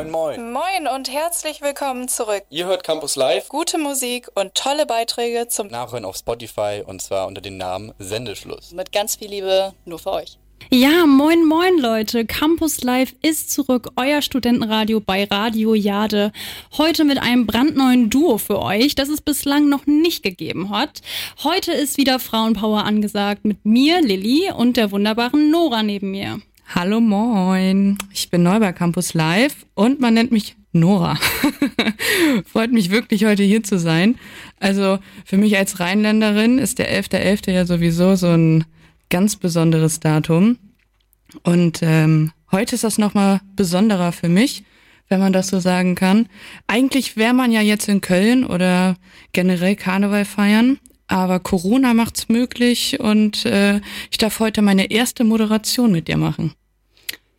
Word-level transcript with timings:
Moin, 0.00 0.10
moin. 0.10 0.52
Moin 0.52 0.94
und 0.94 1.12
herzlich 1.12 1.60
willkommen 1.60 2.08
zurück. 2.08 2.44
Ihr 2.48 2.64
hört 2.64 2.84
Campus 2.84 3.16
Live. 3.16 3.50
Gute 3.50 3.76
Musik 3.76 4.28
und 4.34 4.54
tolle 4.54 4.86
Beiträge 4.86 5.48
zum 5.48 5.66
Nachhören 5.66 6.06
auf 6.06 6.16
Spotify 6.16 6.82
und 6.86 7.02
zwar 7.02 7.26
unter 7.26 7.42
dem 7.42 7.58
Namen 7.58 7.92
Sendeschluss. 7.98 8.72
Mit 8.72 8.92
ganz 8.92 9.16
viel 9.16 9.28
Liebe 9.28 9.74
nur 9.84 9.98
für 9.98 10.12
euch. 10.12 10.38
Ja, 10.70 11.04
moin, 11.04 11.44
moin, 11.44 11.76
Leute. 11.78 12.24
Campus 12.24 12.82
Live 12.82 13.14
ist 13.20 13.50
zurück, 13.50 13.90
euer 13.96 14.22
Studentenradio 14.22 15.00
bei 15.00 15.24
Radio 15.24 15.74
Jade. 15.74 16.32
Heute 16.78 17.04
mit 17.04 17.18
einem 17.18 17.46
brandneuen 17.46 18.08
Duo 18.08 18.38
für 18.38 18.62
euch, 18.62 18.94
das 18.94 19.10
es 19.10 19.20
bislang 19.20 19.68
noch 19.68 19.84
nicht 19.84 20.22
gegeben 20.22 20.70
hat. 20.70 21.02
Heute 21.44 21.72
ist 21.72 21.98
wieder 21.98 22.18
Frauenpower 22.18 22.84
angesagt 22.84 23.44
mit 23.44 23.66
mir, 23.66 24.00
Lilly, 24.00 24.50
und 24.50 24.78
der 24.78 24.92
wunderbaren 24.92 25.50
Nora 25.50 25.82
neben 25.82 26.10
mir. 26.10 26.40
Hallo, 26.72 27.00
moin. 27.00 27.98
Ich 28.12 28.30
bin 28.30 28.44
neu 28.44 28.60
bei 28.60 28.72
Campus 28.72 29.12
Live 29.12 29.66
und 29.74 29.98
man 29.98 30.14
nennt 30.14 30.30
mich 30.30 30.54
Nora. 30.70 31.18
Freut 32.46 32.70
mich 32.70 32.90
wirklich, 32.90 33.24
heute 33.24 33.42
hier 33.42 33.64
zu 33.64 33.76
sein. 33.76 34.14
Also 34.60 35.00
für 35.24 35.36
mich 35.36 35.58
als 35.58 35.80
Rheinländerin 35.80 36.58
ist 36.58 36.78
der 36.78 36.88
11.11. 36.88 37.48
.11. 37.48 37.50
ja 37.50 37.66
sowieso 37.66 38.14
so 38.14 38.28
ein 38.28 38.64
ganz 39.08 39.34
besonderes 39.34 39.98
Datum. 39.98 40.58
Und 41.42 41.80
ähm, 41.82 42.30
heute 42.52 42.76
ist 42.76 42.84
das 42.84 42.98
nochmal 42.98 43.40
besonderer 43.56 44.12
für 44.12 44.28
mich, 44.28 44.62
wenn 45.08 45.18
man 45.18 45.32
das 45.32 45.48
so 45.48 45.58
sagen 45.58 45.96
kann. 45.96 46.28
Eigentlich 46.68 47.16
wäre 47.16 47.34
man 47.34 47.50
ja 47.50 47.62
jetzt 47.62 47.88
in 47.88 48.00
Köln 48.00 48.46
oder 48.46 48.94
generell 49.32 49.74
Karneval 49.74 50.24
feiern, 50.24 50.78
aber 51.08 51.40
Corona 51.40 51.94
macht's 51.94 52.28
möglich 52.28 53.00
und 53.00 53.44
äh, 53.44 53.80
ich 54.12 54.18
darf 54.18 54.38
heute 54.38 54.62
meine 54.62 54.92
erste 54.92 55.24
Moderation 55.24 55.90
mit 55.90 56.06
dir 56.06 56.16
machen. 56.16 56.54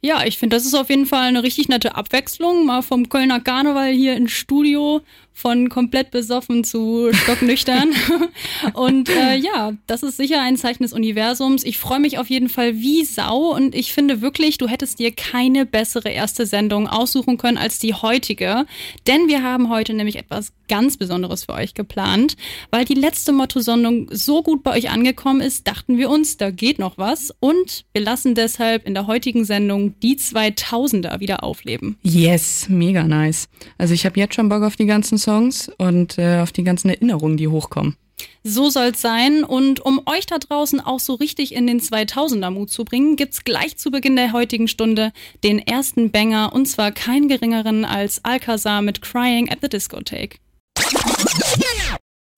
Ja, 0.04 0.26
ich 0.26 0.40
finde, 0.40 0.55
das 0.55 0.66
ist 0.66 0.73
auf 0.73 0.90
jeden 0.90 1.05
Fall 1.05 1.28
eine 1.28 1.44
richtig 1.44 1.70
nette 1.70 1.94
Abwechslung. 1.94 2.66
Mal 2.66 2.82
vom 2.82 3.08
Kölner 3.08 3.40
Karneval 3.40 3.92
hier 3.92 4.16
ins 4.16 4.32
Studio 4.32 5.02
von 5.32 5.70
komplett 5.70 6.09
besoffen 6.09 6.64
zu 6.64 7.14
stocknüchtern. 7.14 7.94
und 8.73 9.09
äh, 9.09 9.36
ja, 9.36 9.73
das 9.86 10.02
ist 10.02 10.17
sicher 10.17 10.42
ein 10.42 10.58
Zeichen 10.58 10.81
des 10.81 10.94
Universums. 10.94 11.64
Ich 11.64 11.78
freue 11.78 12.00
mich 12.00 12.17
auf 12.17 12.31
jeden 12.31 12.50
Fall 12.50 12.78
wie 12.78 13.06
Sau 13.06 13.53
und 13.56 13.75
ich 13.75 13.94
finde 13.94 14.22
wirklich, 14.22 14.58
du 14.58 14.67
hättest 14.67 14.98
dir 14.98 15.12
keine 15.12 15.67
bessere 15.67 16.09
erste 16.09 16.47
Sendung 16.47 16.88
aussuchen 16.88 17.38
können 17.38 17.59
als 17.59 17.78
die 17.78 17.94
heutige. 17.94 18.66
Denn 19.06 19.28
wir 19.28 19.44
haben 19.44 19.70
heute 19.70 19.94
nämlich 19.94 20.18
etwas 20.18 20.52
ganz 20.72 20.95
Besonderes 20.95 21.44
für 21.44 21.53
euch 21.53 21.73
geplant. 21.73 22.38
Weil 22.72 22.86
die 22.86 22.94
letzte 22.94 23.33
Motto-Sondung 23.33 24.08
so 24.09 24.41
gut 24.41 24.64
bei 24.64 24.72
euch 24.78 24.89
angekommen 24.89 25.41
ist, 25.41 25.67
dachten 25.67 25.97
wir 25.97 26.09
uns, 26.09 26.38
da 26.38 26.50
geht 26.50 26.80
noch 26.80 26.97
was. 26.97 27.33
Und 27.41 27.83
wir 27.91 28.02
lassen 28.02 28.36
deshalb 28.36 28.88
in 28.88 28.94
der 28.94 29.05
heutigen 29.05 29.44
Sendung 29.44 30.00
die 30.00 30.16
2000er 30.16 31.19
wieder 31.19 31.44
aufleben. 31.44 31.97
Yes, 32.03 32.69
mega 32.69 33.03
nice. 33.03 33.50
Also 33.78 33.94
ich 33.94 34.05
habe 34.05 34.17
jetzt 34.17 34.36
schon 34.36 34.47
Bock 34.47 34.63
auf 34.63 34.78
die 34.78 34.86
ganzen 34.86 35.17
Songs 35.17 35.69
und 35.78 36.17
äh, 36.17 36.39
auf 36.39 36.53
die 36.53 36.63
ganzen 36.63 36.88
Erinnerungen, 36.88 37.35
die 37.35 37.50
hochkommen. 37.50 37.97
So 38.44 38.69
soll's 38.69 39.02
sein. 39.02 39.44
Und 39.44 39.81
um 39.81 40.02
euch 40.06 40.25
da 40.25 40.38
draußen 40.38 40.80
auch 40.80 41.00
so 41.00 41.16
richtig 41.16 41.53
in 41.53 41.67
den 41.67 41.81
2000er-Mut 41.81 42.69
zu 42.69 42.85
bringen, 42.85 43.17
gibt's 43.17 43.44
gleich 43.44 43.78
zu 43.78 43.91
Beginn 43.91 44.16
der 44.16 44.31
heutigen 44.31 44.69
Stunde 44.69 45.11
den 45.44 45.59
ersten 45.59 46.11
Banger 46.11 46.52
und 46.53 46.66
zwar 46.66 46.91
keinen 46.91 47.28
geringeren 47.28 47.83
als 47.83 48.23
Alcazar 48.23 48.81
mit 48.81 49.02
Crying 49.02 49.50
at 49.50 49.59
the 49.61 49.69
Discotheque. 49.69 50.39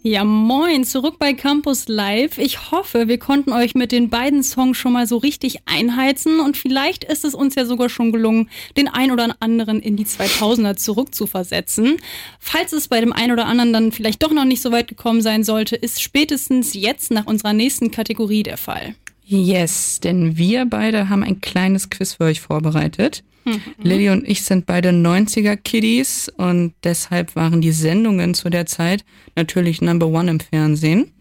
Ja, 0.05 0.25
moin, 0.25 0.83
zurück 0.83 1.15
bei 1.17 1.31
Campus 1.31 1.87
Live. 1.87 2.37
Ich 2.37 2.71
hoffe, 2.71 3.07
wir 3.07 3.17
konnten 3.19 3.53
euch 3.53 3.73
mit 3.73 3.93
den 3.93 4.09
beiden 4.09 4.43
Songs 4.43 4.77
schon 4.77 4.91
mal 4.91 5.07
so 5.07 5.15
richtig 5.15 5.59
einheizen 5.65 6.41
und 6.41 6.57
vielleicht 6.57 7.05
ist 7.05 7.23
es 7.23 7.33
uns 7.33 7.55
ja 7.55 7.63
sogar 7.63 7.87
schon 7.87 8.11
gelungen, 8.11 8.49
den 8.75 8.89
ein 8.89 9.11
oder 9.11 9.37
anderen 9.39 9.79
in 9.79 9.95
die 9.95 10.03
2000er 10.03 10.75
zurückzuversetzen. 10.75 11.95
Falls 12.37 12.73
es 12.73 12.89
bei 12.89 12.99
dem 12.99 13.13
einen 13.13 13.31
oder 13.31 13.45
anderen 13.45 13.71
dann 13.71 13.91
vielleicht 13.93 14.21
doch 14.23 14.33
noch 14.33 14.43
nicht 14.43 14.61
so 14.61 14.73
weit 14.73 14.89
gekommen 14.89 15.21
sein 15.21 15.45
sollte, 15.45 15.77
ist 15.77 16.01
spätestens 16.01 16.73
jetzt 16.73 17.09
nach 17.09 17.25
unserer 17.25 17.53
nächsten 17.53 17.89
Kategorie 17.89 18.43
der 18.43 18.57
Fall. 18.57 18.95
Yes, 19.23 20.01
denn 20.01 20.37
wir 20.37 20.65
beide 20.65 21.07
haben 21.07 21.23
ein 21.23 21.39
kleines 21.39 21.89
Quiz 21.89 22.15
für 22.15 22.25
euch 22.25 22.41
vorbereitet. 22.41 23.23
Mhm. 23.45 23.61
Lilly 23.81 24.09
und 24.09 24.27
ich 24.27 24.43
sind 24.43 24.65
beide 24.65 24.89
90er 24.89 25.55
Kiddies 25.55 26.29
und 26.35 26.73
deshalb 26.83 27.35
waren 27.35 27.61
die 27.61 27.71
Sendungen 27.71 28.33
zu 28.33 28.49
der 28.49 28.65
Zeit 28.65 29.03
natürlich 29.35 29.81
Number 29.81 30.07
One 30.07 30.29
im 30.29 30.39
Fernsehen. 30.39 31.11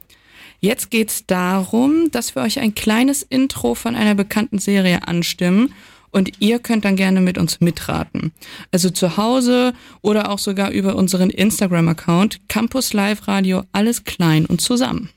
Jetzt 0.60 0.90
geht's 0.90 1.26
darum, 1.26 2.10
dass 2.12 2.36
wir 2.36 2.42
euch 2.42 2.60
ein 2.60 2.74
kleines 2.74 3.22
Intro 3.22 3.74
von 3.74 3.96
einer 3.96 4.14
bekannten 4.14 4.58
Serie 4.58 5.08
anstimmen 5.08 5.74
und 6.12 6.40
ihr 6.40 6.60
könnt 6.60 6.84
dann 6.84 6.94
gerne 6.94 7.20
mit 7.20 7.36
uns 7.38 7.60
mitraten. 7.60 8.32
Also 8.70 8.90
zu 8.90 9.16
Hause 9.16 9.72
oder 10.02 10.30
auch 10.30 10.38
sogar 10.38 10.70
über 10.70 10.94
unseren 10.94 11.30
Instagram-Account 11.30 12.48
Campus 12.48 12.92
Live 12.92 13.26
Radio, 13.26 13.64
alles 13.72 14.04
klein 14.04 14.46
und 14.46 14.60
zusammen. 14.60 15.08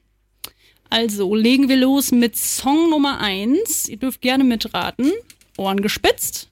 Also 0.90 1.36
legen 1.36 1.68
wir 1.68 1.78
los 1.78 2.12
mit 2.12 2.38
Song 2.38 2.90
Nummer 2.90 3.20
1. 3.20 3.90
Ihr 3.90 3.98
dürft 3.98 4.22
gerne 4.22 4.44
mitraten. 4.44 5.12
Ohren 5.58 5.82
gespitzt. 5.82 6.50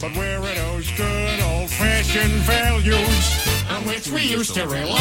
But 0.00 0.16
where 0.16 0.38
are 0.38 0.54
those 0.54 0.90
good 0.96 1.40
old-fashioned 1.42 2.42
values 2.46 3.46
on 3.70 3.86
which 3.86 4.10
we 4.10 4.22
used 4.22 4.54
to 4.54 4.66
rely? 4.66 5.00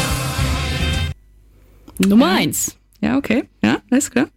Nummer 2.00 2.28
1. 2.40 2.76
Ja, 3.02 3.18
okay. 3.18 3.44
Ja, 3.64 3.82
alles 3.92 4.10
klar. 4.10 4.28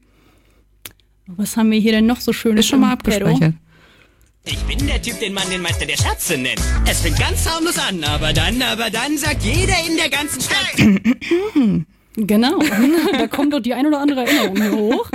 Was 1.26 1.56
haben 1.56 1.70
wir 1.70 1.78
hier 1.78 1.92
denn 1.92 2.06
noch 2.06 2.20
so 2.20 2.32
schönes? 2.32 2.60
Ist 2.60 2.70
schon 2.70 2.80
mal 2.80 2.92
abgespeichert. 2.92 3.54
Ich 4.44 4.58
bin 4.64 4.86
der 4.86 5.00
Typ, 5.00 5.20
den 5.20 5.34
man 5.34 5.48
den 5.50 5.62
Meister 5.62 5.86
der 5.86 5.96
Scherze 5.96 6.36
nennt. 6.36 6.60
Es 6.86 7.00
fängt 7.00 7.18
ganz 7.18 7.48
harmlos 7.48 7.78
an, 7.78 8.02
aber 8.02 8.32
dann, 8.32 8.60
aber 8.60 8.90
dann 8.90 9.16
sagt 9.16 9.44
jeder 9.44 9.74
in 9.88 9.96
der 9.96 10.08
ganzen 10.10 10.40
Stadt. 10.40 10.76
Genau, 12.16 12.58
da 13.12 13.26
kommt 13.28 13.52
doch 13.52 13.60
die 13.60 13.72
ein 13.72 13.86
oder 13.86 14.00
andere 14.00 14.26
Erinnerung 14.26 14.56
hier 14.56 14.72
hoch. 14.72 15.10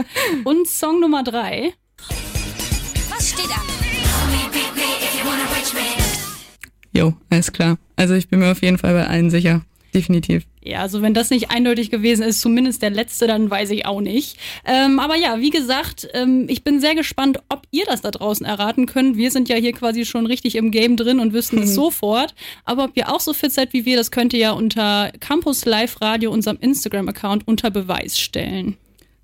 Und 0.45 0.67
Song 0.67 0.99
Nummer 1.01 1.23
drei. 1.23 1.73
Jo, 6.97 7.13
alles 7.29 7.51
klar. 7.51 7.77
Also 7.95 8.15
ich 8.15 8.27
bin 8.27 8.39
mir 8.39 8.51
auf 8.51 8.63
jeden 8.63 8.79
Fall 8.79 8.93
bei 8.93 9.05
allen 9.05 9.29
sicher. 9.29 9.61
Definitiv. 9.93 10.45
Ja, 10.63 10.79
also 10.79 11.03
wenn 11.03 11.13
das 11.13 11.29
nicht 11.29 11.51
eindeutig 11.51 11.91
gewesen 11.91 12.23
ist, 12.23 12.41
zumindest 12.41 12.81
der 12.81 12.89
letzte, 12.89 13.27
dann 13.27 13.49
weiß 13.49 13.69
ich 13.69 13.85
auch 13.85 14.01
nicht. 14.01 14.37
Ähm, 14.65 14.99
aber 14.99 15.15
ja, 15.15 15.39
wie 15.39 15.51
gesagt, 15.51 16.07
ähm, 16.13 16.45
ich 16.49 16.63
bin 16.63 16.79
sehr 16.81 16.95
gespannt, 16.95 17.39
ob 17.49 17.61
ihr 17.69 17.85
das 17.85 18.01
da 18.01 18.09
draußen 18.09 18.45
erraten 18.45 18.87
könnt. 18.87 19.15
Wir 19.15 19.29
sind 19.29 19.47
ja 19.47 19.55
hier 19.57 19.73
quasi 19.73 20.05
schon 20.05 20.25
richtig 20.25 20.55
im 20.55 20.71
Game 20.71 20.97
drin 20.97 21.19
und 21.19 21.33
wüssten 21.33 21.59
es 21.59 21.75
sofort. 21.75 22.33
Aber 22.65 22.85
ob 22.85 22.97
ihr 22.97 23.13
auch 23.13 23.19
so 23.19 23.33
fit 23.33 23.51
seid 23.51 23.73
wie 23.73 23.85
wir, 23.85 23.95
das 23.95 24.09
könnt 24.09 24.33
ihr 24.33 24.39
ja 24.39 24.51
unter 24.51 25.11
Campus 25.19 25.65
Live 25.65 26.01
Radio, 26.01 26.31
unserem 26.31 26.57
Instagram-Account, 26.59 27.47
unter 27.47 27.69
Beweis 27.69 28.19
stellen. 28.19 28.75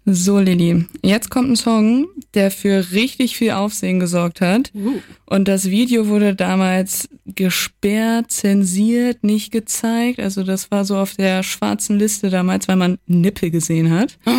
So, 0.05 0.39
Lilly, 0.39 0.85
jetzt 1.01 1.29
kommt 1.29 1.51
ein 1.51 1.55
Song, 1.55 2.07
der 2.33 2.51
für 2.51 2.91
richtig 2.91 3.37
viel 3.37 3.51
Aufsehen 3.51 4.01
gesorgt 4.01 4.41
hat. 4.41 4.71
Uh. 4.75 4.99
Und 5.25 5.47
das 5.47 5.69
Video 5.69 6.07
wurde 6.07 6.35
damals 6.35 7.07
gesperrt, 7.25 8.29
zensiert, 8.29 9.23
nicht 9.23 9.51
gezeigt. 9.51 10.19
Also 10.19 10.43
das 10.43 10.71
war 10.71 10.83
so 10.83 10.97
auf 10.97 11.15
der 11.15 11.41
schwarzen 11.43 11.97
Liste 11.97 12.29
damals, 12.29 12.67
weil 12.67 12.75
man 12.75 12.97
Nippel 13.07 13.51
gesehen 13.51 13.91
hat. 13.91 14.17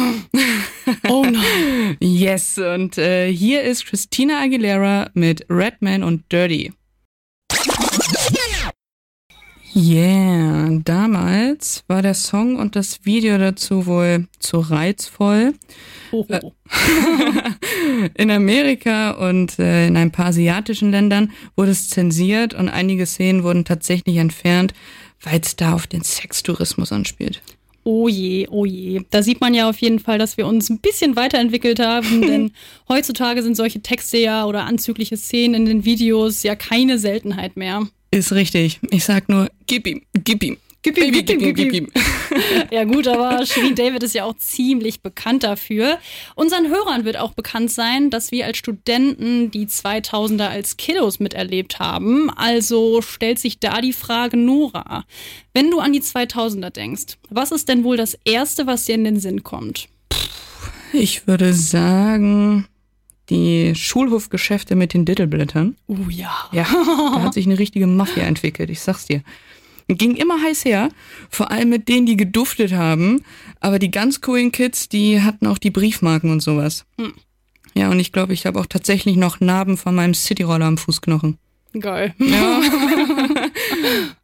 Oh 1.08 1.24
nein. 1.24 1.96
yes, 2.00 2.58
und 2.58 2.98
äh, 2.98 3.32
hier 3.32 3.62
ist 3.62 3.86
Christina 3.86 4.42
Aguilera 4.42 5.10
mit 5.14 5.46
Redman 5.48 6.02
und 6.02 6.30
Dirty. 6.30 6.72
Yeah, 9.76 10.68
damals 10.84 11.82
war 11.88 12.00
der 12.00 12.14
Song 12.14 12.56
und 12.56 12.76
das 12.76 13.04
Video 13.04 13.38
dazu 13.38 13.86
wohl 13.86 14.28
zu 14.38 14.60
reizvoll. 14.60 15.54
Oh. 16.12 16.24
in 18.14 18.30
Amerika 18.30 19.10
und 19.12 19.58
äh, 19.58 19.88
in 19.88 19.96
ein 19.96 20.12
paar 20.12 20.26
asiatischen 20.26 20.92
Ländern 20.92 21.32
wurde 21.56 21.72
es 21.72 21.90
zensiert 21.90 22.54
und 22.54 22.68
einige 22.68 23.04
Szenen 23.04 23.42
wurden 23.42 23.64
tatsächlich 23.64 24.18
entfernt, 24.18 24.74
weil 25.20 25.40
es 25.40 25.56
da 25.56 25.72
auf 25.72 25.88
den 25.88 26.04
Sextourismus 26.04 26.92
anspielt. 26.92 27.42
Oh 27.82 28.08
je, 28.08 28.46
oh 28.48 28.64
je. 28.64 29.02
Da 29.10 29.22
sieht 29.22 29.40
man 29.40 29.54
ja 29.54 29.68
auf 29.68 29.78
jeden 29.78 29.98
Fall, 29.98 30.18
dass 30.18 30.36
wir 30.36 30.46
uns 30.46 30.70
ein 30.70 30.78
bisschen 30.78 31.16
weiterentwickelt 31.16 31.80
haben, 31.80 32.22
denn 32.26 32.52
heutzutage 32.88 33.42
sind 33.42 33.56
solche 33.56 33.80
Texte 33.80 34.18
ja 34.18 34.46
oder 34.46 34.66
anzügliche 34.66 35.16
Szenen 35.16 35.54
in 35.54 35.64
den 35.64 35.84
Videos 35.84 36.44
ja 36.44 36.54
keine 36.54 36.98
Seltenheit 36.98 37.56
mehr. 37.56 37.88
Ist 38.14 38.32
richtig. 38.32 38.78
Ich 38.90 39.04
sag 39.04 39.28
nur, 39.28 39.50
gib 39.66 39.88
ihm, 39.88 40.02
gib 40.22 40.44
ihm. 40.44 40.56
Gib 40.82 40.98
ihm, 40.98 41.12
gib 41.12 41.30
ihm, 41.30 41.38
gib 41.38 41.40
ihm, 41.40 41.54
gib 41.54 41.72
ihm. 41.72 41.88
ja 42.70 42.84
gut, 42.84 43.08
aber 43.08 43.44
Shirin 43.44 43.74
David 43.74 44.04
ist 44.04 44.14
ja 44.14 44.24
auch 44.24 44.36
ziemlich 44.36 45.00
bekannt 45.00 45.42
dafür. 45.42 45.98
Unseren 46.36 46.68
Hörern 46.68 47.04
wird 47.04 47.16
auch 47.16 47.32
bekannt 47.32 47.72
sein, 47.72 48.10
dass 48.10 48.30
wir 48.30 48.46
als 48.46 48.58
Studenten 48.58 49.50
die 49.50 49.66
2000er 49.66 50.46
als 50.46 50.76
Kiddos 50.76 51.18
miterlebt 51.18 51.80
haben. 51.80 52.30
Also 52.30 53.02
stellt 53.02 53.40
sich 53.40 53.58
da 53.58 53.80
die 53.80 53.94
Frage, 53.94 54.36
Nora, 54.36 55.04
wenn 55.52 55.72
du 55.72 55.80
an 55.80 55.92
die 55.92 56.02
2000er 56.02 56.70
denkst, 56.70 57.16
was 57.30 57.50
ist 57.50 57.68
denn 57.68 57.82
wohl 57.82 57.96
das 57.96 58.16
Erste, 58.24 58.68
was 58.68 58.84
dir 58.84 58.94
in 58.94 59.04
den 59.04 59.18
Sinn 59.18 59.42
kommt? 59.42 59.88
Ich 60.92 61.26
würde 61.26 61.52
sagen, 61.52 62.68
Die 63.30 63.74
Schulhofgeschäfte 63.74 64.76
mit 64.76 64.92
den 64.92 65.04
Dittelblättern. 65.04 65.76
Oh 65.86 65.96
ja. 66.10 66.48
Ja, 66.52 66.66
da 67.14 67.22
hat 67.22 67.34
sich 67.34 67.46
eine 67.46 67.58
richtige 67.58 67.86
Mafia 67.86 68.24
entwickelt, 68.24 68.70
ich 68.70 68.80
sag's 68.80 69.06
dir. 69.06 69.22
Ging 69.88 70.16
immer 70.16 70.42
heiß 70.42 70.64
her, 70.64 70.88
vor 71.28 71.50
allem 71.50 71.68
mit 71.68 71.88
denen, 71.88 72.06
die 72.06 72.16
geduftet 72.16 72.72
haben. 72.72 73.22
Aber 73.60 73.78
die 73.78 73.90
ganz 73.90 74.20
coolen 74.20 74.50
Kids, 74.50 74.88
die 74.88 75.20
hatten 75.20 75.46
auch 75.46 75.58
die 75.58 75.70
Briefmarken 75.70 76.30
und 76.30 76.40
sowas. 76.40 76.86
Hm. 76.98 77.12
Ja, 77.74 77.90
und 77.90 77.98
ich 77.98 78.12
glaube, 78.12 78.32
ich 78.32 78.46
habe 78.46 78.60
auch 78.60 78.66
tatsächlich 78.66 79.16
noch 79.16 79.40
Narben 79.40 79.76
von 79.76 79.94
meinem 79.94 80.14
Cityroller 80.14 80.66
am 80.66 80.78
Fußknochen. 80.78 81.38
Geil. 81.78 82.14
Ja. 82.18 82.60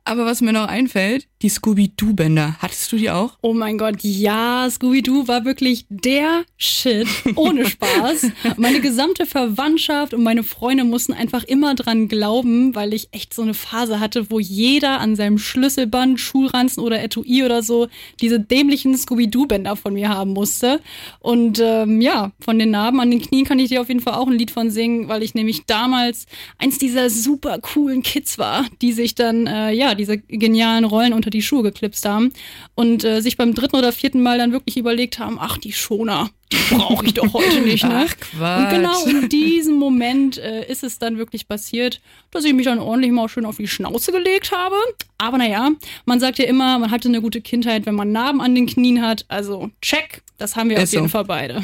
Aber 0.04 0.26
was 0.26 0.40
mir 0.40 0.52
noch 0.52 0.66
einfällt, 0.66 1.28
die 1.42 1.48
Scooby-Doo-Bänder. 1.48 2.56
Hattest 2.58 2.90
du 2.90 2.96
die 2.96 3.10
auch? 3.10 3.38
Oh 3.42 3.54
mein 3.54 3.78
Gott, 3.78 4.02
ja, 4.02 4.68
Scooby-Doo 4.68 5.28
war 5.28 5.44
wirklich 5.44 5.86
der 5.88 6.42
Shit, 6.56 7.06
ohne 7.36 7.64
Spaß. 7.70 8.26
meine 8.56 8.80
gesamte 8.80 9.24
Verwandtschaft 9.24 10.12
und 10.12 10.22
meine 10.22 10.42
Freunde 10.42 10.84
mussten 10.84 11.12
einfach 11.12 11.44
immer 11.44 11.74
dran 11.74 12.08
glauben, 12.08 12.74
weil 12.74 12.92
ich 12.92 13.08
echt 13.12 13.32
so 13.32 13.42
eine 13.42 13.54
Phase 13.54 14.00
hatte, 14.00 14.30
wo 14.30 14.40
jeder 14.40 15.00
an 15.00 15.16
seinem 15.16 15.38
Schlüsselband, 15.38 16.20
Schulranzen 16.20 16.82
oder 16.82 17.02
Etui 17.02 17.44
oder 17.44 17.62
so 17.62 17.88
diese 18.20 18.40
dämlichen 18.40 18.96
Scooby-Doo-Bänder 18.96 19.76
von 19.76 19.94
mir 19.94 20.08
haben 20.08 20.32
musste. 20.32 20.80
Und 21.20 21.58
ähm, 21.62 22.00
ja, 22.00 22.32
von 22.40 22.58
den 22.58 22.70
Narben 22.70 23.00
an 23.00 23.10
den 23.10 23.22
Knien 23.22 23.46
kann 23.46 23.58
ich 23.58 23.68
dir 23.68 23.80
auf 23.80 23.88
jeden 23.88 24.00
Fall 24.00 24.14
auch 24.14 24.26
ein 24.26 24.38
Lied 24.38 24.50
von 24.50 24.70
singen, 24.70 25.08
weil 25.08 25.22
ich 25.22 25.34
nämlich 25.34 25.66
damals 25.66 26.26
eins 26.58 26.78
dieser 26.78 27.08
super 27.08 27.58
coolen 27.60 28.02
Kids 28.02 28.38
war, 28.38 28.66
die 28.82 28.92
sich 28.92 29.14
dann, 29.14 29.46
äh, 29.50 29.74
ja, 29.74 29.94
diese 29.94 30.18
genialen 30.18 30.84
Rollen 30.84 31.12
unter 31.12 31.30
die 31.30 31.42
Schuhe 31.42 31.62
geklipst 31.62 32.06
haben 32.06 32.32
und 32.74 33.04
äh, 33.04 33.20
sich 33.20 33.36
beim 33.36 33.54
dritten 33.54 33.76
oder 33.76 33.92
vierten 33.92 34.22
Mal 34.22 34.38
dann 34.38 34.52
wirklich 34.52 34.76
überlegt 34.76 35.18
haben, 35.18 35.38
ach, 35.40 35.58
die 35.58 35.72
Schoner, 35.72 36.30
brauche 36.70 37.06
ich 37.06 37.14
doch 37.14 37.32
heute 37.32 37.60
nicht, 37.60 37.84
ne? 37.84 38.06
Ach, 38.08 38.16
Quatsch. 38.16 38.60
Und 38.60 38.70
genau 38.70 39.04
in 39.06 39.28
diesem 39.28 39.76
Moment 39.76 40.38
äh, 40.38 40.66
ist 40.70 40.82
es 40.82 40.98
dann 40.98 41.18
wirklich 41.18 41.48
passiert, 41.48 42.00
dass 42.30 42.44
ich 42.44 42.52
mich 42.52 42.64
dann 42.64 42.78
ordentlich 42.78 43.12
mal 43.12 43.28
schön 43.28 43.44
auf 43.44 43.56
die 43.56 43.68
Schnauze 43.68 44.12
gelegt 44.12 44.52
habe. 44.52 44.76
Aber 45.18 45.38
naja, 45.38 45.70
man 46.04 46.20
sagt 46.20 46.38
ja 46.38 46.46
immer, 46.46 46.78
man 46.78 46.90
hatte 46.90 47.08
eine 47.08 47.20
gute 47.20 47.40
Kindheit, 47.40 47.86
wenn 47.86 47.94
man 47.94 48.12
Narben 48.12 48.40
an 48.40 48.54
den 48.54 48.66
Knien 48.66 49.02
hat. 49.02 49.24
Also 49.28 49.70
check, 49.80 50.22
das 50.38 50.56
haben 50.56 50.70
wir 50.70 50.76
Ist 50.78 50.84
auf 50.84 50.92
jeden 50.92 51.04
so. 51.04 51.10
Fall 51.10 51.24
beide. 51.24 51.62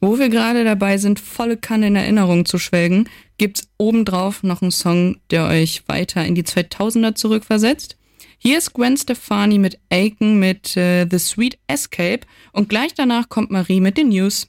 Wo 0.00 0.18
wir 0.18 0.28
gerade 0.28 0.64
dabei 0.64 0.98
sind, 0.98 1.20
volle 1.20 1.56
Kanne 1.56 1.88
in 1.88 1.96
Erinnerung 1.96 2.44
zu 2.44 2.58
schwelgen, 2.58 3.08
gibt's 3.38 3.68
obendrauf 3.78 4.42
noch 4.42 4.62
einen 4.62 4.70
Song, 4.70 5.18
der 5.30 5.46
euch 5.46 5.82
weiter 5.86 6.24
in 6.24 6.34
die 6.34 6.44
2000er 6.44 7.14
zurückversetzt. 7.14 7.96
Hier 8.46 8.58
ist 8.58 8.74
Gwen 8.74 8.94
Stefani 8.94 9.58
mit 9.58 9.78
Aiken 9.88 10.38
mit 10.38 10.76
äh, 10.76 11.08
The 11.10 11.18
Sweet 11.18 11.56
Escape 11.66 12.26
und 12.52 12.68
gleich 12.68 12.92
danach 12.92 13.30
kommt 13.30 13.50
Marie 13.50 13.80
mit 13.80 13.96
den 13.96 14.10
News. 14.10 14.48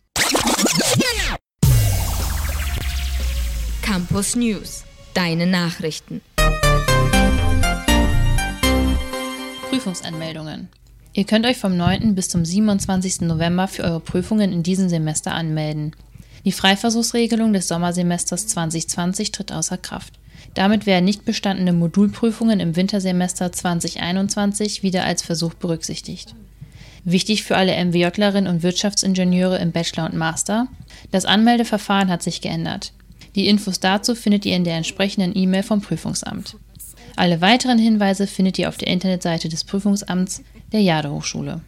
Campus 3.82 4.36
News. 4.36 4.84
Deine 5.14 5.48
Nachrichten. 5.48 6.20
Prüfungsanmeldungen. 9.70 10.68
Ihr 11.14 11.24
könnt 11.24 11.46
euch 11.46 11.56
vom 11.56 11.78
9. 11.78 12.16
bis 12.16 12.28
zum 12.28 12.44
27. 12.44 13.22
November 13.22 13.70
für 13.70 13.86
eure 13.86 14.02
Prüfungen 14.02 14.52
in 14.52 14.62
diesem 14.62 14.90
Semester 14.90 15.34
anmelden. 15.34 15.96
Die 16.44 16.52
Freiversuchsregelung 16.52 17.54
des 17.54 17.70
Sommersemesters 17.70 18.48
2020 18.48 19.32
tritt 19.32 19.54
außer 19.54 19.78
Kraft. 19.78 20.20
Damit 20.56 20.86
werden 20.86 21.06
nicht 21.06 21.26
bestandene 21.26 21.74
Modulprüfungen 21.74 22.60
im 22.60 22.76
Wintersemester 22.76 23.52
2021 23.52 24.82
wieder 24.84 25.04
als 25.04 25.22
Versuch 25.22 25.54
berücksichtigt. 25.54 26.34
Wichtig 27.04 27.44
für 27.44 27.56
alle 27.56 27.76
MWJlerinnen 27.86 28.52
und 28.52 28.64
Wirtschaftsingenieure 28.64 29.60
im 29.60 29.72
Bachelor 29.72 30.06
und 30.06 30.16
Master: 30.16 30.68
Das 31.12 31.26
Anmeldeverfahren 31.26 32.10
hat 32.10 32.24
sich 32.24 32.42
geändert. 32.42 32.94
Die 33.36 33.48
Infos 33.48 33.82
dazu 33.82 34.16
findet 34.16 34.46
ihr 34.46 34.56
in 34.56 34.64
der 34.64 34.78
entsprechenden 34.78 35.38
E-Mail 35.38 35.62
vom 35.62 35.82
Prüfungsamt. 35.82 36.56
Alle 37.18 37.42
weiteren 37.42 37.78
Hinweise 37.78 38.26
findet 38.26 38.58
ihr 38.58 38.70
auf 38.70 38.78
der 38.78 38.88
Internetseite 38.88 39.50
des 39.50 39.66
Prüfungsamts 39.66 40.42
der 40.72 40.82
Jade 40.82 41.12
Hochschule. 41.12 41.62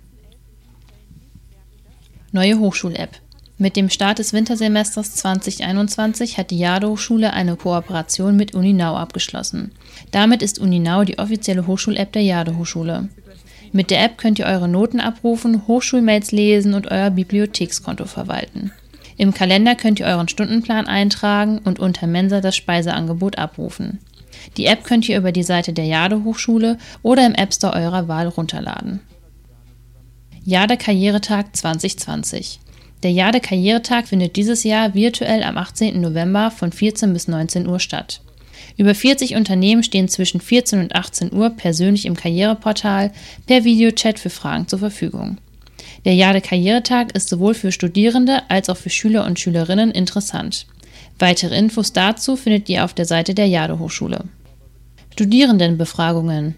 Neue 2.32 2.58
Hochschul-App. 2.58 3.20
Mit 3.60 3.76
dem 3.76 3.90
Start 3.90 4.20
des 4.20 4.34
Wintersemesters 4.34 5.16
2021 5.16 6.38
hat 6.38 6.52
die 6.52 6.60
Jade 6.60 6.88
Hochschule 6.90 7.34
eine 7.34 7.56
Kooperation 7.56 8.36
mit 8.36 8.54
Uninau 8.54 8.96
abgeschlossen. 8.96 9.72
Damit 10.12 10.44
ist 10.44 10.60
Uninau 10.60 11.04
die 11.04 11.18
offizielle 11.18 11.66
Hochschul-App 11.66 12.12
der 12.12 12.22
Jade 12.22 12.56
Hochschule. 12.56 13.10
Mit 13.72 13.90
der 13.90 14.04
App 14.04 14.20
könnt 14.20 14.38
ihr 14.38 14.46
eure 14.46 14.68
Noten 14.68 15.00
abrufen, 15.00 15.66
Hochschulmails 15.68 16.32
lesen 16.32 16.76
und 16.76 16.92
euer 16.92 17.10
Bibliothekskonto 17.10 18.06
verwalten. 18.06 18.72
Im 19.18 19.34
Kalender 19.34 19.74
könnt 19.74 20.00
ihr 20.00 20.06
euren 20.06 20.28
Stundenplan 20.28 20.86
eintragen 20.86 21.58
und 21.58 21.80
unter 21.80 22.06
Mensa 22.06 22.42
das 22.42 22.56
Speiseangebot 22.56 23.40
abrufen. 23.40 23.98
Die 24.58 24.68
App 24.68 24.84
könnt 24.84 25.10
ihr 25.10 25.18
über 25.18 25.32
die 25.32 25.42
Seite 25.42 25.74
der 25.74 25.86
Jade 25.86 26.24
Hochschule 26.24 26.78
oder 27.02 27.26
im 27.26 27.34
App 27.34 27.52
Store 27.52 27.74
eurer 27.74 28.08
Wahl 28.08 28.28
runterladen. 28.28 29.00
Jade 30.44 30.78
Karrieretag 30.78 31.56
2020. 31.56 32.60
Der 33.04 33.12
Jade 33.12 33.40
Karrieretag 33.40 34.08
findet 34.08 34.36
dieses 34.36 34.64
Jahr 34.64 34.96
virtuell 34.96 35.44
am 35.44 35.58
18. 35.58 36.02
November 36.02 36.50
von 36.50 36.72
14 36.72 37.14
bis 37.14 37.28
19 37.28 37.68
Uhr 37.68 37.80
statt. 37.80 38.22
Über 38.76 38.96
40 38.96 39.36
Unternehmen 39.36 39.84
stehen 39.84 40.08
zwischen 40.08 40.42
14 40.42 40.80
und 40.80 40.96
18 40.96 41.32
Uhr 41.32 41.52
persönlich 41.52 42.06
im 42.06 42.16
Karriereportal 42.16 43.12
per 43.46 43.64
Videochat 43.64 44.20
für 44.20 44.32
Fragen 44.32 44.68
zur 44.68 44.80
Verfügung. 44.80 45.38
Der 46.06 46.16
Jade 46.16 46.42
Karrieretag 46.42 47.16
ist 47.16 47.30
sowohl 47.30 47.54
für 47.54 47.72
Studierende 47.72 48.50
als 48.50 48.70
auch 48.70 48.78
für 48.78 48.90
Schüler 48.90 49.26
und 49.26 49.40
Schülerinnen 49.40 49.92
interessant. 49.92 50.66
Weitere 51.20 51.58
Infos 51.58 51.94
dazu 51.94 52.36
findet 52.36 52.70
ihr 52.70 52.84
auf 52.84 52.94
der 52.94 53.06
Seite 53.06 53.34
der 53.34 53.48
Jade 53.48 53.80
Hochschule. 53.80 54.26
Studierendenbefragungen. 55.14 56.56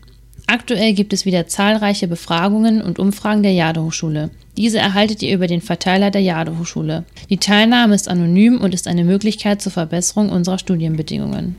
Aktuell 0.52 0.94
gibt 0.94 1.14
es 1.14 1.28
wieder 1.28 1.46
zahlreiche 1.46 2.08
Befragungen 2.08 2.82
und 2.82 2.98
Umfragen 2.98 3.44
der 3.44 3.52
Jade 3.52 3.84
Hochschule. 3.84 4.32
Diese 4.58 4.80
erhaltet 4.80 5.22
ihr 5.22 5.36
über 5.36 5.46
den 5.46 5.62
Verteiler 5.62 6.10
der 6.10 6.22
Jade 6.22 6.58
Hochschule. 6.58 7.06
Die 7.30 7.38
Teilnahme 7.38 7.94
ist 7.94 8.10
anonym 8.10 8.60
und 8.60 8.74
ist 8.74 8.88
eine 8.88 9.04
Möglichkeit 9.04 9.62
zur 9.62 9.72
Verbesserung 9.72 10.30
unserer 10.30 10.58
Studienbedingungen. 10.58 11.56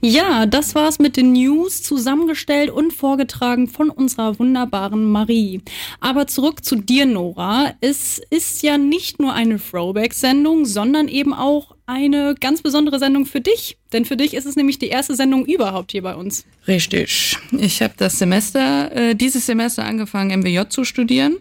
Ja, 0.00 0.46
das 0.46 0.74
war's 0.74 0.98
mit 0.98 1.18
den 1.18 1.34
News, 1.34 1.82
zusammengestellt 1.82 2.70
und 2.70 2.94
vorgetragen 2.94 3.68
von 3.68 3.90
unserer 3.90 4.38
wunderbaren 4.38 5.04
Marie. 5.04 5.60
Aber 6.00 6.26
zurück 6.26 6.64
zu 6.64 6.76
dir, 6.76 7.04
Nora. 7.04 7.74
Es 7.82 8.22
ist 8.30 8.62
ja 8.62 8.78
nicht 8.78 9.20
nur 9.20 9.34
eine 9.34 9.58
Throwback-Sendung, 9.58 10.64
sondern 10.64 11.08
eben 11.08 11.34
auch 11.34 11.75
eine 11.86 12.34
ganz 12.38 12.62
besondere 12.62 12.98
Sendung 12.98 13.26
für 13.26 13.40
dich. 13.40 13.78
Denn 13.92 14.04
für 14.04 14.16
dich 14.16 14.34
ist 14.34 14.44
es 14.44 14.56
nämlich 14.56 14.78
die 14.78 14.88
erste 14.88 15.14
Sendung 15.14 15.46
überhaupt 15.46 15.92
hier 15.92 16.02
bei 16.02 16.14
uns. 16.14 16.44
Richtig. 16.66 17.38
Ich 17.52 17.80
habe 17.80 17.94
das 17.96 18.18
Semester, 18.18 18.92
äh, 18.94 19.14
dieses 19.14 19.46
Semester 19.46 19.84
angefangen, 19.84 20.40
MWJ 20.40 20.68
zu 20.68 20.84
studieren 20.84 21.38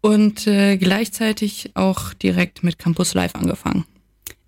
und 0.00 0.46
äh, 0.46 0.76
gleichzeitig 0.76 1.72
auch 1.74 2.14
direkt 2.14 2.62
mit 2.62 2.78
Campus 2.78 3.14
Live 3.14 3.34
angefangen. 3.34 3.84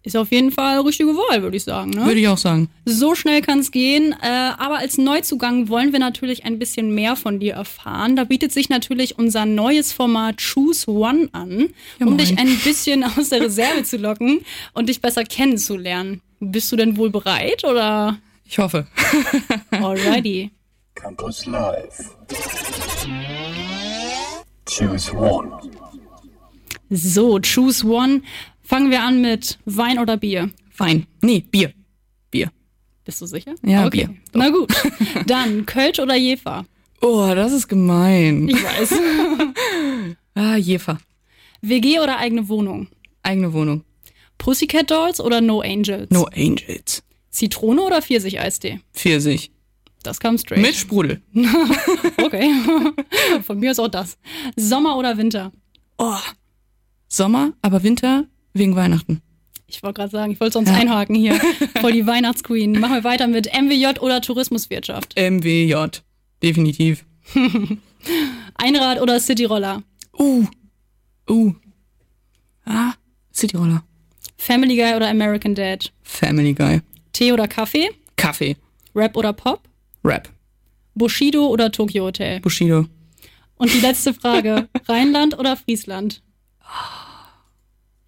Ist 0.05 0.17
auf 0.17 0.33
jeden 0.33 0.51
Fall 0.51 0.81
richtige 0.81 1.11
Wahl, 1.11 1.43
würde 1.43 1.57
ich 1.57 1.63
sagen. 1.63 1.91
Ne? 1.91 2.05
Würde 2.07 2.19
ich 2.19 2.27
auch 2.27 2.39
sagen. 2.39 2.69
So 2.85 3.15
schnell 3.15 3.41
kann 3.41 3.61
es 3.61 3.71
gehen. 3.71 4.13
Äh, 4.21 4.27
aber 4.27 4.79
als 4.79 4.99
Neuzugang 4.99 5.69
wollen 5.69 5.93
wir 5.93 6.01
natürlich 6.01 6.45
ein 6.45 6.59
bisschen 6.59 6.93
mehr 6.93 7.15
von 7.15 7.39
dir 7.39 7.55
erfahren. 7.55 8.17
Da 8.17 8.25
bietet 8.25 8.51
sich 8.53 8.69
natürlich 8.69 9.17
unser 9.19 9.47
neues 9.47 9.93
Format 9.93 10.39
Choose 10.39 10.91
One 10.91 11.29
an, 11.33 11.69
Ja, 12.01 12.07
um 12.07 12.19
dich 12.19 12.37
ein 12.37 12.59
bisschen 12.65 13.05
aus 13.17 13.29
der 13.29 13.43
Reserve 13.43 13.85
zu 13.85 13.97
locken 13.97 14.41
und 14.73 14.89
dich 14.89 15.01
besser 15.01 15.23
kennenzulernen. 15.23 16.21
Bist 16.41 16.73
du 16.73 16.77
denn 16.77 16.97
wohl 16.97 17.11
bereit 17.11 17.65
oder? 17.65 18.19
Ich 18.45 18.59
hoffe. 18.59 18.89
Alrighty. 19.71 20.51
Campus 20.97 21.47
Live. 21.47 22.11
Choose 24.67 25.13
one. 25.15 25.53
So, 26.91 27.39
Choose 27.41 27.83
One. 27.87 28.23
Fangen 28.63 28.91
wir 28.91 29.03
an 29.03 29.21
mit 29.21 29.59
Wein 29.65 29.99
oder 29.99 30.17
Bier. 30.17 30.51
Fein. 30.71 31.07
Nee, 31.21 31.45
Bier. 31.51 31.73
Bier. 32.31 32.51
Bist 33.05 33.21
du 33.21 33.27
sicher? 33.27 33.55
Ja, 33.65 33.87
okay. 33.87 34.07
Bier. 34.07 34.17
Na 34.35 34.49
gut. 34.51 34.73
Dann 35.27 35.67
Kölsch 35.67 35.99
oder 35.99 36.15
Jefer. 36.17 36.65
Oh, 37.01 37.33
das 37.35 37.53
ist 37.53 37.69
gemein. 37.69 38.49
Ich 38.49 38.63
weiß. 38.63 38.95
Ah, 40.35 40.57
Jefer. 40.57 40.97
WG 41.61 42.01
oder 42.01 42.17
eigene 42.19 42.49
Wohnung. 42.49 42.89
Eigene 43.23 43.53
Wohnung. 43.53 43.85
Pussycat 44.39 44.91
Dolls 44.91 45.21
oder 45.21 45.43
No 45.43 45.61
Angels? 45.61 46.09
No 46.11 46.25
Angels. 46.35 47.03
Zitrone 47.29 47.83
oder 47.83 48.01
Pfirsich-Eistee? 48.01 48.81
Pfirsich. 48.95 49.51
Das 50.03 50.19
kam 50.21 50.39
straight. 50.39 50.63
Mit 50.63 50.75
Sprudel. 50.75 51.21
Okay. 52.23 52.51
Von 53.45 53.59
mir 53.59 53.73
ist 53.73 53.79
auch 53.79 53.89
das. 53.89 54.17
Sommer 54.57 54.97
oder 54.97 55.19
Winter? 55.19 55.53
Oh. 55.99 56.17
Sommer, 57.09 57.53
aber 57.61 57.83
Winter 57.83 58.25
wegen 58.53 58.77
Weihnachten. 58.77 59.21
Ich 59.67 59.83
wollte 59.83 60.01
gerade 60.01 60.11
sagen, 60.11 60.33
ich 60.33 60.41
wollte 60.41 60.53
sonst 60.55 60.69
Ja. 60.69 60.75
einhaken 60.77 61.15
hier. 61.15 61.35
Voll 61.81 61.93
die 61.93 62.07
Weihnachtsqueen. 62.07 62.73
Machen 62.79 62.95
wir 62.97 63.05
weiter 63.05 63.27
mit 63.27 63.47
MWJ 63.53 64.01
oder 64.01 64.21
Tourismuswirtschaft. 64.21 65.15
MWJ. 65.19 66.01
Definitiv. 66.43 67.05
Einrad 68.55 69.01
oder 69.01 69.19
Cityroller? 69.21 69.83
Uh. 70.19 70.45
Uh. 71.29 71.55
Ah, 72.65 72.93
Cityroller. 73.35 73.83
Family 74.37 74.77
Guy 74.77 74.95
oder 74.95 75.09
American 75.09 75.55
Dad? 75.55 75.93
Family 76.03 76.53
Guy. 76.53 76.81
Tee 77.13 77.33
oder 77.33 77.49
Kaffee? 77.49 77.91
Kaffee. 78.17 78.57
Rap 78.95 79.17
oder 79.17 79.33
Pop? 79.33 79.63
Rap. 80.05 80.29
Bushido 80.95 81.47
oder 81.47 81.71
Tokyo 81.73 82.05
Hotel? 82.05 82.41
Bushido. 82.41 82.87
Und 83.57 83.73
die 83.73 83.81
letzte 83.81 84.13
Frage: 84.13 84.69
Rheinland 84.89 85.39
oder 85.39 85.57
Friesland? 85.57 86.23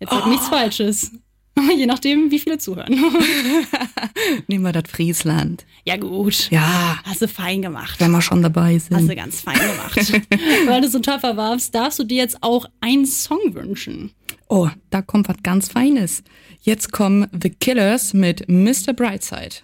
Jetzt 0.04 0.12
sag 0.12 0.26
nichts 0.28 0.48
Falsches. 0.48 1.10
Je 1.78 1.86
nachdem, 1.86 2.30
wie 2.32 2.40
viele 2.40 2.58
zuhören. 2.58 2.92
Nehmen 4.48 4.64
wir 4.64 4.72
das 4.72 4.90
Friesland. 4.90 5.64
Ja, 5.84 5.96
gut. 5.96 6.50
Ja, 6.50 6.98
Hast 7.04 7.22
du 7.22 7.28
fein 7.28 7.62
gemacht. 7.62 8.00
wenn 8.00 8.10
wir 8.10 8.20
schon 8.22 8.42
dabei 8.42 8.74
Hast 8.74 8.90
du 8.90 8.96
sind. 8.96 9.14
ganz 9.16 9.40
fein 9.40 9.54
gemacht. 9.58 9.96
Weil 10.66 10.80
du 10.80 10.88
so 10.88 10.98
tapfer 10.98 11.36
warst, 11.36 11.72
darfst 11.74 11.98
du 12.00 12.04
dir 12.04 12.16
jetzt 12.18 12.38
auch 12.42 12.66
einen 12.80 13.06
Song 13.06 13.38
wünschen. 13.54 14.10
Oh, 14.48 14.68
da 14.90 15.00
kommt 15.00 15.28
was 15.28 15.36
ganz 15.44 15.68
Feines. 15.68 16.24
Jetzt 16.60 16.90
kommen 16.90 17.28
The 17.40 17.50
Killers 17.50 18.14
mit 18.14 18.48
Mr. 18.48 18.92
Brightside. 18.92 19.56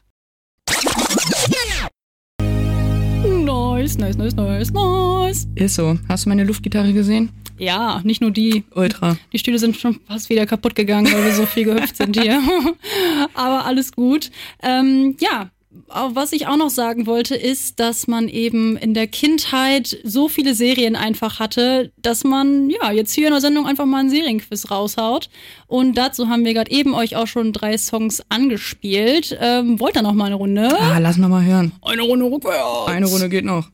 Nice, 3.80 3.96
nice, 3.96 4.18
nice, 4.18 4.36
nice, 4.36 4.70
nice. 4.72 5.48
Ist 5.54 5.76
so. 5.76 5.96
Hast 6.06 6.26
du 6.26 6.28
meine 6.28 6.44
Luftgitarre 6.44 6.92
gesehen? 6.92 7.30
Ja, 7.56 8.02
nicht 8.04 8.20
nur 8.20 8.30
die. 8.30 8.64
Ultra. 8.74 9.16
Die 9.32 9.38
Stühle 9.38 9.58
sind 9.58 9.74
schon 9.74 9.98
fast 10.06 10.28
wieder 10.28 10.44
kaputt 10.44 10.74
gegangen, 10.74 11.10
weil 11.10 11.24
wir 11.24 11.32
so 11.32 11.46
viel 11.46 11.64
gehüpft 11.64 11.96
sind 11.96 12.20
hier. 12.20 12.42
Aber 13.34 13.64
alles 13.64 13.92
gut. 13.92 14.30
Ähm, 14.62 15.16
ja, 15.18 15.48
was 15.86 16.32
ich 16.32 16.48
auch 16.48 16.56
noch 16.56 16.70
sagen 16.70 17.06
wollte, 17.06 17.36
ist, 17.36 17.78
dass 17.78 18.08
man 18.08 18.28
eben 18.28 18.76
in 18.76 18.92
der 18.92 19.06
Kindheit 19.06 19.98
so 20.02 20.28
viele 20.28 20.54
Serien 20.54 20.96
einfach 20.96 21.38
hatte, 21.38 21.92
dass 21.96 22.24
man 22.24 22.70
ja 22.70 22.90
jetzt 22.90 23.12
hier 23.12 23.28
in 23.28 23.32
der 23.32 23.40
Sendung 23.40 23.66
einfach 23.66 23.86
mal 23.86 23.98
einen 23.98 24.10
Serienquiz 24.10 24.70
raushaut. 24.70 25.30
Und 25.68 25.96
dazu 25.96 26.28
haben 26.28 26.44
wir 26.44 26.54
gerade 26.54 26.72
eben 26.72 26.94
euch 26.94 27.14
auch 27.14 27.28
schon 27.28 27.52
drei 27.52 27.78
Songs 27.78 28.22
angespielt. 28.28 29.36
Ähm, 29.40 29.78
wollt 29.78 29.96
ihr 29.96 30.02
noch 30.02 30.14
mal 30.14 30.26
eine 30.26 30.34
Runde? 30.34 30.68
Ah, 30.76 30.98
lass 30.98 31.16
noch 31.18 31.28
mal 31.28 31.44
hören. 31.44 31.72
Eine 31.82 32.02
Runde 32.02 32.24
rückwärts. 32.24 32.88
Eine 32.88 33.06
Runde 33.06 33.28
geht 33.28 33.44
noch. 33.44 33.68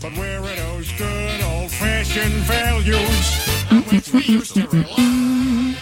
But 0.00 0.16
where 0.16 0.40
are 0.40 0.76
those 0.76 0.90
good 0.98 1.44
old 1.44 1.70
fashioned 1.70 2.44
values? 2.46 3.00
Which 3.90 4.12
we 4.12 4.38
used 4.38 4.54
to 4.54 4.68
rely 4.70 5.74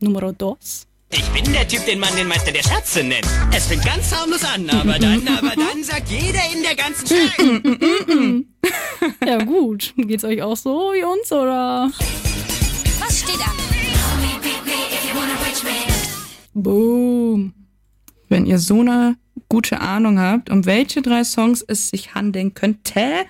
Numero 0.00 0.32
dos. 0.32 0.87
Ich 1.10 1.24
bin 1.30 1.52
der 1.52 1.66
Typ, 1.66 1.86
den 1.86 2.00
man 2.00 2.14
den 2.16 2.28
Meister 2.28 2.52
der 2.52 2.62
Scherze 2.62 3.02
nennt. 3.02 3.26
Es 3.54 3.66
fängt 3.66 3.82
ganz 3.84 4.14
harmlos 4.14 4.44
an, 4.44 4.68
aber 4.68 4.98
dann, 4.98 5.26
aber 5.26 5.54
dann 5.56 5.82
sagt 5.82 6.10
jeder 6.10 6.40
in 6.54 6.62
der 6.62 6.74
ganzen 6.76 7.06
Stadt. 7.06 7.32
Ja 9.26 9.38
gut, 9.42 9.94
geht's 9.96 10.24
euch 10.24 10.42
auch 10.42 10.56
so 10.56 10.92
wie 10.92 11.04
uns 11.04 11.32
oder? 11.32 11.90
Was 13.00 13.20
steht 13.20 13.40
an? 13.40 13.54
Boom. 16.52 17.54
Wenn 18.28 18.44
ihr 18.44 18.58
so 18.58 18.80
eine 18.80 19.16
gute 19.48 19.80
Ahnung 19.80 20.18
habt, 20.18 20.50
um 20.50 20.66
welche 20.66 21.00
drei 21.00 21.24
Songs 21.24 21.64
es 21.66 21.88
sich 21.88 22.14
handeln 22.14 22.52
könnte, 22.52 23.24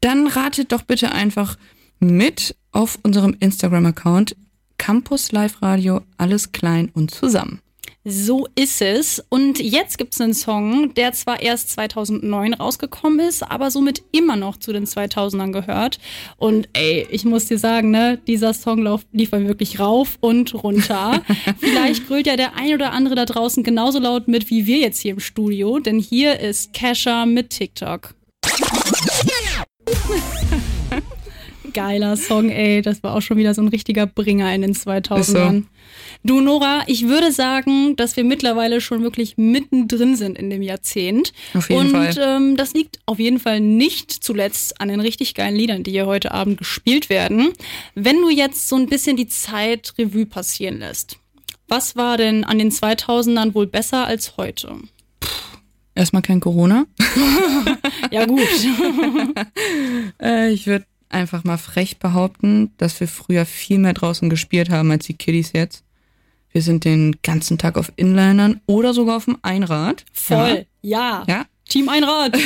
dann 0.00 0.28
ratet 0.28 0.70
doch 0.70 0.82
bitte 0.82 1.10
einfach 1.10 1.56
mit 1.98 2.54
auf 2.70 2.98
unserem 3.02 3.34
Instagram-Account 3.40 4.36
Campus 4.78 5.32
Live 5.32 5.62
Radio, 5.62 6.02
alles 6.18 6.52
klein 6.52 6.90
und 6.94 7.10
zusammen. 7.10 7.60
So 8.08 8.46
ist 8.54 8.82
es. 8.82 9.20
Und 9.30 9.58
jetzt 9.58 9.98
gibt's 9.98 10.20
einen 10.20 10.32
Song, 10.32 10.94
der 10.94 11.10
zwar 11.10 11.42
erst 11.42 11.70
2009 11.70 12.54
rausgekommen 12.54 13.18
ist, 13.18 13.42
aber 13.42 13.72
somit 13.72 14.04
immer 14.12 14.36
noch 14.36 14.58
zu 14.58 14.72
den 14.72 14.86
2000ern 14.86 15.50
gehört. 15.50 15.98
Und 16.36 16.68
ey, 16.72 17.04
ich 17.10 17.24
muss 17.24 17.46
dir 17.46 17.58
sagen, 17.58 17.90
ne, 17.90 18.16
dieser 18.28 18.54
Song 18.54 18.82
lauf, 18.82 19.04
lief 19.10 19.32
er 19.32 19.48
wirklich 19.48 19.80
rauf 19.80 20.18
und 20.20 20.54
runter. 20.54 21.20
Vielleicht 21.58 22.06
grölt 22.06 22.28
ja 22.28 22.36
der 22.36 22.54
ein 22.54 22.74
oder 22.74 22.92
andere 22.92 23.16
da 23.16 23.24
draußen 23.24 23.64
genauso 23.64 23.98
laut 23.98 24.28
mit 24.28 24.50
wie 24.50 24.66
wir 24.66 24.78
jetzt 24.78 25.00
hier 25.00 25.14
im 25.14 25.20
Studio, 25.20 25.80
denn 25.80 25.98
hier 25.98 26.38
ist 26.38 26.74
Kesha 26.74 27.26
mit 27.26 27.50
TikTok. 27.50 28.14
Geiler 31.76 32.16
Song, 32.16 32.48
ey. 32.48 32.80
Das 32.80 33.02
war 33.02 33.14
auch 33.14 33.20
schon 33.20 33.36
wieder 33.36 33.52
so 33.52 33.60
ein 33.60 33.68
richtiger 33.68 34.06
Bringer 34.06 34.52
in 34.54 34.62
den 34.62 34.72
2000ern. 34.74 35.64
Du, 36.24 36.40
Nora, 36.40 36.82
ich 36.86 37.06
würde 37.06 37.32
sagen, 37.32 37.96
dass 37.96 38.16
wir 38.16 38.24
mittlerweile 38.24 38.80
schon 38.80 39.02
wirklich 39.02 39.36
mittendrin 39.36 40.16
sind 40.16 40.38
in 40.38 40.48
dem 40.48 40.62
Jahrzehnt. 40.62 41.34
Auf 41.52 41.68
jeden 41.68 41.80
Und 41.82 41.90
Fall. 41.90 42.16
ähm, 42.18 42.56
das 42.56 42.72
liegt 42.72 43.00
auf 43.04 43.18
jeden 43.18 43.38
Fall 43.38 43.60
nicht 43.60 44.10
zuletzt 44.10 44.80
an 44.80 44.88
den 44.88 45.00
richtig 45.00 45.34
geilen 45.34 45.54
Liedern, 45.54 45.82
die 45.82 45.90
hier 45.90 46.06
heute 46.06 46.32
Abend 46.32 46.56
gespielt 46.56 47.10
werden. 47.10 47.52
Wenn 47.94 48.22
du 48.22 48.30
jetzt 48.30 48.68
so 48.68 48.76
ein 48.76 48.86
bisschen 48.86 49.18
die 49.18 49.28
Zeit 49.28 49.92
Revue 49.98 50.24
passieren 50.24 50.78
lässt, 50.78 51.18
was 51.68 51.94
war 51.94 52.16
denn 52.16 52.44
an 52.44 52.58
den 52.58 52.70
2000ern 52.70 53.54
wohl 53.54 53.66
besser 53.66 54.06
als 54.06 54.38
heute? 54.38 54.76
Erstmal 55.94 56.22
kein 56.22 56.40
Corona. 56.40 56.86
Ja 58.10 58.24
gut. 58.24 58.40
Äh, 60.22 60.52
ich 60.52 60.66
würde 60.66 60.86
einfach 61.08 61.44
mal 61.44 61.58
frech 61.58 61.98
behaupten, 61.98 62.72
dass 62.78 62.98
wir 63.00 63.08
früher 63.08 63.46
viel 63.46 63.78
mehr 63.78 63.94
draußen 63.94 64.28
gespielt 64.30 64.70
haben 64.70 64.90
als 64.90 65.06
die 65.06 65.14
Kiddies 65.14 65.52
jetzt. 65.52 65.84
Wir 66.50 66.62
sind 66.62 66.84
den 66.84 67.16
ganzen 67.22 67.58
Tag 67.58 67.76
auf 67.76 67.92
Inlinern 67.96 68.60
oder 68.66 68.94
sogar 68.94 69.18
auf 69.18 69.26
dem 69.26 69.38
Einrad. 69.42 70.04
Voll. 70.12 70.66
Ja. 70.82 71.24
Ja. 71.26 71.34
ja 71.40 71.46
Team 71.68 71.88
Einrad. 71.88 72.36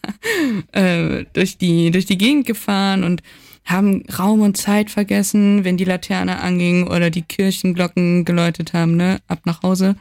äh, 0.72 1.24
durch, 1.32 1.58
die, 1.58 1.90
durch 1.90 2.06
die 2.06 2.18
Gegend 2.18 2.46
gefahren 2.46 3.04
und 3.04 3.22
haben 3.64 4.04
Raum 4.18 4.40
und 4.40 4.56
Zeit 4.56 4.90
vergessen, 4.90 5.64
wenn 5.64 5.76
die 5.76 5.84
Laterne 5.84 6.40
anging 6.40 6.86
oder 6.86 7.10
die 7.10 7.22
Kirchenglocken 7.22 8.24
geläutet 8.24 8.72
haben, 8.72 8.96
ne? 8.96 9.18
Ab 9.26 9.40
nach 9.44 9.62
Hause. 9.62 9.96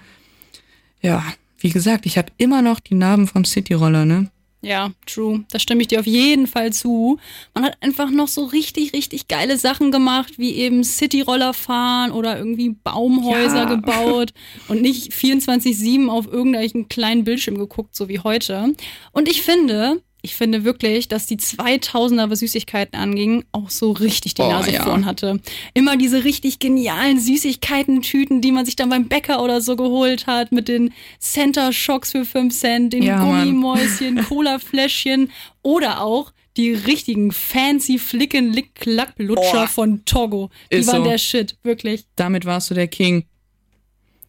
Ja, 1.01 1.23
wie 1.59 1.71
gesagt, 1.71 2.05
ich 2.05 2.17
habe 2.17 2.31
immer 2.37 2.61
noch 2.61 2.79
die 2.79 2.95
Narben 2.95 3.27
vom 3.27 3.43
Cityroller, 3.43 4.05
ne? 4.05 4.29
Ja, 4.65 4.91
true. 5.05 5.45
Da 5.51 5.59
stimme 5.59 5.81
ich 5.81 5.89
dir 5.89 5.99
auf 5.99 6.07
jeden 6.07 6.47
Fall 6.47 6.73
zu. 6.73 7.19
Man 7.53 7.65
hat 7.65 7.77
einfach 7.81 8.09
noch 8.09 8.27
so 8.27 8.45
richtig, 8.45 8.93
richtig 8.93 9.27
geile 9.27 9.57
Sachen 9.57 9.91
gemacht, 9.91 10.39
wie 10.39 10.55
eben 10.55 10.83
Cityroller 10.83 11.53
fahren 11.53 12.11
oder 12.11 12.35
irgendwie 12.39 12.69
Baumhäuser 12.69 13.57
Ja. 13.57 13.65
gebaut 13.65 14.33
und 14.67 14.81
nicht 14.81 15.13
24-7 15.13 16.07
auf 16.09 16.25
irgendwelchen 16.25 16.89
kleinen 16.89 17.23
Bildschirm 17.25 17.59
geguckt, 17.59 17.95
so 17.95 18.09
wie 18.09 18.19
heute. 18.21 18.73
Und 19.11 19.29
ich 19.29 19.43
finde, 19.43 20.01
ich 20.25 20.35
finde 20.35 20.63
wirklich, 20.65 21.07
dass 21.07 21.27
die 21.27 21.37
2000er, 21.37 22.29
was 22.29 22.39
Süßigkeiten 22.39 22.99
anging, 22.99 23.45
auch 23.53 23.69
so 23.69 23.91
richtig 23.93 24.33
die 24.33 24.41
Oh, 24.41 24.49
Nase 24.49 24.71
ja. 24.73 24.83
vorn 24.83 25.05
hatte. 25.05 25.39
Immer 25.73 25.95
diese 25.95 26.23
richtig 26.25 26.59
genialen 26.59 27.19
Süßigkeiten-Tüten, 27.19 28.41
die 28.41 28.51
man 28.51 28.65
sich 28.65 28.75
dann 28.75 28.89
beim 28.89 29.07
Bäcker 29.07 29.41
oder 29.43 29.61
so 29.61 29.75
geholt 29.75 30.27
hat, 30.27 30.51
mit 30.51 30.67
den 30.67 30.93
Center 31.19 31.71
Shocks 31.71 32.11
für 32.11 32.25
5 32.25 32.53
Cent, 32.53 32.91
den 32.93 33.03
Ja. 33.03 33.23
Gummimäuschen, 33.23 34.23
Cola-Fläschchen 34.27 35.31
oder 35.61 36.01
auch 36.01 36.33
die 36.57 36.73
richtigen 36.73 37.31
fancy 37.31 37.97
Flicken 37.99 38.51
lick 38.53 38.75
klack 38.75 39.13
lutscher 39.17 39.63
Oh. 39.65 39.67
von 39.67 40.03
Togo. 40.05 40.49
Die 40.71 40.85
waren 40.87 41.03
so. 41.03 41.09
der 41.09 41.17
Shit, 41.17 41.57
wirklich. 41.63 42.05
Damit 42.15 42.45
warst 42.45 42.69
du 42.69 42.73
der 42.73 42.87
King. 42.87 43.25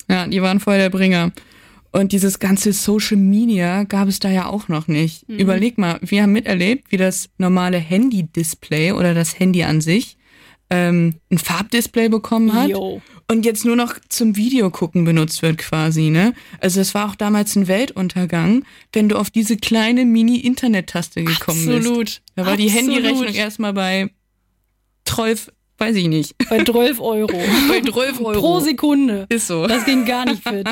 Ja, 0.08 0.26
die 0.26 0.42
waren 0.42 0.60
voll 0.60 0.78
der 0.78 0.90
Bringer. 0.90 1.32
Und 1.96 2.12
dieses 2.12 2.38
ganze 2.38 2.74
Social 2.74 3.16
Media 3.16 3.84
gab 3.84 4.06
es 4.06 4.20
da 4.20 4.28
ja 4.28 4.46
auch 4.46 4.68
noch 4.68 4.86
nicht. 4.86 5.26
Mhm. 5.30 5.38
Überleg 5.38 5.78
mal, 5.78 5.98
wir 6.02 6.22
haben 6.22 6.32
miterlebt, 6.32 6.92
wie 6.92 6.98
das 6.98 7.30
normale 7.38 7.78
Handy-Display 7.78 8.92
oder 8.92 9.14
das 9.14 9.38
Handy 9.38 9.62
an 9.62 9.80
sich 9.80 10.18
ähm, 10.68 11.14
ein 11.30 11.38
Farbdisplay 11.38 12.10
bekommen 12.10 12.52
hat 12.52 12.68
Yo. 12.68 13.00
und 13.28 13.46
jetzt 13.46 13.64
nur 13.64 13.76
noch 13.76 13.94
zum 14.10 14.36
Videogucken 14.36 15.04
benutzt 15.04 15.40
wird 15.40 15.56
quasi, 15.56 16.10
ne? 16.10 16.34
Also 16.60 16.80
es 16.80 16.94
war 16.94 17.08
auch 17.08 17.14
damals 17.14 17.56
ein 17.56 17.66
Weltuntergang, 17.66 18.64
wenn 18.92 19.08
du 19.08 19.16
auf 19.16 19.30
diese 19.30 19.56
kleine 19.56 20.04
Mini-Internet-Taste 20.04 21.24
gekommen 21.24 21.64
bist. 21.64 21.78
Absolut. 21.78 22.22
Da 22.34 22.44
war 22.44 22.58
die 22.58 22.66
Absolut. 22.66 22.94
Handyrechnung 22.94 23.34
erstmal 23.34 23.72
bei 23.72 24.10
12, 25.06 25.50
weiß 25.78 25.96
ich 25.96 26.08
nicht. 26.08 26.34
Bei 26.48 26.62
12 26.62 27.00
Euro. 27.00 27.32
Bei 27.68 27.80
12 27.80 28.20
Euro. 28.20 28.40
Pro 28.40 28.60
Sekunde. 28.60 29.26
Ist 29.28 29.46
so. 29.46 29.66
Das 29.66 29.84
ging 29.84 30.04
gar 30.04 30.24
nicht 30.24 30.42
fit. 30.42 30.68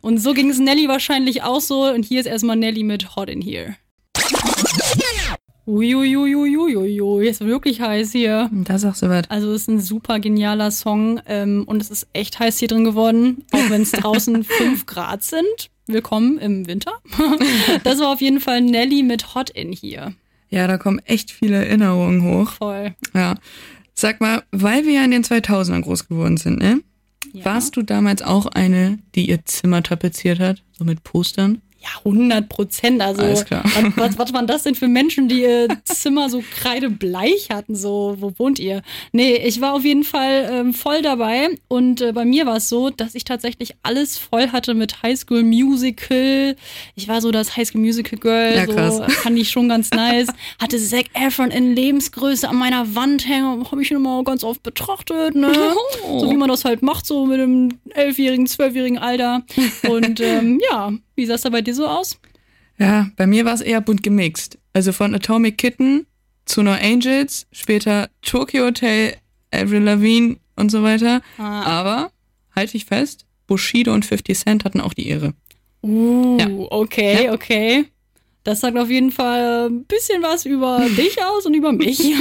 Und 0.00 0.18
so 0.18 0.32
ging 0.32 0.50
es 0.50 0.58
Nelly 0.58 0.88
wahrscheinlich 0.88 1.42
auch 1.42 1.60
so. 1.60 1.84
Und 1.84 2.04
hier 2.04 2.20
ist 2.20 2.26
erstmal 2.26 2.56
Nelly 2.56 2.82
mit 2.82 3.16
Hot 3.16 3.30
in 3.30 3.40
Here. 3.40 3.76
Uiuiuiuiuiui, 5.68 7.26
ist 7.26 7.44
wirklich 7.44 7.80
heiß 7.80 8.12
hier. 8.12 8.48
Da 8.52 8.78
sagst 8.78 9.02
du 9.02 9.08
was. 9.08 9.28
Also 9.28 9.50
es 9.52 9.62
ist 9.62 9.68
ein 9.68 9.80
super 9.80 10.20
genialer 10.20 10.70
Song 10.70 11.20
ähm, 11.26 11.64
und 11.66 11.82
es 11.82 11.90
ist 11.90 12.06
echt 12.12 12.38
heiß 12.38 12.58
hier 12.60 12.68
drin 12.68 12.84
geworden, 12.84 13.44
auch 13.50 13.68
wenn 13.68 13.82
es 13.82 13.90
draußen 13.92 14.44
5 14.44 14.86
Grad 14.86 15.24
sind. 15.24 15.70
Willkommen 15.88 16.38
im 16.38 16.68
Winter. 16.68 16.92
Das 17.82 17.98
war 17.98 18.12
auf 18.12 18.20
jeden 18.20 18.40
Fall 18.40 18.60
Nelly 18.60 19.02
mit 19.02 19.34
Hot 19.34 19.50
in 19.50 19.72
hier. 19.72 20.14
Ja, 20.48 20.68
da 20.68 20.78
kommen 20.78 21.00
echt 21.00 21.32
viele 21.32 21.56
Erinnerungen 21.56 22.22
hoch. 22.22 22.52
Voll. 22.52 22.94
Ja. 23.12 23.34
Sag 23.98 24.20
mal, 24.20 24.42
weil 24.52 24.84
wir 24.84 24.92
ja 24.92 25.04
in 25.04 25.10
den 25.10 25.24
2000ern 25.24 25.80
groß 25.80 26.08
geworden 26.08 26.36
sind, 26.36 26.58
ne? 26.58 26.82
Ja. 27.32 27.46
Warst 27.46 27.76
du 27.76 27.82
damals 27.82 28.22
auch 28.22 28.46
eine, 28.46 28.98
die 29.14 29.28
ihr 29.28 29.44
Zimmer 29.46 29.82
tapeziert 29.82 30.38
hat? 30.38 30.62
So 30.72 30.84
mit 30.84 31.02
Postern? 31.02 31.62
Ja, 31.86 32.00
100 32.04 32.48
Prozent. 32.48 33.00
Also. 33.00 33.22
Was, 33.22 33.44
was, 33.96 34.18
was 34.18 34.32
waren 34.32 34.46
das 34.46 34.64
denn 34.64 34.74
für 34.74 34.88
Menschen, 34.88 35.28
die 35.28 35.42
ihr 35.42 35.68
Zimmer 35.84 36.28
so 36.28 36.42
kreidebleich 36.58 37.48
hatten? 37.50 37.76
So, 37.76 38.16
wo 38.18 38.32
wohnt 38.38 38.58
ihr? 38.58 38.82
Nee, 39.12 39.36
ich 39.36 39.60
war 39.60 39.74
auf 39.74 39.84
jeden 39.84 40.02
Fall 40.02 40.48
ähm, 40.50 40.74
voll 40.74 41.02
dabei. 41.02 41.50
Und 41.68 42.00
äh, 42.00 42.12
bei 42.12 42.24
mir 42.24 42.46
war 42.46 42.56
es 42.56 42.68
so, 42.68 42.90
dass 42.90 43.14
ich 43.14 43.24
tatsächlich 43.24 43.74
alles 43.82 44.18
voll 44.18 44.48
hatte 44.50 44.74
mit 44.74 45.02
Highschool 45.02 45.44
Musical. 45.44 46.56
Ich 46.96 47.06
war 47.06 47.20
so 47.20 47.30
das 47.30 47.56
Highschool 47.56 47.80
Musical 47.80 48.18
Girl. 48.18 48.56
Ja, 48.56 48.66
krass. 48.66 48.96
So, 48.96 49.04
fand 49.04 49.38
ich 49.38 49.50
schon 49.50 49.68
ganz 49.68 49.90
nice. 49.90 50.28
Hatte 50.60 50.78
Zac 50.78 51.06
Efron 51.14 51.50
in 51.50 51.76
Lebensgröße 51.76 52.48
an 52.48 52.56
meiner 52.56 52.96
Wand 52.96 53.28
hängen. 53.28 53.64
Habe 53.70 53.82
ich 53.82 53.90
ihn 53.90 53.98
immer 53.98 54.24
ganz 54.24 54.42
oft 54.42 54.62
betrachtet, 54.62 55.34
ne? 55.34 55.52
So 56.06 56.30
wie 56.30 56.36
man 56.36 56.48
das 56.48 56.64
halt 56.64 56.82
macht, 56.82 57.06
so 57.06 57.26
mit 57.26 57.40
einem 57.40 57.78
elfjährigen, 57.90 58.46
zwölfjährigen 58.46 58.98
Alter. 58.98 59.42
Und 59.88 60.20
ähm, 60.20 60.60
ja, 60.70 60.92
wie 61.16 61.26
sah 61.26 61.34
es 61.34 61.42
da 61.42 61.48
bei 61.48 61.62
dir 61.62 61.74
so 61.74 61.86
aus? 61.86 62.18
Ja, 62.78 63.10
bei 63.16 63.26
mir 63.26 63.44
war 63.44 63.54
es 63.54 63.60
eher 63.62 63.80
bunt 63.80 64.02
gemixt. 64.02 64.58
Also 64.72 64.92
von 64.92 65.14
Atomic 65.14 65.58
Kitten 65.58 66.06
zu 66.44 66.62
No 66.62 66.72
Angels, 66.72 67.46
später 67.50 68.08
Tokyo 68.22 68.66
Hotel, 68.66 69.16
Avril 69.50 69.82
Lavigne 69.82 70.36
und 70.56 70.70
so 70.70 70.82
weiter. 70.82 71.22
Ah. 71.38 71.62
Aber, 71.62 72.10
halte 72.54 72.76
ich 72.76 72.84
fest, 72.84 73.26
Bushido 73.46 73.92
und 73.92 74.04
50 74.04 74.38
Cent 74.38 74.64
hatten 74.64 74.80
auch 74.80 74.94
die 74.94 75.08
Ehre. 75.08 75.34
Uh, 75.82 76.38
Ja. 76.38 76.48
okay, 76.70 77.30
okay. 77.30 77.86
Das 78.46 78.60
sagt 78.60 78.78
auf 78.78 78.88
jeden 78.88 79.10
Fall 79.10 79.68
ein 79.68 79.82
bisschen 79.86 80.22
was 80.22 80.46
über 80.46 80.86
dich 80.96 81.20
aus 81.20 81.46
und 81.46 81.54
über 81.54 81.72
mich. 81.72 82.00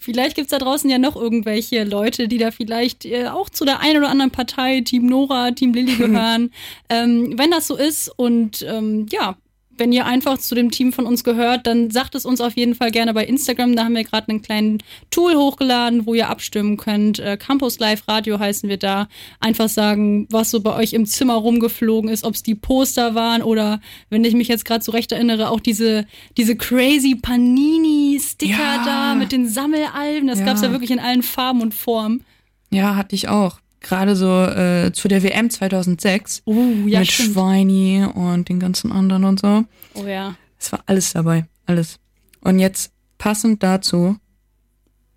vielleicht 0.00 0.36
gibt's 0.36 0.52
da 0.52 0.60
draußen 0.60 0.88
ja 0.88 0.98
noch 0.98 1.16
irgendwelche 1.16 1.82
Leute, 1.82 2.28
die 2.28 2.38
da 2.38 2.52
vielleicht 2.52 3.04
äh, 3.04 3.26
auch 3.26 3.50
zu 3.50 3.64
der 3.64 3.80
einen 3.80 3.96
oder 3.98 4.10
anderen 4.10 4.30
Partei, 4.30 4.80
Team 4.82 5.06
Nora, 5.06 5.50
Team 5.50 5.74
Lilly 5.74 5.96
gehören. 5.96 6.52
ähm, 6.88 7.36
wenn 7.36 7.50
das 7.50 7.66
so 7.66 7.74
ist 7.74 8.12
und 8.16 8.62
ähm, 8.62 9.06
ja, 9.10 9.36
wenn 9.78 9.92
ihr 9.92 10.06
einfach 10.06 10.38
zu 10.38 10.54
dem 10.54 10.70
Team 10.70 10.92
von 10.92 11.06
uns 11.06 11.24
gehört, 11.24 11.66
dann 11.66 11.90
sagt 11.90 12.14
es 12.14 12.24
uns 12.26 12.40
auf 12.40 12.56
jeden 12.56 12.74
Fall 12.74 12.90
gerne 12.90 13.14
bei 13.14 13.24
Instagram. 13.24 13.76
Da 13.76 13.84
haben 13.84 13.94
wir 13.94 14.04
gerade 14.04 14.28
einen 14.28 14.42
kleinen 14.42 14.78
Tool 15.10 15.34
hochgeladen, 15.36 16.06
wo 16.06 16.14
ihr 16.14 16.28
abstimmen 16.28 16.76
könnt. 16.76 17.18
Äh, 17.18 17.36
Campus 17.36 17.78
Live 17.78 18.02
Radio 18.08 18.38
heißen 18.38 18.68
wir 18.68 18.76
da. 18.76 19.08
Einfach 19.40 19.68
sagen, 19.68 20.26
was 20.30 20.50
so 20.50 20.60
bei 20.60 20.74
euch 20.76 20.92
im 20.92 21.06
Zimmer 21.06 21.34
rumgeflogen 21.34 22.10
ist, 22.10 22.24
ob 22.24 22.34
es 22.34 22.42
die 22.42 22.54
Poster 22.54 23.14
waren 23.14 23.42
oder, 23.42 23.80
wenn 24.10 24.24
ich 24.24 24.34
mich 24.34 24.48
jetzt 24.48 24.64
gerade 24.64 24.84
so 24.84 24.92
recht 24.92 25.12
erinnere, 25.12 25.50
auch 25.50 25.60
diese, 25.60 26.06
diese 26.36 26.56
crazy 26.56 27.14
Panini-Sticker 27.14 28.52
Ja. 28.52 28.84
da 28.84 29.14
mit 29.14 29.32
den 29.32 29.48
Sammelalben. 29.48 30.28
Das 30.28 30.40
Ja. 30.40 30.44
gab's 30.46 30.62
ja 30.62 30.70
wirklich 30.70 30.90
in 30.90 31.00
allen 31.00 31.22
Farben 31.22 31.62
und 31.62 31.74
Formen. 31.74 32.24
Ja, 32.70 32.96
hatte 32.96 33.14
ich 33.14 33.28
auch. 33.28 33.60
Gerade 33.80 34.16
so 34.16 34.42
äh, 34.44 34.92
zu 34.92 35.08
der 35.08 35.22
WM 35.22 35.50
2006 35.50 36.42
Oh, 36.44 36.54
ja, 36.86 37.00
mit 37.00 37.10
stimmt. 37.10 37.34
Schweini 37.34 38.04
und 38.12 38.48
den 38.48 38.58
ganzen 38.58 38.90
anderen 38.92 39.24
und 39.24 39.40
so. 39.40 39.64
Oh 39.94 40.04
ja. 40.06 40.34
Es 40.58 40.72
war 40.72 40.80
alles 40.86 41.12
dabei, 41.12 41.46
alles. 41.66 41.98
Und 42.40 42.58
jetzt 42.58 42.92
passend 43.18 43.62
dazu 43.62 44.16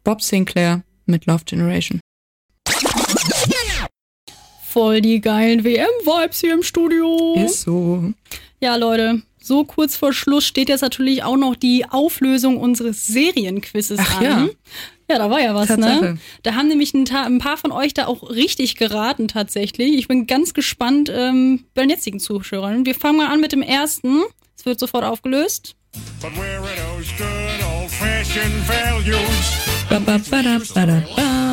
Bob 0.04 0.22
Sinclair 0.22 0.84
mit 1.06 1.26
Love 1.26 1.44
Generation. 1.46 2.00
Voll 4.64 5.02
die 5.02 5.20
geilen 5.20 5.64
WM-Vibes 5.64 6.40
hier 6.40 6.54
im 6.54 6.64
Studio. 6.64 7.36
Ist 7.46 7.62
so. 7.62 8.14
Ja, 8.62 8.76
Leute, 8.78 9.22
so 9.42 9.66
kurz 9.66 9.96
vor 9.98 10.14
Schluss 10.14 10.46
steht 10.46 10.70
jetzt 10.70 10.82
natürlich 10.82 11.24
auch 11.24 11.36
noch 11.36 11.56
die 11.56 11.86
Auflösung 11.90 12.58
unseres 12.58 13.06
Serienquizzes 13.08 14.00
Ach 14.02 14.18
an. 14.20 14.24
ja. 14.24 14.48
Ja, 15.12 15.18
da 15.18 15.30
war 15.30 15.42
ja 15.42 15.54
was, 15.54 15.68
Tatsache. 15.68 16.02
ne? 16.02 16.18
Da 16.44 16.56
haben 16.56 16.70
nämlich 16.70 16.94
ein, 16.94 17.06
ein 17.14 17.40
paar 17.40 17.58
von 17.58 17.74
euch 17.74 17.94
da 17.94 18.08
auch 18.08 18.30
richtig 18.30 18.76
geraten 18.76 19.28
tatsächlich. 19.28 19.98
Ich 19.98 20.08
bin 20.08 20.26
ganz 20.26 20.54
gespannt 20.54 21.12
ähm, 21.14 21.66
bei 21.74 21.82
den 21.82 21.90
jetzigen 21.90 22.22
Zuschauern. 22.22 22.86
Wir 22.86 22.96
fangen 22.96 23.18
mal 23.18 23.28
an 23.28 23.42
mit 23.42 23.52
dem 23.52 23.62
ersten. 23.62 24.22
Es 24.58 24.66
wird 24.66 24.80
sofort 24.80 25.04
aufgelöst. 25.04 25.76
But 26.22 26.32
where 26.38 26.60
are 26.60 26.98
those 26.98 27.12
good 27.18 27.28
old 27.76 27.92
fashioned 27.92 28.66
values? 28.66 29.20
Ba, 29.90 30.00
ba, 30.00 30.18
ba, 30.30 30.42
da, 30.42 30.60
ba, 30.74 30.86
da, 30.86 31.04
ba. 31.18 31.51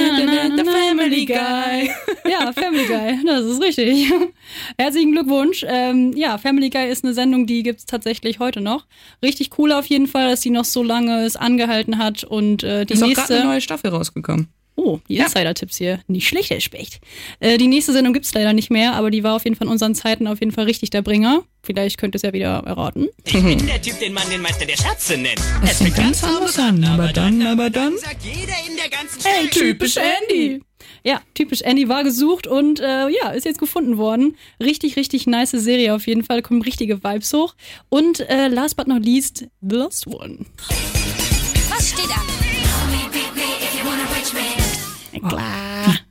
The 0.00 0.64
Family 0.64 1.24
Guy. 1.26 1.90
Ja, 2.28 2.52
Family 2.52 2.86
Guy, 2.86 3.20
das 3.24 3.44
ist 3.44 3.62
richtig. 3.62 4.12
Herzlichen 4.78 5.12
Glückwunsch. 5.12 5.64
Ähm, 5.66 6.12
ja, 6.16 6.38
Family 6.38 6.70
Guy 6.70 6.88
ist 6.90 7.04
eine 7.04 7.14
Sendung, 7.14 7.46
die 7.46 7.62
gibt's 7.62 7.86
tatsächlich 7.86 8.40
heute 8.40 8.60
noch. 8.60 8.84
Richtig 9.22 9.56
cool 9.58 9.70
auf 9.72 9.86
jeden 9.86 10.08
Fall, 10.08 10.30
dass 10.30 10.42
sie 10.42 10.50
noch 10.50 10.64
so 10.64 10.82
lange 10.82 11.24
es 11.24 11.36
angehalten 11.36 11.98
hat 11.98 12.24
und 12.24 12.64
äh, 12.64 12.84
die 12.84 12.94
Ist 12.94 13.02
auch 13.02 13.06
gerade 13.06 13.16
nächste. 13.20 13.36
eine 13.36 13.44
neue 13.44 13.60
Staffel 13.60 13.90
rausgekommen. 13.90 14.48
Oh, 14.76 15.00
die 15.08 15.16
Insider-Tipps 15.16 15.78
hier. 15.78 16.00
Nicht 16.06 16.28
schlecht, 16.28 16.50
Herr 16.50 16.60
Specht. 16.60 17.00
Äh, 17.40 17.56
die 17.56 17.66
nächste 17.66 17.92
Sendung 17.92 18.12
gibt's 18.12 18.32
leider 18.34 18.52
nicht 18.52 18.70
mehr, 18.70 18.92
aber 18.92 19.10
die 19.10 19.24
war 19.24 19.34
auf 19.34 19.44
jeden 19.44 19.56
Fall 19.56 19.66
in 19.66 19.72
unseren 19.72 19.94
Zeiten 19.94 20.26
auf 20.26 20.40
jeden 20.40 20.52
Fall 20.52 20.64
richtig 20.64 20.90
der 20.90 21.00
Bringer. 21.02 21.44
Vielleicht 21.62 21.98
könnt 21.98 22.14
ihr 22.14 22.16
es 22.16 22.22
ja 22.22 22.32
wieder 22.32 22.62
erraten. 22.66 23.08
Ich 23.24 23.32
bin 23.32 23.66
der 23.66 23.80
Typ, 23.80 23.98
den 23.98 24.12
man 24.12 24.28
den 24.30 24.42
Meister 24.42 24.66
der 24.66 24.76
Scherze 24.76 25.16
nennt. 25.16 25.40
Es 25.64 25.78
fängt 25.78 25.96
ganz 25.96 26.22
anders 26.22 26.58
an, 26.58 26.84
aber 26.84 27.08
dann, 27.12 27.44
aber 27.46 27.70
dann. 27.70 27.96
Sagt 27.96 28.22
jeder 28.22 28.52
in 28.68 28.76
der 28.76 28.90
ganzen 28.90 29.20
Stadt. 29.20 29.32
Hey, 29.32 29.48
typisch 29.48 29.96
Andy. 29.96 30.60
Ja, 31.02 31.22
typisch 31.34 31.62
Andy 31.62 31.88
war 31.88 32.04
gesucht 32.04 32.46
und 32.46 32.80
äh, 32.80 33.08
ja, 33.08 33.30
ist 33.30 33.44
jetzt 33.44 33.58
gefunden 33.58 33.96
worden. 33.96 34.36
Richtig, 34.62 34.96
richtig 34.96 35.26
nice 35.26 35.52
Serie 35.52 35.94
auf 35.94 36.06
jeden 36.06 36.22
Fall. 36.22 36.42
Kommen 36.42 36.62
richtige 36.62 37.02
Vibes 37.02 37.32
hoch. 37.32 37.54
Und 37.88 38.20
äh, 38.28 38.48
last 38.48 38.76
but 38.76 38.88
not 38.88 39.04
least, 39.04 39.46
The 39.62 39.76
Lost 39.76 40.06
One. 40.06 40.44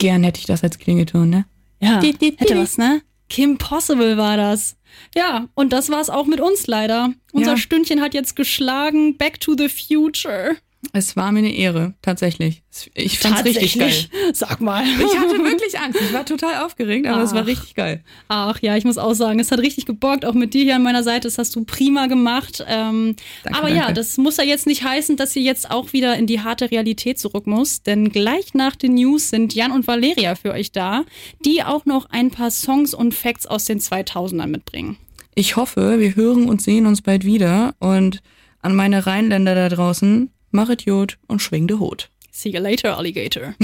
Gern 0.06 0.24
hätte 0.24 0.40
ich 0.40 0.46
das 0.46 0.64
als 0.64 0.78
Klingelton, 0.78 1.32
ne? 1.32 1.46
Ja, 1.82 2.00
Di, 2.00 2.12
di, 2.12 2.30
di, 2.30 2.38
hätte 2.38 2.58
was, 2.60 2.78
ne? 2.78 3.02
Kim 3.28 3.58
Possible 3.58 4.18
war 4.18 4.38
das. 4.38 4.78
Ja, 5.16 5.48
und 5.56 5.74
das 5.74 5.90
war's 5.90 6.12
auch 6.12 6.28
mit 6.28 6.40
uns 6.40 6.68
leider. 6.68 7.12
Unser 7.34 7.52
Ja. 7.54 7.58
Stündchen 7.58 8.02
hat 8.02 8.14
jetzt 8.14 8.36
geschlagen. 8.36 9.18
Back 9.18 9.40
to 9.40 9.56
the 9.58 9.68
Future. 9.68 10.58
Es 10.94 11.16
war 11.16 11.32
mir 11.32 11.40
eine 11.40 11.54
Ehre, 11.54 11.94
tatsächlich. 12.02 12.64
Ich 12.94 13.20
fand's 13.20 13.44
richtig 13.44 13.78
geil. 13.78 13.94
Sag 14.34 14.62
mal. 14.62 14.84
Ich 14.84 15.18
hatte 15.18 15.38
wirklich 15.44 15.80
Angst. 15.80 16.00
Ich 16.00 16.14
war 16.14 16.26
total 16.26 16.64
aufgeregt, 16.64 17.08
aber 17.08 17.24
es 17.24 17.34
war 17.34 17.42
Ach. 17.42 17.48
richtig 17.48 17.76
geil. 17.76 18.04
Ach 18.28 18.60
ja, 18.62 18.78
ich 18.78 18.86
muss 18.86 18.98
auch 18.98 19.14
sagen, 19.14 19.40
es 19.40 19.52
hat 19.52 19.60
richtig 19.60 19.86
gebockt, 19.86 20.26
auch 20.26 20.34
mit 20.34 20.54
dir 20.54 20.64
hier 20.64 20.76
an 20.76 20.84
meiner 20.84 21.04
Seite. 21.04 21.28
Das 21.28 21.38
hast 21.38 21.56
du 21.56 21.66
prima 21.66 22.08
gemacht. 22.08 22.64
Ähm, 22.68 23.16
Danke, 23.44 23.60
aber 23.60 23.70
ja, 23.70 23.86
danke. 23.86 23.94
das 23.96 24.18
muss 24.18 24.38
ja 24.38 24.44
jetzt 24.44 24.68
nicht 24.68 24.84
heißen, 24.84 25.18
dass 25.18 25.36
ihr 25.36 25.42
jetzt 25.42 25.72
auch 25.72 25.94
wieder 25.94 26.16
in 26.18 26.28
die 26.28 26.42
harte 26.42 26.72
Realität 26.72 27.20
zurück 27.20 27.48
muss. 27.48 27.82
Denn 27.82 28.10
gleich 28.10 28.54
nach 28.54 28.76
den 28.76 28.96
News 28.96 29.30
sind 29.30 29.54
Jan 29.54 29.72
und 29.72 29.88
Valeria 29.88 30.36
für 30.36 30.52
euch 30.52 30.72
da, 30.72 31.04
die 31.44 31.64
auch 31.64 31.86
noch 31.86 32.10
ein 32.10 32.32
paar 32.32 32.52
Songs 32.52 32.94
und 32.94 33.14
Facts 33.14 33.48
aus 33.48 33.66
den 33.66 33.80
2000ern 33.80 34.48
mitbringen. 34.48 34.98
Ich 35.34 35.56
hoffe, 35.58 36.00
wir 36.00 36.16
hören 36.16 36.48
und 36.48 36.62
sehen 36.62 36.86
uns 36.86 37.02
bald 37.02 37.26
wieder. 37.26 37.76
Und 37.80 38.22
an 38.62 38.76
meine 38.76 39.06
Rheinländer 39.06 39.54
da 39.54 39.70
draußen, 39.70 40.32
machet 40.56 40.86
Jod 40.86 41.18
und 41.28 41.42
schwing 41.42 41.68
de 41.68 41.78
Hut. 41.78 42.10
See 42.32 42.50
you 42.50 42.60
later, 42.60 42.98
Alligator. 42.98 43.54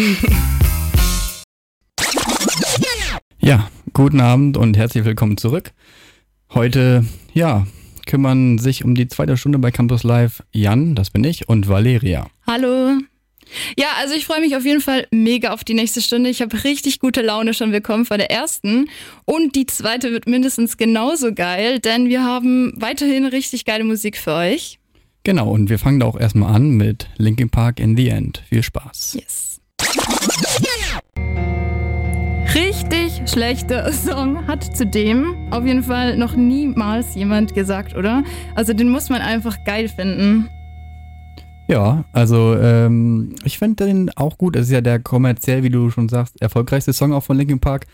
Ja, 3.44 3.68
guten 3.94 4.22
Abend 4.22 4.56
und 4.56 4.78
herzlich 4.78 5.04
willkommen 5.04 5.36
zurück. 5.36 5.72
Heute, 6.54 7.04
ja, 7.34 7.66
kümmern 8.06 8.60
sich 8.60 8.86
um 8.86 8.94
die 8.94 9.08
zweite 9.08 9.36
Stunde 9.36 9.58
bei 9.58 9.72
Campus 9.72 10.04
Live 10.04 10.44
Jan, 10.52 10.94
das 10.94 11.10
bin 11.10 11.24
ich, 11.24 11.50
und 11.50 11.68
Valeria. 11.68 12.28
Hallo. 12.46 13.00
Ja, 13.76 13.88
also 14.00 14.14
ich 14.14 14.28
freue 14.28 14.42
mich 14.42 14.56
auf 14.56 14.64
jeden 14.64 14.80
Fall 14.80 15.08
mega 15.10 15.54
auf 15.54 15.64
die 15.64 15.74
nächste 15.74 16.02
Stunde. 16.02 16.30
Ich 16.30 16.44
habe 16.44 16.64
richtig 16.64 17.00
gute 17.00 17.24
Laune 17.24 17.56
schon 17.56 17.72
bekommen 17.72 18.06
vor 18.06 18.20
der 18.20 18.30
ersten. 18.30 18.90
Und 19.26 19.56
die 19.56 19.66
zweite 19.66 20.12
wird 20.12 20.28
mindestens 20.28 20.78
genauso 20.78 21.34
geil, 21.34 21.80
denn 21.80 22.10
wir 22.10 22.24
haben 22.24 22.74
weiterhin 22.76 23.26
richtig 23.26 23.66
geile 23.66 23.84
Musik 23.84 24.18
für 24.18 24.34
euch. 24.34 24.78
Genau, 25.24 25.50
und 25.52 25.70
wir 25.70 25.78
fangen 25.78 26.00
da 26.00 26.08
auch 26.08 26.20
erstmal 26.20 26.56
an 26.56 26.72
mit 26.72 27.08
Linkin 27.18 27.50
Park 27.50 27.80
in 27.80 27.96
the 27.96 28.10
End. 28.10 28.42
Viel 28.50 28.64
Spaß. 28.64 29.18
Yes. 29.20 29.62
Richtig 32.56 33.30
schlechter 33.30 33.92
Song 33.94 34.48
hat 34.48 34.76
zudem 34.76 35.36
auf 35.52 35.66
jeden 35.66 35.84
Fall 35.84 36.18
noch 36.18 36.36
niemals 36.36 37.16
jemand 37.16 37.54
gesagt, 37.54 37.96
oder? 37.96 38.24
Also 38.56 38.74
den 38.74 38.90
muss 38.90 39.10
man 39.10 39.22
einfach 39.22 39.58
geil 39.64 39.88
finden. 39.88 40.50
Ja, 41.68 42.04
also 42.12 42.58
ähm, 42.58 43.36
ich 43.46 43.58
finde 43.60 43.86
den 43.86 44.10
auch 44.18 44.38
gut. 44.38 44.56
Es 44.56 44.64
ist 44.64 44.72
ja 44.72 44.82
der 44.82 45.00
kommerziell, 45.00 45.64
wie 45.64 45.70
du 45.70 45.90
schon 45.92 46.10
sagst, 46.10 46.42
erfolgreichste 46.42 46.92
Song 46.94 47.14
auch 47.14 47.24
von 47.24 47.38
Linkin 47.38 47.60
Park. 47.60 47.86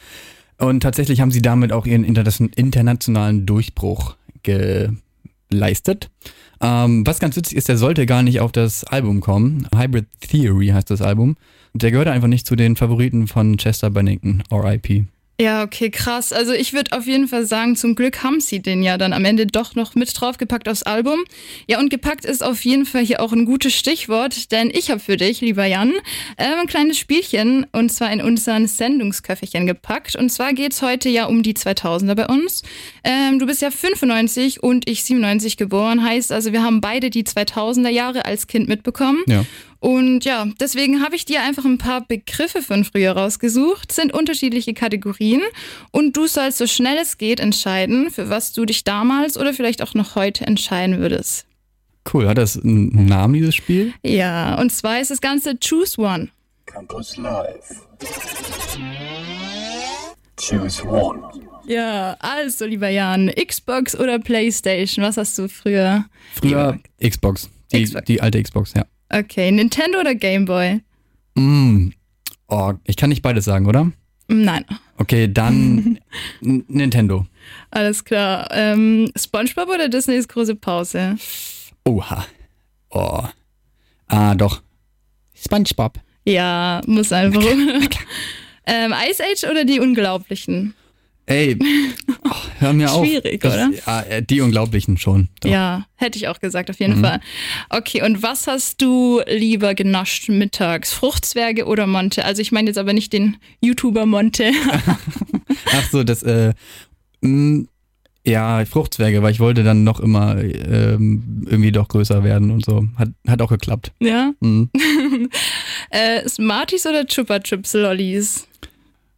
Und 0.57 0.79
tatsächlich 0.81 1.21
haben 1.21 1.29
sie 1.29 1.41
damit 1.43 1.71
auch 1.71 1.85
ihren 1.85 2.03
interna- 2.03 2.49
internationalen 2.55 3.45
Durchbruch 3.45 4.15
geleistet. 4.41 6.09
Ähm, 6.62 7.06
was 7.06 7.20
ganz 7.20 7.36
witzig 7.36 7.58
ist, 7.58 7.70
der 7.70 7.78
sollte 7.78 8.06
gar 8.06 8.24
nicht 8.24 8.39
auf 8.39 8.52
das 8.52 8.84
Album 8.84 9.22
kommen. 9.22 9.67
Hybrid 9.76 10.06
Theory 10.22 10.67
heißt 10.67 10.89
das 10.89 11.02
Album. 11.02 11.36
Der 11.74 11.91
gehört 11.91 12.08
einfach 12.08 12.28
nicht 12.28 12.48
zu 12.48 12.56
den 12.56 12.76
Favoriten 12.76 13.28
von 13.28 13.58
Chester 13.58 13.89
Bennington, 13.89 14.43
RIP. 14.52 15.06
Ja, 15.39 15.62
okay, 15.62 15.91
krass. 15.91 16.34
Also 16.34 16.52
ich 16.52 16.73
würde 16.73 16.97
auf 16.97 17.06
jeden 17.06 17.28
Fall 17.28 17.45
sagen, 17.45 17.76
zum 17.76 17.93
Glück 17.93 18.23
haben 18.23 18.41
sie 18.41 18.60
den 18.60 18.82
ja 18.82 18.97
dann 18.97 19.13
am 19.13 19.23
Ende 19.23 19.45
doch 19.45 19.76
noch 19.76 19.93
mit 19.93 20.12
draufgepackt 20.19 20.67
aufs 20.67 20.82
Album. 20.82 21.19
Ja, 21.67 21.78
und 21.78 21.89
gepackt 21.91 22.26
ist 22.26 22.43
auf 22.43 22.65
jeden 22.65 22.88
Fall 22.88 23.06
hier 23.06 23.21
auch 23.21 23.34
ein 23.34 23.45
gutes 23.45 23.76
Stichwort, 23.76 24.52
denn 24.52 24.71
ich 24.73 24.89
habe 24.89 25.00
für 25.00 25.15
dich, 25.15 25.41
lieber 25.41 25.65
Jan, 25.65 25.93
äh, 26.38 26.43
ein 26.60 26.65
kleines 26.65 26.97
Spielchen 26.97 27.67
und 27.71 27.91
zwar 27.91 28.12
in 28.12 28.19
unseren 28.19 28.67
Sendungsköfferchen 28.67 29.67
gepackt. 29.67 30.15
Und 30.15 30.32
zwar 30.32 30.54
geht's 30.54 30.82
heute 30.82 31.08
ja 31.08 31.26
um 31.26 31.43
die 31.43 31.54
2000er 31.54 32.15
bei 32.15 32.26
uns. 32.26 32.63
Ähm, 33.04 33.38
du 33.38 33.45
bist 33.45 33.62
ja 33.62 33.69
95 33.69 34.63
und 34.63 34.89
ich 34.89 35.04
97 35.04 35.56
geboren, 35.56 36.04
heißt 36.04 36.32
also 36.32 36.52
wir 36.52 36.63
haben 36.63 36.82
beide 36.82 37.12
die 37.12 37.23
2000er 37.23 37.89
Jahre 37.89 38.26
als 38.26 38.47
Kind 38.47 38.67
mitbekommen. 38.67 39.23
Ja. 39.28 39.45
Und 39.79 40.25
ja, 40.25 40.47
deswegen 40.59 41.03
habe 41.03 41.15
ich 41.15 41.25
dir 41.25 41.41
einfach 41.41 41.65
ein 41.65 41.77
paar 41.77 42.01
Begriffe 42.01 42.61
von 42.61 42.83
früher 42.83 43.11
rausgesucht, 43.11 43.91
sind 43.91 44.13
unterschiedliche 44.13 44.73
Kategorien 44.73 45.41
und 45.91 46.17
du 46.17 46.27
sollst 46.27 46.57
so 46.57 46.67
schnell 46.67 46.97
es 46.97 47.17
geht 47.17 47.39
entscheiden, 47.39 48.09
für 48.09 48.29
was 48.29 48.53
du 48.53 48.65
dich 48.65 48.83
damals 48.83 49.37
oder 49.37 49.53
vielleicht 49.53 49.81
auch 49.81 49.93
noch 49.93 50.15
heute 50.15 50.47
entscheiden 50.47 50.99
würdest. 50.99 51.45
Cool, 52.11 52.27
hat 52.27 52.37
das 52.37 52.57
einen 52.57 53.05
Namen, 53.05 53.33
dieses 53.33 53.55
Spiel? 53.55 53.93
Ja, 54.01 54.59
und 54.59 54.71
zwar 54.71 54.99
ist 55.01 55.11
das 55.11 55.21
Ganze 55.21 55.57
Choose 55.59 55.99
One. 55.99 56.29
Campus 56.65 57.17
Live. 57.17 57.81
Choose 60.39 60.83
one. 60.85 61.21
Ja, 61.65 62.15
also 62.19 62.65
lieber 62.65 62.89
Jan, 62.89 63.29
Xbox 63.29 63.97
oder 63.97 64.19
Playstation, 64.19 65.03
was 65.03 65.17
hast 65.17 65.37
du 65.37 65.49
früher? 65.49 66.05
Früher 66.35 66.79
Xbox. 67.01 67.49
Die, 67.73 67.83
Xbox. 67.83 68.05
die 68.05 68.21
alte 68.21 68.41
Xbox, 68.41 68.73
ja. 68.73 68.85
Okay, 69.10 69.52
Nintendo 69.52 70.00
oder 70.00 70.15
Game 70.15 70.46
Boy? 70.46 70.82
Mm. 71.36 71.89
Oh, 72.48 72.74
ich 72.86 72.96
kann 72.98 73.10
nicht 73.10 73.22
beides 73.22 73.46
sagen, 73.46 73.65
oder? 73.65 73.91
Nein, 74.30 74.65
Okay, 74.98 75.32
dann 75.32 76.00
Nintendo. 76.41 77.26
alles 77.72 78.04
klar. 78.04 78.48
Ähm, 78.52 79.10
SpongeBob 79.15 79.70
oder 79.70 79.88
Disneys 79.89 80.28
große 80.28 80.56
Pause? 80.56 81.15
Oha. 81.86 82.26
Oh. 82.89 83.24
Ah, 84.08 84.36
doch. 84.36 84.62
SpongeBob. 85.36 86.00
Ja, 86.26 86.82
muss 86.88 87.12
einfach. 87.13 87.41
ähm, 88.65 88.93
Ice 89.10 89.24
Age 89.24 89.50
oder 89.50 89.63
die 89.65 89.80
Unglaublichen? 89.80 90.74
Ey, 91.29 91.57
oh, 92.23 92.29
hör 92.59 92.71
mir 92.73 92.89
auf. 92.91 93.05
Schwierig, 93.05 93.43
oder? 93.43 93.69
Ja, 93.85 94.01
äh, 94.03 94.23
die 94.23 94.39
Unglaublichen 94.41 94.97
schon. 94.97 95.27
Doch. 95.41 95.49
Ja, 95.49 95.85
hätte 95.95 96.17
ich 96.17 96.29
auch 96.29 96.39
gesagt, 96.39 96.69
auf 96.69 96.79
jeden 96.79 96.99
Mhm. 96.99 97.03
Fall. 97.03 97.19
Okay, 97.69 98.01
und 98.01 98.23
was 98.23 98.47
hast 98.47 98.81
du 98.81 99.21
lieber 99.27 99.75
genascht 99.75 100.29
mittags? 100.29 100.93
Fruchtzwerge 100.93 101.65
oder 101.65 101.85
Monte? 101.85 102.23
Also 102.23 102.41
ich 102.41 102.51
meine 102.53 102.69
jetzt 102.69 102.77
aber 102.77 102.93
nicht 102.93 103.11
den 103.11 103.35
YouTuber 103.61 104.05
Monte. 104.05 104.51
Ach 105.73 105.89
so, 105.91 106.03
das, 106.05 106.23
äh, 106.23 106.53
mh, 107.21 107.65
ja, 108.25 108.63
Fruchtzwerge, 108.65 109.21
weil 109.21 109.31
ich 109.31 109.39
wollte 109.41 109.63
dann 109.63 109.83
noch 109.83 109.99
immer 109.99 110.37
ähm, 110.41 111.45
irgendwie 111.49 111.71
doch 111.73 111.89
größer 111.89 112.23
werden 112.23 112.51
und 112.51 112.63
so. 112.65 112.85
Hat, 112.95 113.09
hat 113.27 113.41
auch 113.41 113.49
geklappt. 113.49 113.91
ja? 113.99 114.31
Mhm. 114.39 114.69
äh, 115.89 116.27
Smarties 116.27 116.85
oder 116.85 117.05
Chupa 117.05 117.39
Chups 117.39 117.73
Lollis? 117.73 118.47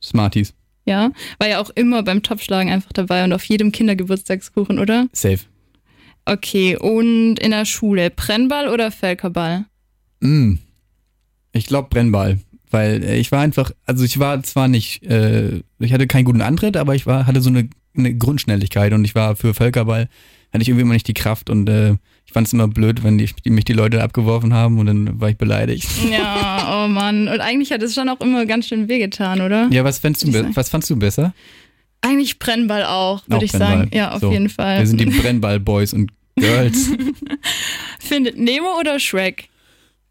Smarties. 0.01 0.53
Ja, 0.85 1.11
war 1.37 1.47
ja 1.47 1.59
auch 1.59 1.69
immer 1.71 2.03
beim 2.03 2.23
Topfschlagen 2.23 2.71
einfach 2.71 2.93
dabei 2.93 3.23
und 3.23 3.33
auf 3.33 3.43
jedem 3.43 3.71
Kindergeburtstagskuchen, 3.71 4.79
oder? 4.79 5.07
Safe. 5.13 5.39
Okay, 6.25 6.75
und 6.75 7.37
in 7.39 7.51
der 7.51 7.65
Schule 7.65 8.09
Brennball 8.09 8.69
oder 8.69 8.91
Völkerball? 8.91 9.65
Mm. 10.19 10.55
Ich 11.53 11.65
glaube 11.65 11.89
Brennball. 11.89 12.39
Weil 12.69 13.03
äh, 13.03 13.17
ich 13.17 13.31
war 13.31 13.41
einfach, 13.41 13.71
also 13.85 14.03
ich 14.03 14.19
war 14.19 14.41
zwar 14.43 14.67
nicht, 14.67 15.03
äh, 15.03 15.61
ich 15.79 15.93
hatte 15.93 16.07
keinen 16.07 16.25
guten 16.25 16.41
Antritt, 16.41 16.77
aber 16.77 16.95
ich 16.95 17.05
war, 17.05 17.25
hatte 17.25 17.41
so 17.41 17.49
eine, 17.49 17.69
eine 17.97 18.15
Grundschnelligkeit 18.15 18.93
und 18.93 19.03
ich 19.05 19.15
war 19.15 19.35
für 19.35 19.53
Völkerball, 19.53 20.07
hatte 20.53 20.61
ich 20.61 20.69
irgendwie 20.69 20.83
immer 20.83 20.93
nicht 20.93 21.07
die 21.07 21.13
Kraft 21.13 21.49
und 21.49 21.67
äh, 21.67 21.95
ich 22.29 22.33
fand 22.33 22.45
es 22.45 22.53
immer 22.53 22.67
blöd, 22.67 23.03
wenn 23.03 23.17
die, 23.17 23.27
die, 23.43 23.49
mich 23.49 23.65
die 23.65 23.73
Leute 23.73 24.03
abgeworfen 24.03 24.53
haben 24.53 24.77
und 24.77 24.85
dann 24.85 25.19
war 25.19 25.31
ich 25.31 25.37
beleidigt. 25.37 25.89
Ja, 26.11 26.83
oh 26.85 26.87
Mann. 26.87 27.27
Und 27.27 27.39
eigentlich 27.39 27.71
hat 27.71 27.81
es 27.81 27.95
schon 27.95 28.07
auch 28.07 28.21
immer 28.21 28.45
ganz 28.45 28.67
schön 28.67 28.87
wehgetan, 28.87 29.41
oder? 29.41 29.67
Ja, 29.71 29.83
was 29.83 29.97
fandst 29.97 30.21
du, 30.27 30.55
was 30.55 30.69
fandst 30.69 30.91
du 30.91 30.95
besser? 30.95 31.33
Eigentlich 32.01 32.37
Brennball 32.37 32.83
auch, 32.85 33.23
würde 33.27 33.45
ich 33.45 33.51
Brennball. 33.51 33.77
sagen. 33.79 33.91
Ja, 33.95 34.11
auf 34.11 34.19
So, 34.21 34.31
jeden 34.31 34.49
Fall. 34.49 34.77
Wir 34.77 34.85
sind 34.85 35.01
die 35.01 35.05
Brennball-Boys 35.05 35.93
und 35.93 36.11
Girls. 36.35 36.91
Findet 37.99 38.37
Nemo 38.37 38.77
oder 38.79 38.99
Shrek? 38.99 39.49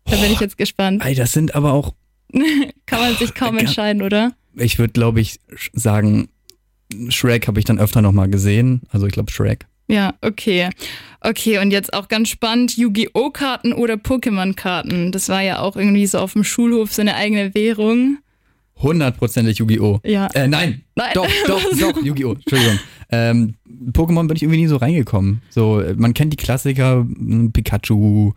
Da 0.07 0.16
bin 0.16 0.33
ich 0.33 0.40
jetzt 0.40 0.59
gespannt. 0.59 1.04
Ey, 1.07 1.14
das 1.14 1.33
sind 1.33 1.54
aber 1.54 1.72
auch, 1.72 1.94
Kann 2.87 2.98
man 3.00 3.14
sich 3.14 3.33
kaum 3.35 3.59
entscheiden, 3.59 4.02
oder? 4.02 4.33
ich 4.57 4.81
würde 4.81 4.92
glaube 4.92 5.20
ich 5.20 5.38
sagen, 5.72 6.31
Shrek 7.11 7.46
habe 7.46 7.61
ich 7.61 7.64
dann 7.64 7.78
öfter 7.78 8.02
nochmal 8.02 8.28
gesehen. 8.28 8.83
Also 8.90 9.07
ich 9.07 9.12
glaube 9.12 9.31
Shrek. 9.31 9.66
Ja, 9.88 10.14
okay. 10.20 10.68
Okay, 11.20 11.59
und 11.59 11.70
jetzt 11.70 11.92
auch 11.94 12.09
ganz 12.09 12.29
spannend, 12.29 12.77
Yu-Gi-Oh! 12.77 13.31
Karten 13.31 13.72
oder 13.72 13.94
Pokémon-Karten. 13.94 15.11
Das 15.11 15.29
war 15.29 15.42
ja 15.42 15.61
auch 15.61 15.77
irgendwie 15.77 16.07
so 16.07 16.18
auf 16.18 16.35
dem 16.35 16.44
Schulhof 16.44 16.92
so 16.92 17.01
eine 17.03 17.16
eigene 17.16 17.55
Währung. 17.55 18.18
Hundertprozentig 18.77 19.59
Yu-Gi-Oh! 19.59 20.01
Ja. 20.05 20.29
Äh, 20.35 20.46
nein. 20.46 20.83
Nein. 20.94 21.11
Doch, 21.14 21.27
doch, 21.46 21.62
doch, 21.81 22.03
Yu-Gi-Oh! 22.03 22.35
Entschuldigung. 22.35 22.79
Ähm, 23.11 23.55
Pokémon 23.92 24.29
bin 24.29 24.37
ich 24.37 24.42
irgendwie 24.42 24.61
nie 24.61 24.66
so 24.68 24.77
reingekommen. 24.77 25.42
So, 25.51 25.81
äh, 25.81 25.94
man 25.94 26.14
kennt 26.14 26.33
die 26.33 26.37
Klassiker, 26.37 26.98
m, 26.98 27.51
Pikachu 27.53 28.33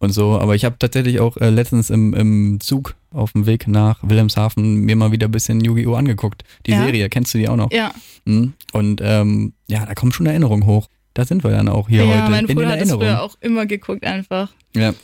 und 0.00 0.12
so, 0.12 0.38
aber 0.38 0.54
ich 0.54 0.64
habe 0.64 0.76
tatsächlich 0.78 1.20
auch 1.20 1.36
äh, 1.38 1.50
letztens 1.50 1.90
im, 1.90 2.14
im 2.14 2.60
Zug 2.60 2.94
auf 3.12 3.32
dem 3.32 3.46
Weg 3.46 3.66
nach 3.66 3.98
Wilhelmshaven 4.02 4.80
mir 4.82 4.94
mal 4.96 5.10
wieder 5.12 5.26
ein 5.28 5.32
bisschen 5.32 5.60
Yu-Gi-Oh! 5.64 5.94
angeguckt. 5.94 6.44
Die 6.66 6.70
Ja. 6.72 6.84
Serie, 6.84 7.08
kennst 7.08 7.34
du 7.34 7.38
die 7.38 7.48
auch 7.48 7.56
noch? 7.56 7.72
Ja. 7.72 7.92
Mhm. 8.24 8.52
Und 8.72 9.00
ähm, 9.02 9.52
ja, 9.66 9.84
da 9.86 9.94
kommen 9.94 10.12
schon 10.12 10.26
Erinnerungen 10.26 10.66
hoch. 10.66 10.88
Da 11.14 11.24
sind 11.24 11.42
wir 11.42 11.50
dann 11.50 11.68
auch 11.68 11.88
hier 11.88 12.04
ja, 12.04 12.10
heute 12.22 12.30
mein 12.30 12.40
in 12.42 12.46
den 12.48 12.54
Bruder 12.56 12.68
hat 12.68 12.74
es 12.76 12.80
Erinnerungen. 12.90 13.08
früher 13.08 13.22
auch 13.22 13.36
immer 13.40 13.66
geguckt 13.66 14.04
einfach. 14.04 14.50
Ja. 14.76 14.94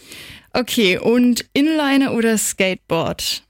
Okay, 0.52 0.98
und 0.98 1.44
Inliner 1.54 2.12
oder 2.14 2.38
Skateboard? 2.38 3.42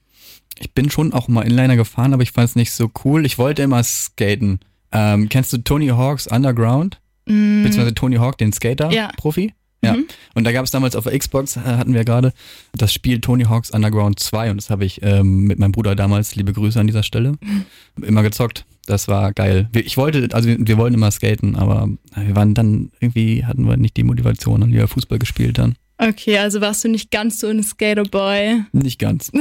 Ich 0.61 0.73
bin 0.73 0.91
schon 0.91 1.13
auch 1.13 1.29
mal 1.29 1.43
Inliner 1.43 1.77
gefahren, 1.77 2.15
aber 2.15 2.23
ich 2.23 2.31
fand 2.33 2.49
es 2.49 2.57
nicht 2.57 2.71
so 2.73 2.91
cool. 3.05 3.27
Ich 3.27 3.37
wollte 3.37 3.63
immer 3.63 3.83
skaten. 3.83 4.61
Ähm, 4.93 5.29
kennst 5.29 5.53
du 5.53 5.59
Tony 5.59 5.89
Hawk's 5.89 6.27
Underground? 6.29 7.01
Mm, 7.27 7.65
Beziehungsweise 7.65 7.95
Tony 7.95 8.17
Hawk, 8.17 8.39
den 8.39 8.51
Ja. 8.51 8.55
Skater-Profi? 8.55 9.47
Ja. 9.49 9.53
Mhm. 9.93 10.07
Und 10.35 10.45
da 10.45 10.53
gab 10.53 10.65
es 10.65 10.71
damals 10.71 10.97
auf 10.97 11.05
der 11.05 11.17
Xbox, 11.19 11.57
äh, 11.57 11.61
hatten 11.61 11.95
wir 11.95 12.05
gerade, 12.05 12.33
das 12.73 12.93
Spiel 12.93 13.21
Tony 13.21 13.45
Hawk's 13.45 13.71
Underground 13.71 14.19
2 14.19 14.51
und 14.51 14.57
das 14.57 14.71
habe 14.71 14.85
ich 14.85 15.03
ähm, 15.03 15.45
mit 15.45 15.59
meinem 15.59 15.73
Bruder 15.73 15.95
damals, 15.95 16.35
liebe 16.35 16.53
Grüße 16.53 16.81
an 16.81 16.87
dieser 16.87 17.03
Stelle, 17.03 17.33
Mhm. 17.41 17.65
immer 18.05 18.23
gezockt. 18.23 18.65
Das 18.87 19.07
war 19.09 19.33
geil. 19.33 19.69
Wir- 19.73 19.87
Ich 19.87 19.97
wollte, 19.97 20.29
also 20.33 20.49
wir, 20.49 20.57
wir 20.59 20.77
wollten 20.79 20.95
immer 20.95 21.11
skaten, 21.11 21.57
aber 21.57 21.89
wir 22.17 22.35
waren 22.37 22.55
dann 22.55 22.91
irgendwie, 23.01 23.45
hatten 23.47 23.67
wir 23.69 23.77
nicht 23.77 23.97
die 23.97 24.03
Motivation 24.05 24.63
und 24.63 24.71
lieber 24.71 24.89
Fußball 24.89 25.19
gespielt 25.19 25.59
dann. 25.59 25.75
Okay, 25.97 26.39
also 26.39 26.61
warst 26.61 26.83
du 26.83 26.89
nicht 26.89 27.13
ganz 27.13 27.39
so 27.39 27.47
ein 27.47 27.63
Skaterboy. 27.63 28.65
Nicht 28.73 28.99
ganz. 28.99 29.31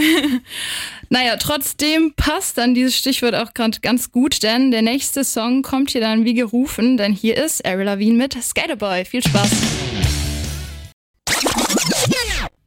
Naja, 1.09 1.35
trotzdem 1.37 2.13
passt 2.15 2.57
dann 2.57 2.73
dieses 2.73 2.97
Stichwort 2.97 3.35
auch 3.35 3.53
gerade 3.53 3.79
ganz 3.81 4.11
gut, 4.11 4.41
denn 4.43 4.71
der 4.71 4.81
nächste 4.81 5.23
Song 5.23 5.61
kommt 5.61 5.91
hier 5.91 6.01
dann 6.01 6.25
wie 6.25 6.33
gerufen, 6.33 6.97
denn 6.97 7.13
hier 7.13 7.37
ist 7.43 7.65
Avril 7.65 7.85
Lavigne 7.85 8.13
mit 8.17 8.33
Skaterboy. 8.41 9.05
Viel 9.05 9.21
Spaß. 9.23 9.51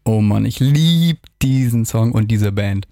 Oh 0.07 0.21
Mann, 0.21 0.45
ich 0.45 0.61
lieb 0.61 1.19
diesen 1.42 1.85
Song 1.85 2.12
und 2.12 2.29
diese 2.31 2.53
Band. 2.53 2.87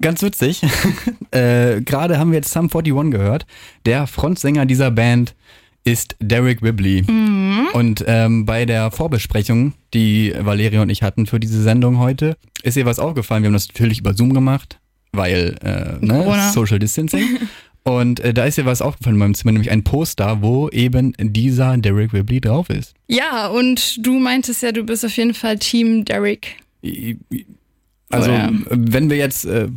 Ganz 0.00 0.22
witzig. 0.22 0.62
äh, 1.32 1.82
Gerade 1.82 2.18
haben 2.18 2.30
wir 2.30 2.38
jetzt 2.38 2.50
Sum 2.50 2.70
41 2.74 3.10
gehört. 3.12 3.46
Der 3.84 4.06
Frontsänger 4.06 4.64
dieser 4.64 4.90
Band 4.90 5.34
ist 5.84 6.16
Derek 6.20 6.62
Whibley. 6.62 7.04
Und 7.74 8.02
ähm, 8.06 8.46
bei 8.46 8.64
der 8.64 8.90
Vorbesprechung, 8.90 9.74
die 9.92 10.32
Valeria 10.38 10.80
und 10.80 10.88
ich 10.88 11.02
hatten 11.02 11.26
für 11.26 11.38
diese 11.38 11.62
Sendung 11.62 11.98
heute, 11.98 12.38
ist 12.62 12.78
ihr 12.78 12.86
was 12.86 12.98
aufgefallen. 12.98 13.42
Wir 13.42 13.48
haben 13.48 13.52
das 13.54 13.68
natürlich 13.68 13.98
über 13.98 14.14
Zoom 14.14 14.32
gemacht, 14.32 14.80
weil 15.12 15.56
äh, 15.62 16.02
ne. 16.04 16.50
Social 16.54 16.78
Distancing. 16.78 17.38
Und 17.86 18.20
äh, 18.20 18.32
da 18.32 18.44
ist 18.46 18.56
ihr 18.56 18.64
was 18.64 18.80
aufgefallen 18.80 19.16
in 19.16 19.18
meinem 19.20 19.34
Zimmer, 19.34 19.52
nämlich 19.52 19.70
ein 19.70 19.84
Poster, 19.84 20.38
wo 20.40 20.70
eben 20.70 21.12
dieser 21.18 21.76
Derek 21.76 22.12
Whibley 22.14 22.40
drauf 22.40 22.70
ist. 22.70 22.94
Ja, 23.08 23.48
und 23.48 24.04
du 24.06 24.18
meintest 24.18 24.62
ja, 24.62 24.72
du 24.72 24.84
bist 24.84 25.04
auf 25.04 25.14
jeden 25.16 25.34
Fall 25.34 25.58
Team 25.58 26.04
Derek. 26.06 26.56
Also, 28.10 28.30
Oder- 28.30 28.52
wenn 28.70 29.10
wir 29.10 29.16
jetzt, 29.16 29.44
äh, 29.44 29.68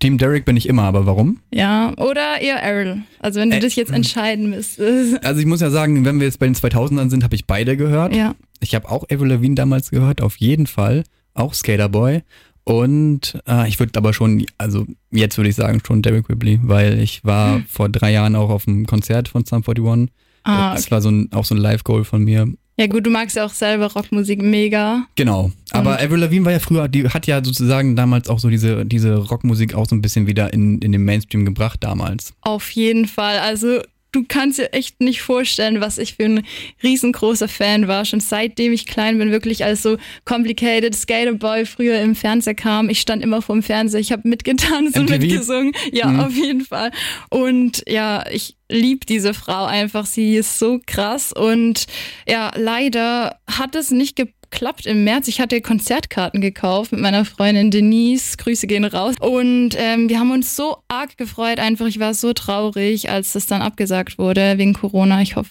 Team 0.00 0.18
Derek 0.18 0.44
bin 0.44 0.56
ich 0.56 0.68
immer, 0.68 0.82
aber 0.82 1.06
warum? 1.06 1.38
Ja, 1.52 1.92
oder 1.96 2.40
eher 2.40 2.62
Avril. 2.62 3.02
Also 3.20 3.40
wenn 3.40 3.50
du 3.50 3.56
Äh, 3.56 3.60
dich 3.60 3.76
jetzt 3.76 3.92
entscheiden 3.92 4.50
müsstest. 4.50 5.24
Also, 5.24 5.40
ich 5.40 5.46
muss 5.46 5.60
ja 5.60 5.70
sagen, 5.70 6.04
wenn 6.04 6.18
wir 6.18 6.26
jetzt 6.26 6.38
bei 6.38 6.46
den 6.46 6.54
2000ern 6.56 7.08
sind, 7.08 7.22
habe 7.24 7.34
ich 7.34 7.46
beide 7.46 7.76
gehört. 7.76 8.14
Ja. 8.16 8.34
Ich 8.60 8.74
habe 8.74 8.90
auch 8.90 9.04
Avril 9.10 9.28
Lavigne 9.28 9.54
damals 9.54 9.90
gehört, 9.90 10.20
auf 10.22 10.36
jeden 10.36 10.66
Fall. 10.66 11.04
Auch 11.34 11.54
Skaterboy. 11.54 12.22
Und 12.64 13.38
äh, 13.48 13.68
ich 13.68 13.78
würde 13.80 13.92
aber 13.96 14.12
schon, 14.12 14.46
also 14.58 14.86
jetzt 15.10 15.36
würde 15.36 15.50
ich 15.50 15.56
sagen, 15.56 15.80
schon 15.86 16.02
Derek 16.02 16.28
Whibley, 16.28 16.60
weil 16.62 17.00
ich 17.00 17.24
war 17.24 17.62
vor 17.68 17.88
drei 17.88 18.12
Jahren 18.12 18.36
auch 18.36 18.50
auf 18.50 18.68
einem 18.68 18.86
Konzert 18.86 19.28
von 19.28 19.44
Sum 19.44 19.62
41. 19.66 20.08
Ah, 20.44 20.74
Das 20.74 20.90
war 20.90 21.00
so 21.00 21.10
ein, 21.10 21.30
auch 21.32 21.44
so 21.44 21.54
ein 21.54 21.58
Live-Goal 21.58 22.04
von 22.04 22.22
mir. 22.22 22.48
Ja 22.78 22.86
gut, 22.86 23.04
du 23.04 23.10
magst 23.10 23.36
ja 23.36 23.44
auch 23.44 23.50
selber 23.52 23.92
Rockmusik 23.92 24.40
mega. 24.42 25.04
Genau. 25.14 25.52
Aber 25.72 26.00
Avril 26.00 26.20
Lavigne 26.20 26.44
war 26.46 26.52
ja 26.52 26.58
früher, 26.58 26.88
die 26.88 27.06
hat 27.08 27.26
ja 27.26 27.44
sozusagen 27.44 27.96
damals 27.96 28.28
auch 28.28 28.38
so 28.38 28.48
diese, 28.48 28.86
diese 28.86 29.14
Rockmusik 29.16 29.74
auch 29.74 29.86
so 29.86 29.94
ein 29.94 30.00
bisschen 30.00 30.26
wieder 30.26 30.52
in, 30.52 30.78
in 30.80 30.90
den 30.92 31.04
Mainstream 31.04 31.44
gebracht 31.44 31.78
damals. 31.84 32.32
Auf 32.40 32.70
jeden 32.70 33.06
Fall. 33.06 33.38
Also 33.40 33.80
du 34.12 34.24
kannst 34.28 34.58
dir 34.58 34.72
echt 34.72 35.00
nicht 35.00 35.22
vorstellen, 35.22 35.80
was 35.80 35.98
ich 35.98 36.14
für 36.14 36.24
ein 36.24 36.46
riesengroßer 36.82 37.48
Fan 37.48 37.88
war. 37.88 38.04
Schon 38.04 38.20
seitdem 38.20 38.72
ich 38.72 38.86
klein 38.86 39.18
bin, 39.18 39.30
wirklich 39.30 39.64
als 39.64 39.82
so 39.82 39.96
Complicated 40.24 40.94
Skater 40.94 41.32
Boy 41.32 41.66
früher 41.66 42.00
im 42.00 42.14
Fernseher 42.14 42.54
kam. 42.54 42.88
Ich 42.90 43.00
stand 43.00 43.22
immer 43.22 43.42
vorm 43.42 43.62
Fernseher, 43.62 44.00
ich 44.00 44.12
habe 44.12 44.28
mitgetanzt 44.28 44.96
und 44.98 45.10
MTV? 45.10 45.18
mitgesungen. 45.20 45.72
Ja, 45.92 46.08
Mhm. 46.08 46.20
auf 46.20 46.36
jeden 46.36 46.64
Fall. 46.64 46.90
Und 47.30 47.82
ja, 47.88 48.24
ich 48.30 48.56
lieb 48.68 49.06
diese 49.06 49.34
Frau 49.34 49.64
einfach. 49.64 50.06
Sie 50.06 50.36
ist 50.36 50.58
so 50.58 50.80
krass. 50.86 51.32
Und 51.32 51.86
ja, 52.28 52.50
leider 52.56 53.38
hat 53.46 53.74
es 53.74 53.90
nicht 53.90 54.16
geklappt 54.52 54.86
im 54.86 55.02
März. 55.02 55.26
Ich 55.26 55.40
hatte 55.40 55.60
Konzertkarten 55.60 56.40
gekauft 56.40 56.92
mit 56.92 57.00
meiner 57.00 57.24
Freundin 57.24 57.70
Denise. 57.70 58.36
Grüße 58.36 58.66
gehen 58.68 58.84
raus. 58.84 59.16
Und 59.18 59.70
ähm, 59.76 60.08
wir 60.08 60.20
haben 60.20 60.30
uns 60.30 60.54
so 60.54 60.76
arg 60.86 61.16
gefreut. 61.16 61.58
Einfach, 61.58 61.86
ich 61.86 61.98
war 61.98 62.14
so 62.14 62.32
traurig, 62.32 63.10
als 63.10 63.32
das 63.32 63.46
dann 63.46 63.62
abgesagt 63.62 64.18
wurde 64.18 64.58
wegen 64.58 64.74
Corona. 64.74 65.22
Ich 65.22 65.36
hoffe 65.36 65.50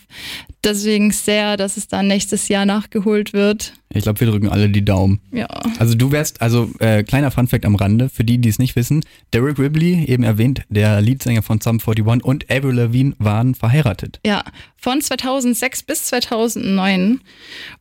deswegen 0.63 1.11
sehr, 1.11 1.57
dass 1.57 1.75
es 1.75 1.87
dann 1.87 2.07
nächstes 2.07 2.47
Jahr 2.47 2.65
nachgeholt 2.65 3.33
wird. 3.33 3.73
Ich 3.93 4.03
glaube, 4.03 4.19
wir 4.21 4.27
drücken 4.27 4.47
alle 4.49 4.69
die 4.69 4.85
Daumen. 4.85 5.19
Ja. 5.31 5.47
Also 5.79 5.95
du 5.95 6.11
wärst, 6.11 6.41
also 6.41 6.71
äh, 6.79 7.03
kleiner 7.03 7.29
Funfact 7.31 7.65
am 7.65 7.75
Rande, 7.75 8.07
für 8.09 8.23
die, 8.23 8.37
die 8.37 8.47
es 8.49 8.57
nicht 8.57 8.75
wissen, 8.75 9.03
Derek 9.33 9.59
Ribley, 9.59 10.05
eben 10.05 10.23
erwähnt, 10.23 10.61
der 10.69 11.01
Leadsänger 11.01 11.41
von 11.41 11.59
Sum 11.59 11.79
41 11.85 12.23
und 12.23 12.49
Avril 12.49 12.75
Lavigne 12.75 13.13
waren 13.19 13.53
verheiratet. 13.55 14.19
Ja, 14.25 14.43
von 14.77 15.01
2006 15.01 15.83
bis 15.83 16.05
2009. 16.05 17.19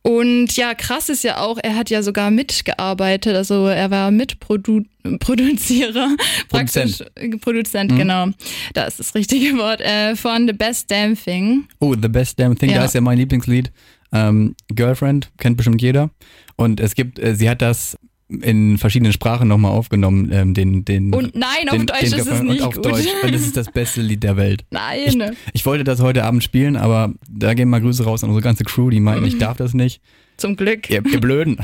Und 0.01 0.55
ja, 0.57 0.73
krass 0.73 1.09
ist 1.09 1.23
ja 1.23 1.37
auch, 1.39 1.57
er 1.63 1.75
hat 1.75 1.89
ja 1.89 2.03
sogar 2.03 2.29
mitgearbeitet. 2.29 3.35
Also 3.35 3.67
er 3.67 3.89
war 3.89 4.11
Mitproduzierer. 4.11 4.87
Produzent. 6.49 6.49
Praktisch, 6.49 7.01
äh, 7.15 7.37
Produzent, 7.37 7.91
Mhm. 7.91 7.97
genau. 7.97 8.27
Da 8.73 8.83
ist 8.83 8.99
das 8.99 9.15
richtige 9.15 9.57
Wort. 9.57 9.81
Äh, 9.81 10.15
von 10.15 10.45
The 10.47 10.53
Best 10.53 10.91
Damn 10.91 11.15
Thing. 11.17 11.65
Oh, 11.79 11.95
The 11.99 12.07
Best 12.09 12.39
Damn 12.39 12.57
Thing, 12.57 12.69
Ja. 12.71 12.79
da 12.79 12.85
ist 12.85 12.93
ja 12.95 13.01
mein 13.01 13.17
Lieblingslied. 13.17 13.71
Ähm, 14.13 14.55
Girlfriend, 14.67 15.31
kennt 15.37 15.57
bestimmt 15.57 15.81
jeder. 15.81 16.09
Und 16.55 16.79
es 16.79 16.95
gibt, 16.95 17.17
äh, 17.19 17.35
sie 17.35 17.49
hat 17.49 17.61
das 17.61 17.97
in 18.29 18.77
verschiedenen 18.77 19.11
Sprachen 19.11 19.47
nochmal 19.49 19.71
aufgenommen, 19.71 20.29
ähm, 20.31 20.53
den, 20.53 20.85
den. 20.85 21.13
Und 21.13 21.35
nein, 21.35 21.67
auf 21.69 21.75
den, 21.77 21.85
Deutsch 21.85 21.99
den 22.09 22.19
ist 22.19 22.27
es 22.27 22.41
nicht 22.41 22.61
auf 22.61 22.75
gut. 22.75 22.85
Deutsch. 22.85 23.05
Und 23.23 23.33
das 23.33 23.41
ist 23.41 23.57
das 23.57 23.71
beste 23.71 24.01
Lied 24.01 24.23
der 24.23 24.37
Welt. 24.37 24.63
Nein. 24.71 25.35
Ich 25.53 25.65
wollte 25.65 25.83
das 25.83 25.99
heute 26.01 26.23
Abend 26.23 26.41
spielen, 26.43 26.77
aber 26.77 27.13
da 27.29 27.53
gehen 27.53 27.67
mal 27.69 27.81
Grüße 27.81 28.05
raus 28.05 28.23
an 28.23 28.29
unsere 28.29 28.43
ganze 28.43 28.63
Crew, 28.63 28.89
die 28.89 29.01
meinten, 29.01 29.25
ich 29.25 29.33
Mhm. 29.35 29.39
darf 29.39 29.57
das 29.57 29.73
nicht. 29.73 30.01
Zum 30.37 30.55
Glück. 30.55 30.89
Ihr, 30.89 31.03
ihr 31.05 31.19
Blöden. 31.19 31.57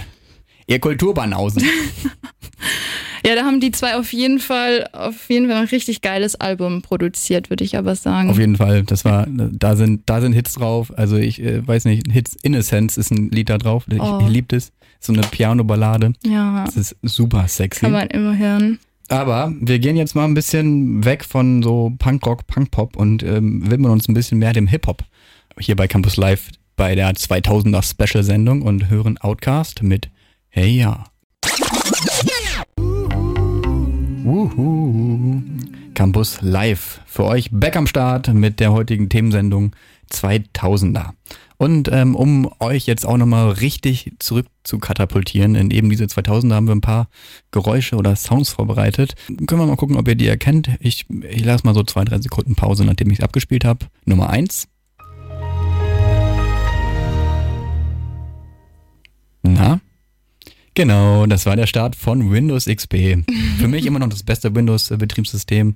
Ihr 0.68 0.80
Kulturbanausen. 0.80 1.64
Ja, 3.28 3.36
da 3.36 3.44
haben 3.44 3.60
die 3.60 3.72
zwei 3.72 3.98
auf 3.98 4.14
jeden 4.14 4.40
Fall, 4.40 4.88
auf 4.94 5.30
jeden 5.30 5.48
Fall 5.50 5.58
ein 5.58 5.68
richtig 5.68 6.02
geiles 6.02 6.36
Album 6.36 6.82
produziert, 6.82 7.50
würde 7.50 7.66
ich 7.66 7.78
aber 7.78 7.94
sagen. 7.96 8.30
Auf 8.30 8.40
jeden 8.40 8.56
Fall, 8.56 8.84
das 8.84 9.04
war, 9.04 9.28
da 9.28 9.76
sind, 9.76 10.04
da 10.06 10.22
sind 10.22 10.32
Hits 10.32 10.54
drauf. 10.54 10.94
Also 10.98 11.18
ich 11.18 11.42
äh, 11.42 11.68
weiß 11.68 11.84
nicht, 11.86 12.10
Hits 12.10 12.38
Innocence 12.42 12.96
ist 12.98 13.12
ein 13.12 13.30
Lied 13.30 13.50
da 13.50 13.58
drauf. 13.58 13.84
Ich, 13.92 14.00
Oh. 14.00 14.20
ich 14.22 14.30
liebe 14.30 14.48
das. 14.48 14.72
So 15.02 15.12
eine 15.12 15.24
Piano-Ballade. 15.24 16.14
Ja. 16.26 16.64
Das 16.66 16.78
ist 16.78 16.96
super 17.02 17.48
sexy. 17.50 17.82
Kann 17.82 17.92
man 17.92 18.08
immer 18.08 18.38
hören. 18.38 18.80
Aber 19.10 19.54
wir 19.60 19.80
gehen 19.80 19.98
jetzt 19.98 20.16
mal 20.16 20.24
ein 20.24 20.34
bisschen 20.34 21.04
weg 21.04 21.26
von 21.26 21.62
so 21.64 21.92
Punkrock, 22.00 22.48
Punkpop 22.48 22.96
und 22.96 23.24
ähm, 23.24 23.70
widmen 23.70 23.92
uns 23.92 24.08
ein 24.08 24.14
bisschen 24.14 24.40
mehr 24.40 24.54
dem 24.54 24.68
Hip-Hop. 24.68 25.04
Hier 25.60 25.76
bei 25.76 25.88
Campus 25.88 26.16
Live 26.16 26.50
bei 26.78 26.96
der 26.96 27.12
2000er 27.12 27.84
Special-Sendung 27.84 28.62
und 28.62 28.90
hören 28.90 29.18
Outcast 29.18 29.84
mit 29.84 30.10
Hey 30.50 30.70
Ja. 30.80 31.04
Wuhu. 34.28 35.42
Campus 35.94 36.42
Live 36.42 37.00
für 37.06 37.24
euch 37.24 37.50
back 37.50 37.78
am 37.78 37.88
Start 37.88 38.34
mit 38.34 38.60
der 38.60 38.74
heutigen 38.74 39.08
Themensendung 39.08 39.74
2000er. 40.12 41.12
Und 41.56 41.90
ähm, 41.90 42.14
um 42.14 42.52
euch 42.60 42.88
jetzt 42.88 43.06
auch 43.06 43.16
nochmal 43.16 43.52
richtig 43.52 44.12
zurück 44.20 44.48
zu 44.66 44.80
katapultieren, 44.80 45.56
in 45.56 45.72
eben 45.72 45.90
diese 45.90 46.04
2000er 46.04 46.56
haben 46.56 46.68
wir 46.68 46.76
ein 46.76 46.82
paar 46.82 47.08
Geräusche 47.52 47.96
oder 47.96 48.18
Sounds 48.18 48.50
vorbereitet. 48.50 49.14
Können 49.28 49.62
wir 49.62 49.66
mal 49.66 49.78
gucken, 49.78 49.96
ob 49.96 50.06
ihr 50.10 50.16
die 50.16 50.28
erkennt. 50.28 50.72
Ich, 50.82 51.06
ich 51.10 51.46
lasse 51.46 51.66
mal 51.66 51.74
so 51.74 51.84
zwei, 51.84 52.04
drei 52.04 52.20
Sekunden 52.20 52.56
Pause, 52.56 52.84
nachdem 52.84 53.10
ich 53.12 53.20
es 53.20 53.24
abgespielt 53.24 53.64
habe. 53.64 53.86
Nummer 54.06 54.30
eins. 54.30 54.68
Na? 59.42 59.80
Genau, 60.78 61.26
das 61.26 61.48
war 61.48 61.56
der 61.56 61.66
Start 61.66 61.96
von 61.96 62.32
Windows 62.32 62.66
XP. 62.66 63.26
Für 63.58 63.68
mich 63.68 63.88
immer 63.88 63.98
noch 63.98 64.10
das 64.10 64.22
beste 64.22 64.54
Windows-Betriebssystem. 64.54 65.76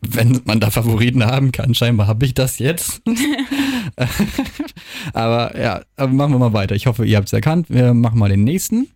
Wenn 0.00 0.40
man 0.44 0.60
da 0.60 0.70
Favoriten 0.70 1.26
haben 1.26 1.50
kann, 1.50 1.74
scheinbar 1.74 2.06
habe 2.06 2.24
ich 2.24 2.32
das 2.32 2.60
jetzt. 2.60 3.02
aber 5.12 5.60
ja, 5.60 5.82
aber 5.96 6.12
machen 6.12 6.34
wir 6.34 6.38
mal 6.38 6.52
weiter. 6.52 6.76
Ich 6.76 6.86
hoffe, 6.86 7.04
ihr 7.04 7.16
habt 7.16 7.26
es 7.26 7.32
erkannt. 7.32 7.68
Wir 7.68 7.94
machen 7.94 8.20
mal 8.20 8.28
den 8.28 8.44
nächsten. 8.44 8.90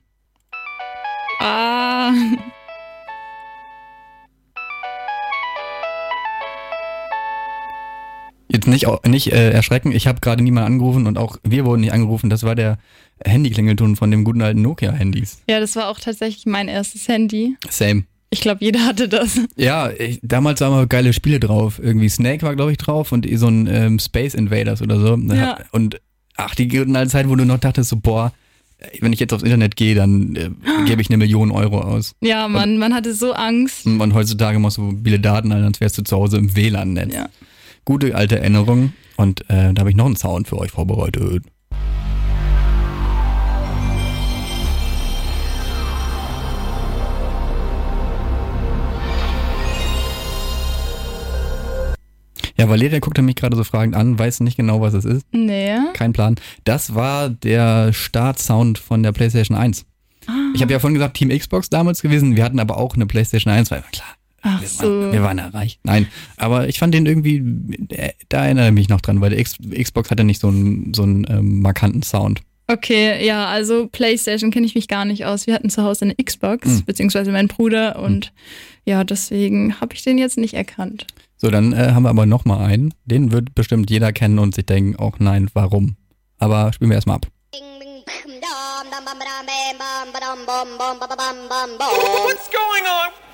Ah. 1.40 2.12
Jetzt 8.56 8.66
nicht, 8.66 8.86
nicht 9.06 9.32
äh, 9.32 9.50
erschrecken, 9.50 9.92
ich 9.92 10.06
habe 10.06 10.20
gerade 10.20 10.42
niemanden 10.42 10.72
angerufen 10.72 11.06
und 11.06 11.18
auch 11.18 11.36
wir 11.44 11.64
wurden 11.64 11.82
nicht 11.82 11.92
angerufen. 11.92 12.30
Das 12.30 12.42
war 12.42 12.54
der 12.54 12.78
Handyklingelton 13.22 13.96
von 13.96 14.10
dem 14.10 14.24
guten 14.24 14.40
alten 14.40 14.62
Nokia-Handys. 14.62 15.42
Ja, 15.48 15.60
das 15.60 15.76
war 15.76 15.88
auch 15.88 16.00
tatsächlich 16.00 16.46
mein 16.46 16.68
erstes 16.68 17.06
Handy. 17.08 17.56
Same. 17.68 18.04
Ich 18.30 18.40
glaube, 18.40 18.64
jeder 18.64 18.84
hatte 18.84 19.08
das. 19.08 19.38
Ja, 19.56 19.90
ich, 19.90 20.20
damals 20.22 20.60
waren 20.60 20.72
mal 20.72 20.86
geile 20.86 21.12
Spiele 21.12 21.38
drauf. 21.38 21.78
Irgendwie 21.82 22.08
Snake 22.08 22.42
war, 22.42 22.56
glaube 22.56 22.72
ich, 22.72 22.78
drauf 22.78 23.12
und 23.12 23.26
so 23.34 23.46
ein 23.46 23.66
ähm, 23.66 23.98
Space 23.98 24.34
Invaders 24.34 24.82
oder 24.82 24.98
so. 24.98 25.16
Ja. 25.16 25.58
Und 25.70 26.00
ach, 26.36 26.54
die 26.54 26.68
guten 26.68 26.96
alte 26.96 27.10
Zeit, 27.10 27.28
wo 27.28 27.36
du 27.36 27.44
noch 27.44 27.58
dachtest, 27.58 27.90
so, 27.90 27.96
boah, 27.96 28.32
wenn 29.00 29.12
ich 29.12 29.20
jetzt 29.20 29.32
aufs 29.32 29.44
Internet 29.44 29.76
gehe, 29.76 29.94
dann 29.94 30.36
äh, 30.36 30.50
gebe 30.86 31.00
ich 31.00 31.08
eine 31.08 31.16
Million 31.18 31.50
Euro 31.50 31.80
aus. 31.80 32.14
Ja, 32.20 32.48
man, 32.48 32.78
man 32.78 32.94
hatte 32.94 33.14
so 33.14 33.32
Angst. 33.32 33.86
Und 33.86 34.12
heutzutage 34.14 34.58
machst 34.58 34.76
du 34.76 34.82
mobile 34.82 35.20
Daten 35.20 35.52
an, 35.52 35.62
als 35.62 35.80
wärst 35.80 35.98
du 35.98 36.02
zu 36.02 36.16
Hause 36.16 36.38
im 36.38 36.54
WLAN-Netz. 36.54 37.14
Ja. 37.14 37.28
Gute 37.86 38.16
alte 38.16 38.40
Erinnerung. 38.40 38.92
Und 39.16 39.48
äh, 39.48 39.72
da 39.72 39.80
habe 39.80 39.90
ich 39.90 39.96
noch 39.96 40.06
einen 40.06 40.16
Sound 40.16 40.48
für 40.48 40.58
euch 40.58 40.72
vorbereitet. 40.72 41.44
Ja, 52.58 52.68
Valeria 52.68 52.98
guckte 52.98 53.22
mich 53.22 53.36
gerade 53.36 53.54
so 53.54 53.62
fragend 53.62 53.94
an, 53.94 54.18
weiß 54.18 54.40
nicht 54.40 54.56
genau, 54.56 54.80
was 54.80 54.94
es 54.94 55.04
ist. 55.04 55.24
Nee. 55.30 55.76
Kein 55.92 56.12
Plan. 56.12 56.34
Das 56.64 56.96
war 56.96 57.28
der 57.28 57.92
Startsound 57.92 58.78
von 58.78 59.04
der 59.04 59.12
PlayStation 59.12 59.56
1. 59.56 59.86
Ich 60.54 60.60
habe 60.60 60.72
ja 60.72 60.80
vorhin 60.80 60.94
gesagt, 60.94 61.18
Team 61.18 61.28
Xbox 61.28 61.70
damals 61.70 62.02
gewesen. 62.02 62.34
Wir 62.34 62.42
hatten 62.42 62.58
aber 62.58 62.78
auch 62.78 62.96
eine 62.96 63.06
PlayStation 63.06 63.52
1, 63.52 63.70
weil 63.70 63.84
klar, 63.92 64.15
Ach 64.48 64.60
wir, 64.60 64.68
so. 64.68 64.84
waren, 65.00 65.12
wir 65.12 65.22
waren 65.22 65.38
erreicht. 65.38 65.80
Nein, 65.82 66.06
aber 66.36 66.68
ich 66.68 66.78
fand 66.78 66.94
den 66.94 67.04
irgendwie, 67.06 67.36
äh, 67.90 68.12
da 68.28 68.44
erinnere 68.44 68.68
ich 68.68 68.72
mich 68.74 68.88
noch 68.88 69.00
dran, 69.00 69.20
weil 69.20 69.30
der 69.30 69.38
X, 69.40 69.56
Xbox 69.58 70.10
hatte 70.10 70.24
nicht 70.24 70.40
so 70.40 70.48
einen, 70.48 70.94
so 70.94 71.02
einen 71.02 71.26
ähm, 71.28 71.60
markanten 71.62 72.02
Sound. 72.02 72.42
Okay, 72.68 73.24
ja, 73.24 73.46
also 73.46 73.86
PlayStation 73.86 74.50
kenne 74.50 74.66
ich 74.66 74.74
mich 74.74 74.88
gar 74.88 75.04
nicht 75.04 75.24
aus. 75.24 75.46
Wir 75.46 75.54
hatten 75.54 75.70
zu 75.70 75.82
Hause 75.84 76.04
eine 76.06 76.16
Xbox, 76.16 76.66
Hm. 76.66 76.84
beziehungsweise 76.84 77.30
mein 77.30 77.46
Bruder 77.48 77.98
und 78.00 78.32
ja, 78.84 79.04
deswegen 79.04 79.80
habe 79.80 79.94
ich 79.94 80.02
den 80.02 80.18
jetzt 80.18 80.36
nicht 80.38 80.54
erkannt. 80.54 81.06
So, 81.36 81.50
dann 81.50 81.72
äh, 81.72 81.90
haben 81.92 82.04
wir 82.04 82.08
aber 82.10 82.26
noch 82.26 82.44
mal 82.44 82.64
einen. 82.64 82.94
Den 83.04 83.30
wird 83.30 83.54
bestimmt 83.54 83.90
jeder 83.90 84.12
kennen 84.12 84.38
und 84.38 84.54
sich 84.54 84.64
denken, 84.66 84.96
auch 84.96 85.18
nein, 85.18 85.48
warum? 85.54 85.96
Aber 86.38 86.72
spielen 86.72 86.90
wir 86.90 86.94
erstmal 86.96 87.16
ab. 87.16 87.26
What's 92.26 92.50
going 92.50 92.86
on? 92.86 93.25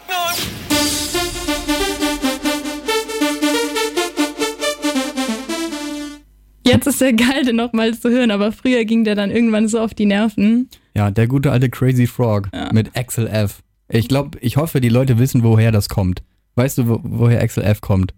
Jetzt 6.64 6.86
ist 6.86 7.00
der 7.00 7.12
geil, 7.12 7.44
den 7.44 7.56
nochmal 7.56 7.92
zu 7.92 8.08
hören, 8.08 8.30
aber 8.30 8.50
früher 8.50 8.84
ging 8.84 9.04
der 9.04 9.14
dann 9.14 9.30
irgendwann 9.30 9.68
so 9.68 9.80
auf 9.80 9.94
die 9.94 10.06
Nerven. 10.06 10.70
Ja, 10.94 11.10
der 11.10 11.26
gute 11.26 11.50
alte 11.50 11.68
Crazy 11.68 12.06
Frog 12.06 12.48
mit 12.72 12.96
Axel 12.96 13.26
F. 13.26 13.62
Ich 13.88 14.08
glaube, 14.08 14.38
ich 14.40 14.56
hoffe, 14.56 14.80
die 14.80 14.88
Leute 14.88 15.18
wissen, 15.18 15.42
woher 15.42 15.70
das 15.70 15.88
kommt. 15.88 16.22
Weißt 16.54 16.78
du, 16.78 16.88
wo, 16.88 17.00
woher 17.02 17.42
Axel 17.42 17.62
F 17.62 17.80
kommt? 17.80 18.14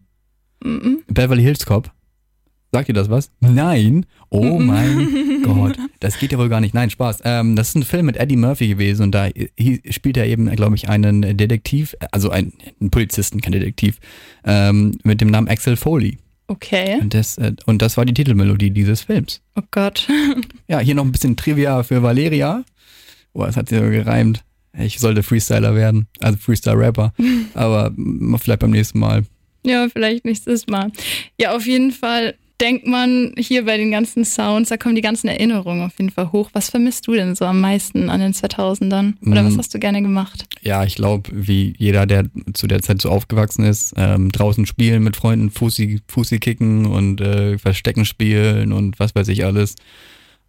Mhm. 0.63 1.01
Beverly 1.09 1.43
Hills 1.43 1.67
Cop. 1.67 1.91
Sagt 2.75 2.89
ihr 2.89 2.95
das 2.95 3.09
was? 3.09 3.31
Nein. 3.39 4.05
Oh 4.31 4.59
mein 4.59 5.43
Gott. 5.45 5.77
Das 6.01 6.19
geht 6.19 6.33
ja 6.33 6.39
wohl 6.39 6.49
gar 6.49 6.61
nicht. 6.61 6.75
Nein, 6.75 6.91
Spaß. 6.91 7.21
Ähm, 7.23 7.55
das 7.55 7.69
ist 7.69 7.77
ein 7.77 7.85
Film 7.85 8.07
mit 8.07 8.17
Eddie 8.17 8.35
Murphy 8.35 8.67
gewesen 8.67 9.05
und 9.05 9.13
da 9.13 9.29
spielt 9.91 10.17
er 10.17 10.27
eben, 10.27 10.51
glaube 10.57 10.75
ich, 10.75 10.89
einen 10.89 11.37
Detektiv, 11.37 11.95
also 12.11 12.31
einen, 12.31 12.53
einen 12.81 12.91
Polizisten, 12.91 13.41
kein 13.41 13.53
Detektiv, 13.53 14.01
ähm, 14.45 14.99
mit 15.05 15.21
dem 15.21 15.29
Namen 15.29 15.47
Axel 15.47 15.77
Foley. 15.77 16.19
Okay. 16.49 16.99
Und 17.01 17.15
das, 17.15 17.39
äh, 17.39 17.53
und 17.65 17.81
das 17.81 17.97
war 17.97 18.07
die 18.07 18.13
Titelmelodie 18.13 18.73
dieses 18.73 19.03
Films. 19.03 19.41
Oh 19.55 19.63
Gott. 19.71 20.09
Ja, 20.67 20.81
hier 20.81 20.97
noch 20.97 21.05
ein 21.05 21.13
bisschen 21.13 21.37
Trivia 21.37 21.85
für 21.85 22.03
Valeria. 22.03 22.65
Boah, 23.35 23.47
das 23.47 23.57
hat 23.57 23.69
sie 23.69 23.77
so 23.77 23.83
gereimt. 23.83 24.43
Ich 24.77 24.99
sollte 24.99 25.23
Freestyler 25.23 25.77
werden, 25.77 26.09
also 26.19 26.39
Freestyle-Rapper. 26.39 27.15
Aber 27.55 27.93
vielleicht 28.39 28.59
beim 28.59 28.73
nächsten 28.73 28.99
Mal. 28.99 29.23
Ja, 29.65 29.87
vielleicht 29.89 30.25
nächstes 30.25 30.67
Mal. 30.67 30.91
Ja, 31.39 31.55
auf 31.55 31.67
jeden 31.67 31.93
Fall 31.93 32.35
denkt 32.61 32.87
man 32.87 33.33
hier 33.37 33.65
bei 33.65 33.77
den 33.77 33.91
ganzen 33.91 34.25
Sounds, 34.25 34.69
da 34.69 34.77
kommen 34.77 34.95
die 34.95 35.01
ganzen 35.01 35.29
Erinnerungen 35.29 35.83
auf 35.83 35.99
jeden 35.99 36.11
Fall 36.11 36.31
hoch. 36.33 36.51
Was 36.53 36.71
vermisst 36.71 37.07
du 37.07 37.13
denn 37.15 37.35
so 37.35 37.45
am 37.45 37.61
meisten 37.61 38.09
an 38.09 38.21
den 38.21 38.33
2000ern? 38.33 39.15
Oder 39.27 39.45
was 39.45 39.55
Mm. 39.55 39.59
hast 39.59 39.75
du 39.75 39.79
gerne 39.81 40.03
gemacht? 40.03 40.47
Ja, 40.63 40.85
ich 40.85 40.95
glaube, 40.95 41.31
wie 41.33 41.75
jeder, 41.79 42.07
der 42.07 42.25
zu 42.55 42.67
der 42.67 42.81
Zeit 42.81 43.03
so 43.03 43.11
aufgewachsen 43.11 43.65
ist, 43.65 43.95
ähm, 43.97 44.31
draußen 44.31 44.67
spielen 44.67 45.03
mit 45.03 45.17
Freunden, 45.17 45.51
Fußi, 45.51 46.01
Fußi 46.09 46.39
kicken 46.39 46.87
und 46.87 47.21
äh, 47.21 47.59
Verstecken 47.59 48.05
spielen 48.05 48.73
und 48.73 48.99
was 49.01 49.15
weiß 49.15 49.29
ich 49.29 49.45
alles. 49.45 49.75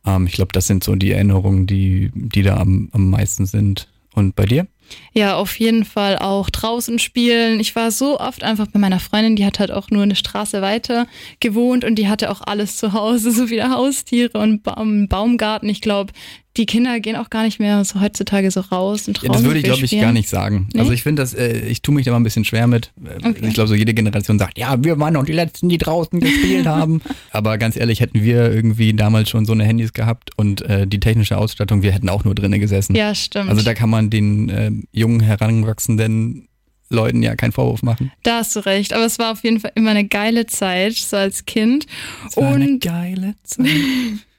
Ähm, 0.06 0.28
ich 0.28 0.34
glaube, 0.34 0.52
das 0.54 0.68
sind 0.68 0.84
so 0.84 0.96
die 0.96 1.12
Erinnerungen, 1.12 1.66
die, 1.66 2.12
die 2.14 2.44
da 2.44 2.58
am, 2.58 2.90
am 2.92 3.10
meisten 3.10 3.46
sind. 3.46 3.88
Und 4.14 4.36
bei 4.36 4.46
dir? 4.46 4.68
Ja, 5.14 5.36
auf 5.36 5.58
jeden 5.60 5.86
Fall 5.86 6.18
auch 6.18 6.50
draußen 6.50 7.00
spielen. 7.00 7.60
Ich 7.60 7.76
war 7.76 7.92
so 7.92 8.20
oft 8.20 8.44
einfach 8.44 8.68
bei 8.68 8.80
meiner 8.80 9.00
Freundin, 9.00 9.36
die 9.36 9.46
hat 9.46 9.60
halt 9.60 9.72
auch 9.72 9.90
nur 9.90 10.04
eine 10.04 10.16
Straße 10.16 10.62
weiter 10.62 11.08
gewohnt 11.40 11.84
und 11.84 11.96
die 11.96 12.08
hatte 12.08 12.32
auch 12.32 12.42
alles 12.46 12.78
zu 12.78 12.94
Hause, 12.94 13.32
so 13.34 13.48
viele 13.48 13.70
Haustiere 13.70 14.38
und 14.40 14.64
Baum, 14.64 15.08
Baumgarten. 15.08 15.70
Ich 15.70 15.82
glaube, 15.82 16.14
die 16.58 16.66
Kinder 16.66 17.00
gehen 17.00 17.16
auch 17.16 17.30
gar 17.30 17.44
nicht 17.44 17.60
mehr 17.60 17.84
so 17.84 18.00
heutzutage 18.02 18.50
so 18.52 18.62
raus 18.62 19.08
und 19.08 19.18
draußen 19.18 19.28
Ja, 19.30 19.34
das 19.34 19.44
würde 19.44 19.60
ich, 19.60 19.66
glaube 19.66 19.84
ich, 19.84 19.92
gar 20.00 20.14
nicht 20.14 20.30
sagen. 20.30 20.70
Nee? 20.74 20.80
Also 20.80 20.92
ich 20.92 21.04
finde 21.04 21.22
das, 21.22 21.34
äh, 21.34 21.60
ich 21.68 21.82
tue 21.82 21.94
mich 21.94 22.06
da 22.06 22.12
mal 22.12 22.18
ein 22.20 22.24
bisschen 22.24 22.46
schwer 22.46 22.68
mit. 22.68 22.92
Äh, 23.04 23.16
Okay. 23.26 23.48
Ich 23.48 23.54
glaube, 23.56 23.68
so 23.68 23.76
jede 23.76 23.94
Generation 23.94 24.38
sagt, 24.38 24.58
ja, 24.58 24.82
wir 24.84 25.00
waren 25.00 25.14
noch 25.14 25.26
die 25.26 25.34
Letzten, 25.34 25.68
die 25.68 25.78
draußen 25.78 26.20
gespielt 26.20 26.68
haben. 26.68 27.02
Aber 27.32 27.58
ganz 27.58 27.76
ehrlich, 27.76 28.00
hätten 28.00 28.22
wir 28.24 28.52
irgendwie 28.52 28.94
damals 28.94 29.30
schon 29.30 29.46
so 29.46 29.54
eine 29.54 29.64
Handys 29.66 29.94
gehabt 29.94 30.30
und 30.38 30.62
äh, 30.62 30.86
die 30.88 31.00
technische 31.00 31.38
Ausstattung, 31.38 31.82
wir 31.82 31.92
hätten 31.92 32.08
auch 32.10 32.24
nur 32.24 32.36
drinnen 32.36 32.60
gesessen. 32.60 32.96
Ja, 32.96 33.16
stimmt. 33.16 33.50
Also 33.50 33.64
da 33.64 33.74
kann 33.74 33.90
man 33.90 34.10
den 34.10 34.50
äh, 34.50 34.72
jungen, 34.92 35.22
heranwachsenden 35.22 36.48
Leuten 36.90 37.24
ja 37.24 37.36
keinen 37.36 37.52
Vorwurf 37.52 37.82
machen. 37.82 38.12
Da 38.24 38.38
hast 38.38 38.56
du 38.56 38.60
recht, 38.60 38.94
aber 38.94 39.06
es 39.06 39.18
war 39.18 39.32
auf 39.32 39.44
jeden 39.44 39.60
Fall 39.60 39.72
immer 39.76 39.92
eine 39.92 40.06
geile 40.08 40.46
Zeit, 40.46 40.94
so 40.94 41.18
als 41.18 41.46
Kind. 41.46 41.88
Es 42.30 42.38
war 42.38 42.54
eine 42.54 42.66
und, 42.68 42.84
geile 42.84 43.34
Zeit. 43.44 43.66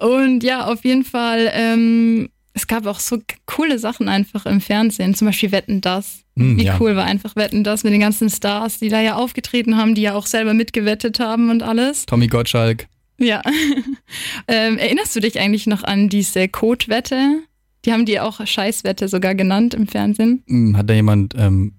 und 0.00 0.42
ja, 0.42 0.66
auf 0.66 0.84
jeden 0.84 1.04
Fall, 1.04 1.50
ähm, 1.52 2.28
es 2.54 2.66
gab 2.66 2.86
auch 2.86 3.00
so 3.00 3.18
coole 3.46 3.78
Sachen 3.78 4.08
einfach 4.08 4.46
im 4.46 4.60
Fernsehen, 4.60 5.14
zum 5.14 5.26
Beispiel 5.28 5.52
Wetten 5.52 5.80
das. 5.80 6.24
Hm, 6.36 6.58
Wie 6.58 6.64
ja. 6.64 6.76
cool 6.80 6.96
war 6.96 7.04
einfach 7.04 7.36
Wetten 7.36 7.64
das 7.64 7.84
mit 7.84 7.92
den 7.92 8.00
ganzen 8.00 8.30
Stars, 8.30 8.78
die 8.78 8.88
da 8.88 9.00
ja 9.00 9.16
aufgetreten 9.16 9.76
haben, 9.76 9.94
die 9.94 10.02
ja 10.02 10.14
auch 10.14 10.26
selber 10.26 10.54
mitgewettet 10.54 11.20
haben 11.20 11.50
und 11.50 11.62
alles. 11.62 12.06
Tommy 12.06 12.26
Gottschalk. 12.26 12.86
Ja. 13.18 13.42
ähm, 14.48 14.78
erinnerst 14.78 15.14
du 15.16 15.20
dich 15.20 15.38
eigentlich 15.38 15.66
noch 15.66 15.82
an 15.84 16.08
diese 16.08 16.48
Codewette? 16.48 17.40
Die 17.84 17.92
haben 17.92 18.06
die 18.06 18.20
auch 18.20 18.44
Scheißwette 18.44 19.08
sogar 19.08 19.34
genannt 19.34 19.74
im 19.74 19.86
Fernsehen. 19.86 20.42
Hm, 20.48 20.76
Hat 20.76 20.90
da 20.90 20.94
jemand 20.94 21.34
ähm, 21.36 21.74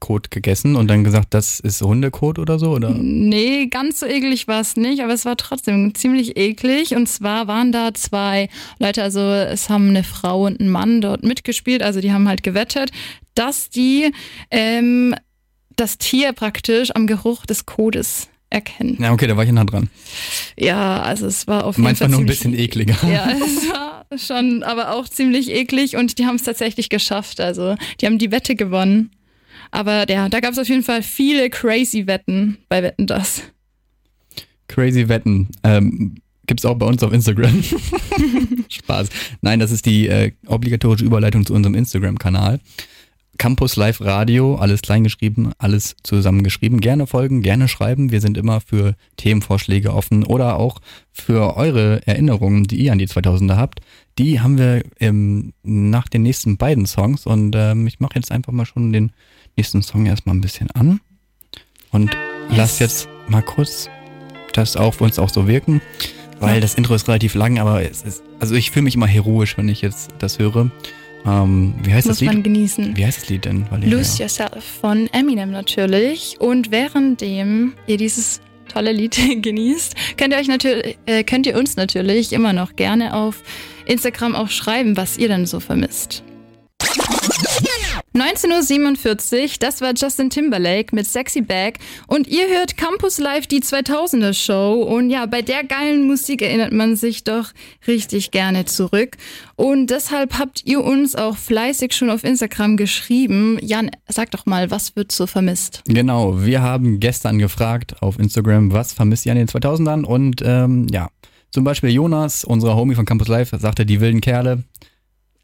Kot 0.00 0.30
gegessen 0.30 0.76
und 0.76 0.88
dann 0.88 1.04
gesagt, 1.04 1.34
das 1.34 1.60
ist 1.60 1.80
Hundekot 1.82 2.38
oder 2.38 2.58
so? 2.58 2.72
Oder? 2.72 2.90
Nee, 2.90 3.66
ganz 3.66 4.00
so 4.00 4.06
eklig 4.06 4.48
war 4.48 4.60
es 4.60 4.76
nicht, 4.76 5.02
aber 5.02 5.12
es 5.12 5.24
war 5.24 5.36
trotzdem 5.36 5.94
ziemlich 5.94 6.36
eklig. 6.36 6.96
Und 6.96 7.06
zwar 7.06 7.46
waren 7.46 7.70
da 7.70 7.94
zwei 7.94 8.48
Leute, 8.78 9.02
also 9.02 9.20
es 9.20 9.68
haben 9.68 9.90
eine 9.90 10.02
Frau 10.02 10.46
und 10.46 10.60
ein 10.60 10.70
Mann 10.70 11.00
dort 11.00 11.22
mitgespielt, 11.22 11.82
also 11.82 12.00
die 12.00 12.12
haben 12.12 12.28
halt 12.28 12.42
gewettet, 12.42 12.90
dass 13.34 13.70
die 13.70 14.10
ähm, 14.50 15.14
das 15.76 15.98
Tier 15.98 16.32
praktisch 16.32 16.90
am 16.94 17.06
Geruch 17.06 17.46
des 17.46 17.66
Codes 17.66 18.28
erkennen. 18.50 18.98
Ja, 19.00 19.12
okay, 19.12 19.26
da 19.26 19.36
war 19.36 19.44
ich 19.44 19.52
nah 19.52 19.64
dran. 19.64 19.88
Ja, 20.58 21.00
also 21.02 21.26
es 21.26 21.46
war 21.46 21.64
auf 21.64 21.76
jeden 21.76 21.84
Manchmal 21.84 22.08
Fall 22.08 22.16
nur 22.16 22.20
ein 22.20 22.26
bisschen 22.26 22.58
ekliger. 22.58 22.96
Ja, 23.08 23.30
es 23.30 23.70
war 23.70 24.04
schon, 24.18 24.62
aber 24.62 24.92
auch 24.92 25.08
ziemlich 25.08 25.50
eklig 25.50 25.96
und 25.96 26.18
die 26.18 26.26
haben 26.26 26.36
es 26.36 26.42
tatsächlich 26.42 26.88
geschafft. 26.88 27.40
Also 27.40 27.76
die 28.00 28.06
haben 28.06 28.18
die 28.18 28.32
Wette 28.32 28.56
gewonnen. 28.56 29.10
Aber 29.70 30.08
ja, 30.10 30.28
da 30.28 30.40
gab 30.40 30.52
es 30.52 30.58
auf 30.58 30.68
jeden 30.68 30.82
Fall 30.82 31.02
viele 31.02 31.50
crazy 31.50 32.06
Wetten 32.06 32.58
bei 32.68 32.82
Wetten 32.82 33.06
das. 33.06 33.42
Crazy 34.68 35.08
Wetten. 35.08 35.48
Ähm, 35.62 36.16
gibt's 36.46 36.64
auch 36.64 36.76
bei 36.76 36.86
uns 36.86 37.02
auf 37.02 37.12
Instagram. 37.12 37.62
Spaß. 38.68 39.08
Nein, 39.40 39.60
das 39.60 39.70
ist 39.70 39.86
die 39.86 40.08
äh, 40.08 40.32
obligatorische 40.46 41.04
Überleitung 41.04 41.46
zu 41.46 41.54
unserem 41.54 41.74
Instagram-Kanal. 41.74 42.60
Campus 43.40 43.76
Live 43.76 44.02
Radio, 44.02 44.56
alles 44.56 44.82
kleingeschrieben, 44.82 45.52
alles 45.56 45.96
zusammengeschrieben. 46.02 46.80
Gerne 46.80 47.06
folgen, 47.06 47.40
gerne 47.40 47.68
schreiben. 47.68 48.12
Wir 48.12 48.20
sind 48.20 48.36
immer 48.36 48.60
für 48.60 48.96
Themenvorschläge 49.16 49.94
offen 49.94 50.24
oder 50.24 50.58
auch 50.58 50.80
für 51.10 51.56
eure 51.56 52.06
Erinnerungen, 52.06 52.64
die 52.64 52.76
ihr 52.76 52.92
an 52.92 52.98
die 52.98 53.06
2000er 53.06 53.56
habt. 53.56 53.80
Die 54.18 54.40
haben 54.40 54.58
wir 54.58 54.82
ähm, 55.00 55.54
nach 55.62 56.08
den 56.08 56.22
nächsten 56.22 56.58
beiden 56.58 56.84
Songs 56.84 57.24
und 57.24 57.56
ähm, 57.56 57.86
ich 57.86 57.98
mache 57.98 58.16
jetzt 58.16 58.30
einfach 58.30 58.52
mal 58.52 58.66
schon 58.66 58.92
den 58.92 59.12
nächsten 59.56 59.82
Song 59.82 60.06
erstmal 60.06 60.34
ein 60.34 60.40
bisschen 60.40 60.70
an 60.70 61.00
und 61.90 62.10
lass 62.50 62.78
jetzt 62.78 63.08
mal 63.28 63.42
kurz 63.42 63.88
das 64.52 64.76
auf 64.76 65.00
uns 65.00 65.18
auch 65.18 65.30
so 65.30 65.46
wirken, 65.46 65.80
weil 66.40 66.60
das 66.60 66.74
Intro 66.74 66.94
ist 66.94 67.06
relativ 67.08 67.34
lang, 67.34 67.58
aber 67.58 67.82
es 67.82 68.02
ist, 68.02 68.22
also 68.40 68.54
ich 68.54 68.70
fühle 68.70 68.84
mich 68.84 68.94
immer 68.94 69.06
heroisch, 69.06 69.56
wenn 69.58 69.68
ich 69.68 69.82
jetzt 69.82 70.10
das 70.18 70.38
höre. 70.38 70.70
Ähm, 71.26 71.74
wie 71.82 71.92
heißt 71.92 72.06
Muss 72.06 72.16
das 72.16 72.20
Lied? 72.20 72.32
man 72.32 72.42
genießen. 72.42 72.96
Wie 72.96 73.04
heißt 73.04 73.22
das 73.22 73.28
Lied 73.28 73.44
denn? 73.44 73.70
Valeria? 73.70 73.96
Lose 73.96 74.22
Yourself 74.22 74.64
von 74.80 75.08
Eminem 75.12 75.50
natürlich. 75.50 76.36
Und 76.40 76.70
währenddem 76.70 77.74
ihr 77.86 77.98
dieses 77.98 78.40
tolle 78.72 78.92
Lied 78.92 79.18
genießt, 79.42 80.16
könnt 80.16 80.32
ihr 80.32 80.38
euch 80.38 80.48
natürlich, 80.48 80.98
äh, 81.06 81.22
könnt 81.24 81.46
ihr 81.46 81.58
uns 81.58 81.76
natürlich 81.76 82.32
immer 82.32 82.52
noch 82.52 82.74
gerne 82.74 83.14
auf 83.14 83.42
Instagram 83.86 84.34
auch 84.34 84.48
schreiben, 84.48 84.96
was 84.96 85.18
ihr 85.18 85.28
denn 85.28 85.44
so 85.44 85.60
vermisst. 85.60 86.22
19.47 88.12 89.42
Uhr, 89.42 89.48
das 89.60 89.80
war 89.80 89.92
Justin 89.96 90.30
Timberlake 90.30 90.92
mit 90.96 91.06
Sexy 91.06 91.42
Back 91.42 91.78
und 92.08 92.26
ihr 92.26 92.48
hört 92.48 92.76
Campus 92.76 93.18
Live 93.18 93.46
die 93.46 93.60
2000er 93.60 94.34
Show 94.34 94.82
und 94.82 95.10
ja, 95.10 95.26
bei 95.26 95.42
der 95.42 95.62
geilen 95.62 96.08
Musik 96.08 96.42
erinnert 96.42 96.72
man 96.72 96.96
sich 96.96 97.22
doch 97.22 97.52
richtig 97.86 98.32
gerne 98.32 98.64
zurück 98.64 99.16
und 99.54 99.90
deshalb 99.90 100.40
habt 100.40 100.66
ihr 100.66 100.82
uns 100.82 101.14
auch 101.14 101.36
fleißig 101.36 101.92
schon 101.92 102.10
auf 102.10 102.24
Instagram 102.24 102.76
geschrieben. 102.76 103.58
Jan, 103.62 103.92
sag 104.08 104.32
doch 104.32 104.44
mal, 104.44 104.72
was 104.72 104.96
wird 104.96 105.12
so 105.12 105.28
vermisst? 105.28 105.84
Genau, 105.86 106.44
wir 106.44 106.62
haben 106.62 106.98
gestern 106.98 107.38
gefragt 107.38 108.02
auf 108.02 108.18
Instagram, 108.18 108.72
was 108.72 108.92
vermisst 108.92 109.24
ihr 109.24 109.32
an 109.32 109.38
den 109.38 109.46
2000ern 109.46 110.02
und 110.02 110.42
ähm, 110.44 110.88
ja, 110.90 111.10
zum 111.52 111.62
Beispiel 111.62 111.90
Jonas, 111.90 112.42
unser 112.42 112.74
Homie 112.74 112.96
von 112.96 113.04
Campus 113.04 113.28
Live, 113.28 113.50
sagte 113.56 113.86
die 113.86 114.00
wilden 114.00 114.20
Kerle. 114.20 114.64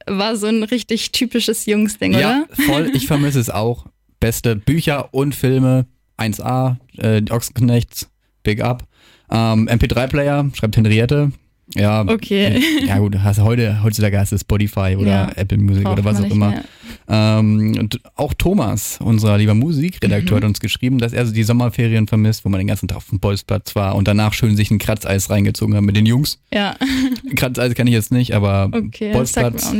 War 0.06 0.36
so 0.36 0.46
ein 0.46 0.62
richtig 0.62 1.12
typisches 1.12 1.66
Jungsding, 1.66 2.12
Ja, 2.14 2.44
oder? 2.48 2.62
voll, 2.64 2.90
ich 2.94 3.06
vermisse 3.06 3.40
es 3.40 3.50
auch. 3.50 3.86
Beste 4.20 4.56
Bücher 4.56 5.12
und 5.12 5.34
Filme, 5.34 5.86
1A, 6.16 6.76
äh, 6.98 7.22
die 7.22 7.32
Ochsenknechts, 7.32 8.08
Big 8.42 8.62
Up. 8.62 8.84
Ähm, 9.30 9.68
MP3-Player, 9.68 10.48
schreibt 10.54 10.76
Henriette. 10.76 11.32
Ja, 11.74 12.02
Okay. 12.06 12.62
Ja 12.86 12.98
gut, 12.98 13.18
hast 13.22 13.40
heute, 13.40 13.82
heutzutage 13.82 14.18
hast 14.18 14.30
du 14.32 14.38
Spotify 14.38 14.96
oder 14.98 15.06
Ja, 15.10 15.32
Apple 15.34 15.58
Music 15.58 15.88
oder 15.88 16.04
was 16.04 16.20
auch 16.20 16.30
immer. 16.30 16.62
Ähm, 17.08 17.76
und 17.78 18.00
auch 18.14 18.34
Thomas, 18.34 18.98
unser 19.02 19.36
lieber 19.38 19.54
Musikredakteur, 19.54 20.36
Mhm. 20.38 20.42
hat 20.42 20.48
uns 20.48 20.60
geschrieben, 20.60 20.98
dass 20.98 21.12
er 21.12 21.26
so 21.26 21.32
die 21.34 21.42
Sommerferien 21.42 22.06
vermisst, 22.06 22.44
wo 22.44 22.48
man 22.48 22.58
den 22.58 22.68
ganzen 22.68 22.88
Tag 22.88 22.96
auf 22.98 23.08
dem 23.08 23.18
Bolzplatz 23.20 23.74
war 23.76 23.96
und 23.96 24.06
danach 24.08 24.32
schön 24.32 24.56
sich 24.56 24.70
ein 24.70 24.78
Kratzeis 24.78 25.28
reingezogen 25.28 25.74
hat 25.74 25.82
mit 25.82 25.96
den 25.96 26.06
Jungs. 26.06 26.38
Ja, 26.52 26.76
Kratzeis 27.36 27.74
kann 27.74 27.86
ich 27.88 27.92
jetzt 27.94 28.12
nicht, 28.12 28.32
aber 28.34 28.70
okay, 28.72 29.12
Bolzplatz. 29.12 29.72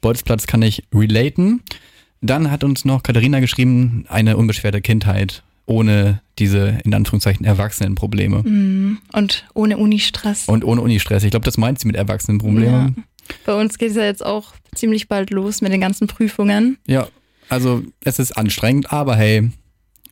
Bolzplatz 0.00 0.46
kann 0.46 0.62
ich 0.62 0.84
relaten. 0.94 1.60
Dann 2.20 2.50
hat 2.52 2.62
uns 2.64 2.84
noch 2.84 3.02
Katharina 3.02 3.40
geschrieben, 3.40 4.04
eine 4.08 4.36
unbeschwerte 4.36 4.80
Kindheit 4.80 5.42
ohne 5.66 6.20
diese, 6.38 6.78
in 6.84 6.94
Anführungszeichen, 6.94 7.44
Erwachsenenprobleme. 7.44 8.42
Mm, 8.42 8.98
Und 9.12 9.44
ohne 9.54 9.76
Uni-Stress. 9.76 10.48
Und 10.48 10.64
ohne 10.64 10.80
Unistress. 10.80 11.24
Ich 11.24 11.30
glaube, 11.30 11.44
das 11.44 11.58
meint 11.58 11.78
sie 11.78 11.86
mit 11.86 11.96
Erwachsenenproblemen. 11.96 13.04
Bei 13.44 13.54
uns 13.54 13.78
geht 13.78 13.90
es 13.90 13.96
ja 13.96 14.04
jetzt 14.04 14.24
auch 14.24 14.54
ziemlich 14.74 15.08
bald 15.08 15.30
los 15.30 15.60
mit 15.60 15.72
den 15.72 15.80
ganzen 15.80 16.06
Prüfungen. 16.06 16.78
Ja, 16.86 17.08
also 17.48 17.82
es 18.04 18.18
ist 18.18 18.32
anstrengend, 18.32 18.92
aber 18.92 19.16
hey, 19.16 19.50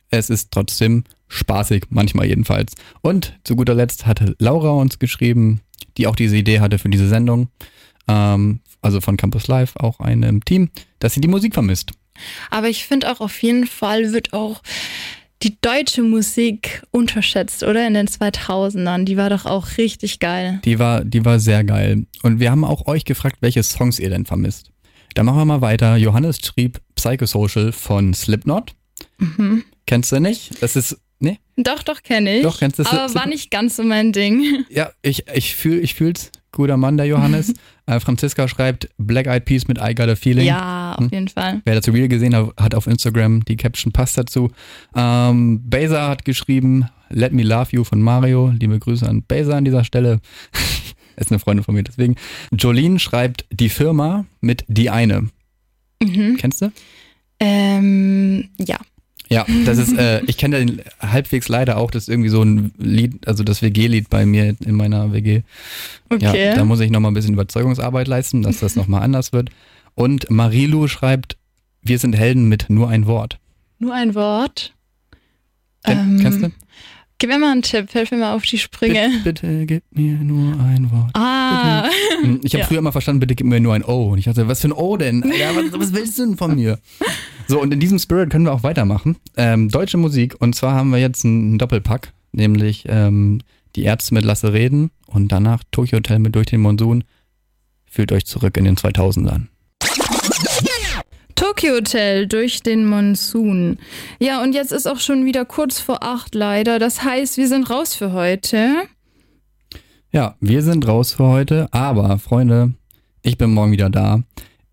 es 0.09 0.29
ist 0.29 0.51
trotzdem 0.51 1.03
spaßig, 1.27 1.85
manchmal 1.89 2.27
jedenfalls. 2.27 2.73
Und 3.01 3.37
zu 3.43 3.55
guter 3.55 3.73
Letzt 3.73 4.05
hatte 4.05 4.35
Laura 4.39 4.69
uns 4.71 4.99
geschrieben, 4.99 5.61
die 5.97 6.07
auch 6.07 6.15
diese 6.15 6.37
Idee 6.37 6.59
hatte 6.59 6.77
für 6.77 6.89
diese 6.89 7.07
Sendung, 7.07 7.49
ähm, 8.07 8.59
also 8.81 9.01
von 9.01 9.17
Campus 9.17 9.47
Live, 9.47 9.75
auch 9.77 9.99
einem 9.99 10.43
Team, 10.45 10.69
dass 10.99 11.13
sie 11.13 11.21
die 11.21 11.27
Musik 11.27 11.53
vermisst. 11.53 11.91
Aber 12.49 12.67
ich 12.69 12.85
finde 12.85 13.11
auch 13.11 13.21
auf 13.21 13.41
jeden 13.41 13.65
Fall 13.65 14.13
wird 14.13 14.33
auch 14.33 14.61
die 15.43 15.59
deutsche 15.61 16.03
Musik 16.03 16.83
unterschätzt, 16.91 17.63
oder? 17.63 17.85
In 17.87 17.93
den 17.93 18.07
2000ern. 18.07 19.05
Die 19.05 19.17
war 19.17 19.29
doch 19.29 19.45
auch 19.45 19.77
richtig 19.77 20.19
geil. 20.19 20.59
Die 20.65 20.79
war, 20.79 21.03
die 21.03 21.25
war 21.25 21.39
sehr 21.39 21.63
geil. 21.63 22.05
Und 22.23 22.39
wir 22.39 22.51
haben 22.51 22.63
auch 22.63 22.87
euch 22.87 23.05
gefragt, 23.05 23.37
welche 23.41 23.63
Songs 23.63 23.99
ihr 23.99 24.09
denn 24.09 24.25
vermisst. 24.25 24.71
Da 25.13 25.23
machen 25.23 25.37
wir 25.39 25.45
mal 25.45 25.61
weiter. 25.61 25.97
Johannes 25.97 26.39
schrieb 26.39 26.79
Psychosocial 26.95 27.71
von 27.71 28.13
Slipknot. 28.13 28.73
Mhm. 29.17 29.63
Kennst 29.85 30.11
du 30.11 30.19
nicht? 30.19 30.61
Das 30.61 30.75
ist, 30.75 30.97
nee? 31.19 31.39
Doch, 31.57 31.83
doch, 31.83 32.03
kenne 32.03 32.37
ich. 32.37 32.43
Doch, 32.43 32.59
kennst 32.59 32.79
du 32.79 32.85
Aber 32.85 33.13
war 33.13 33.27
nicht 33.27 33.51
ganz 33.51 33.75
so 33.75 33.83
mein 33.83 34.13
Ding. 34.13 34.65
Ja, 34.69 34.91
ich, 35.01 35.27
ich 35.33 35.55
fühl, 35.55 35.83
ich 35.83 35.95
fühl's. 35.95 36.31
Guter 36.53 36.77
Mann, 36.77 36.97
der 36.97 37.05
Johannes. 37.05 37.53
äh, 37.91 37.99
Franziska 37.99 38.47
schreibt 38.47 38.89
Black 38.97 39.27
Eyed 39.27 39.45
Peas 39.45 39.67
mit 39.67 39.77
I 39.77 39.93
Got 39.93 40.09
a 40.09 40.15
Feeling. 40.15 40.45
Ja, 40.45 40.95
auf 40.97 41.11
jeden 41.11 41.27
Fall. 41.27 41.61
Wer 41.65 41.75
dazu 41.75 41.91
Real 41.91 42.07
gesehen 42.07 42.35
hat, 42.35 42.53
hat 42.57 42.75
auf 42.75 42.87
Instagram 42.87 43.43
die 43.45 43.57
Caption 43.57 43.91
passt 43.91 44.17
dazu. 44.17 44.51
Ähm, 44.95 45.61
Beza 45.69 46.07
hat 46.07 46.25
geschrieben 46.25 46.85
Let 47.09 47.33
Me 47.33 47.43
Love 47.43 47.69
You 47.71 47.83
von 47.83 48.01
Mario. 48.01 48.53
Liebe 48.57 48.79
Grüße 48.79 49.07
an 49.07 49.23
Beza 49.23 49.57
an 49.57 49.65
dieser 49.65 49.83
Stelle. 49.83 50.19
Ist 51.17 51.31
eine 51.31 51.39
Freundin 51.39 51.63
von 51.63 51.75
mir, 51.75 51.83
deswegen. 51.83 52.15
Jolene 52.51 52.97
schreibt 52.97 53.45
die 53.51 53.69
Firma 53.69 54.25
mit 54.39 54.63
die 54.67 54.89
eine. 54.89 55.27
Mhm. 56.01 56.37
Kennst 56.37 56.61
du? 56.61 56.71
Ähm, 57.39 58.49
ja. 58.57 58.77
Ja, 59.31 59.45
das 59.65 59.77
ist, 59.77 59.97
äh, 59.97 60.21
ich 60.27 60.37
kenne 60.37 60.57
den 60.65 60.81
halbwegs 60.99 61.47
leider 61.47 61.77
auch, 61.77 61.89
das 61.89 62.03
ist 62.03 62.09
irgendwie 62.09 62.29
so 62.29 62.43
ein 62.43 62.73
Lied, 62.77 63.27
also 63.27 63.43
das 63.43 63.61
WG-Lied 63.61 64.09
bei 64.09 64.25
mir 64.25 64.55
in 64.59 64.75
meiner 64.75 65.13
WG. 65.13 65.43
Okay. 66.09 66.47
Ja, 66.49 66.55
da 66.55 66.65
muss 66.65 66.81
ich 66.81 66.91
nochmal 66.91 67.11
ein 67.11 67.13
bisschen 67.13 67.33
Überzeugungsarbeit 67.33 68.07
leisten, 68.09 68.41
dass 68.41 68.59
das 68.59 68.75
nochmal 68.75 69.03
anders 69.03 69.31
wird. 69.31 69.49
Und 69.95 70.29
Marilu 70.29 70.87
schreibt, 70.89 71.37
wir 71.81 71.97
sind 71.97 72.13
Helden 72.15 72.49
mit 72.49 72.65
nur 72.69 72.89
ein 72.89 73.05
Wort. 73.07 73.39
Nur 73.79 73.93
ein 73.93 74.15
Wort. 74.15 74.73
Ken, 75.83 75.97
Ähm, 75.97 76.19
kennst 76.21 76.41
du? 76.43 76.51
Gib 77.17 77.29
mir 77.29 77.37
mal 77.39 77.51
einen 77.51 77.61
Tipp, 77.61 77.91
hilf 77.91 78.11
mir 78.11 78.17
mal 78.17 78.33
auf 78.33 78.43
die 78.43 78.57
Sprünge. 78.57 79.09
Bitte, 79.23 79.45
bitte 79.47 79.65
gib 79.65 79.83
mir 79.91 80.13
nur 80.15 80.59
ein 80.59 80.89
Wort. 80.91 81.11
Ah. 81.13 81.87
Hm, 82.21 82.41
Ich 82.43 82.53
habe 82.53 82.61
Ja. 82.61 82.67
früher 82.67 82.79
immer 82.79 82.91
verstanden, 82.91 83.19
bitte 83.19 83.35
gib 83.35 83.45
mir 83.47 83.59
nur 83.59 83.73
ein 83.75 83.83
O. 83.83 84.09
Und 84.11 84.17
ich 84.17 84.25
dachte, 84.25 84.47
was 84.47 84.59
für 84.61 84.67
ein 84.69 84.73
O 84.73 84.97
denn? 84.97 85.23
Ja, 85.39 85.55
was, 85.55 85.71
was 85.79 85.93
willst 85.93 86.17
du 86.19 86.25
denn 86.25 86.37
von 86.37 86.55
mir? 86.55 86.79
So, 87.51 87.59
und 87.59 87.73
in 87.73 87.81
diesem 87.81 87.99
Spirit 87.99 88.29
können 88.29 88.45
wir 88.45 88.53
auch 88.53 88.63
weitermachen. 88.63 89.17
Ähm, 89.35 89.67
deutsche 89.67 89.97
Musik. 89.97 90.39
Und 90.39 90.55
zwar 90.55 90.73
haben 90.73 90.89
wir 90.91 90.99
jetzt 90.99 91.25
einen 91.25 91.57
Doppelpack, 91.57 92.13
nämlich 92.31 92.85
ähm, 92.87 93.41
die 93.75 93.83
Ärzte 93.83 94.13
mit 94.13 94.23
Lasse 94.23 94.53
reden 94.53 94.89
und 95.05 95.33
danach 95.33 95.61
Tokyo 95.69 95.97
Hotel 95.97 96.19
mit 96.19 96.33
Durch 96.33 96.45
den 96.45 96.61
Monsun. 96.61 97.03
Fühlt 97.83 98.13
euch 98.13 98.25
zurück 98.25 98.55
in 98.55 98.63
den 98.63 98.77
2000ern. 98.77 99.47
Tokyo 101.35 101.73
Hotel 101.73 102.25
durch 102.25 102.63
den 102.63 102.85
Monsun. 102.85 103.79
Ja, 104.21 104.41
und 104.41 104.53
jetzt 104.53 104.71
ist 104.71 104.87
auch 104.87 105.01
schon 105.01 105.25
wieder 105.25 105.43
kurz 105.43 105.77
vor 105.77 106.03
acht 106.03 106.33
leider. 106.33 106.79
Das 106.79 107.03
heißt, 107.03 107.35
wir 107.35 107.49
sind 107.49 107.69
raus 107.69 107.95
für 107.95 108.13
heute. 108.13 108.83
Ja, 110.13 110.37
wir 110.39 110.63
sind 110.63 110.87
raus 110.87 111.11
für 111.11 111.25
heute, 111.25 111.67
aber 111.73 112.17
Freunde, 112.17 112.75
ich 113.23 113.37
bin 113.37 113.53
morgen 113.53 113.73
wieder 113.73 113.89
da. 113.89 114.21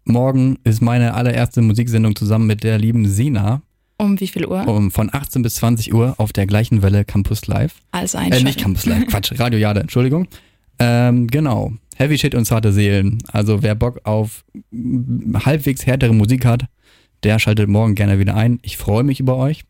Morgen 0.09 0.59
ist 0.65 0.81
meine 0.83 1.15
allererste 1.15 1.61
Musiksendung 1.63 2.17
zusammen 2.17 2.47
mit 2.47 2.65
der 2.65 2.79
lieben 2.79 3.07
Sina 3.07 3.63
Um 3.99 4.19
wie 4.19 4.27
viel 4.29 4.47
Uhr? 4.47 4.67
um, 4.67 4.91
von 4.91 5.11
18 5.13 5.43
bis 5.43 5.57
20 5.57 5.93
Uhr 5.95 6.15
auf 6.19 6.33
der 6.33 6.47
gleichen 6.47 6.83
Welle 6.83 7.05
Campus 7.05 7.47
Live. 7.47 7.75
Also 7.91 8.19
Äh, 8.19 8.23
einschalten. 8.23 8.45
nicht 8.47 8.61
Campus 8.61 8.87
Live, 8.87 9.07
Quatsch, 9.09 9.39
Radio 9.39 9.59
Jade, 9.59 9.81
Entschuldigung. 9.81 10.27
Ähm, 10.79 11.27
genau. 11.27 11.73
Heavy 11.97 12.17
Shit 12.17 12.35
und 12.35 12.45
zarte 12.45 12.73
Seelen. 12.73 13.19
Also 13.33 13.63
wer 13.63 13.75
Bock 13.75 14.01
auf 14.05 14.45
halbwegs 15.45 15.85
härtere 15.87 16.15
Musik 16.15 16.45
hat, 16.45 16.65
der 17.25 17.39
schaltet 17.41 17.69
morgen 17.69 17.95
gerne 17.97 18.19
wieder 18.21 18.37
ein. 18.37 18.61
Ich 18.63 18.77
freue 18.77 19.03
mich 19.03 19.19
über 19.21 19.37
euch. 19.37 19.65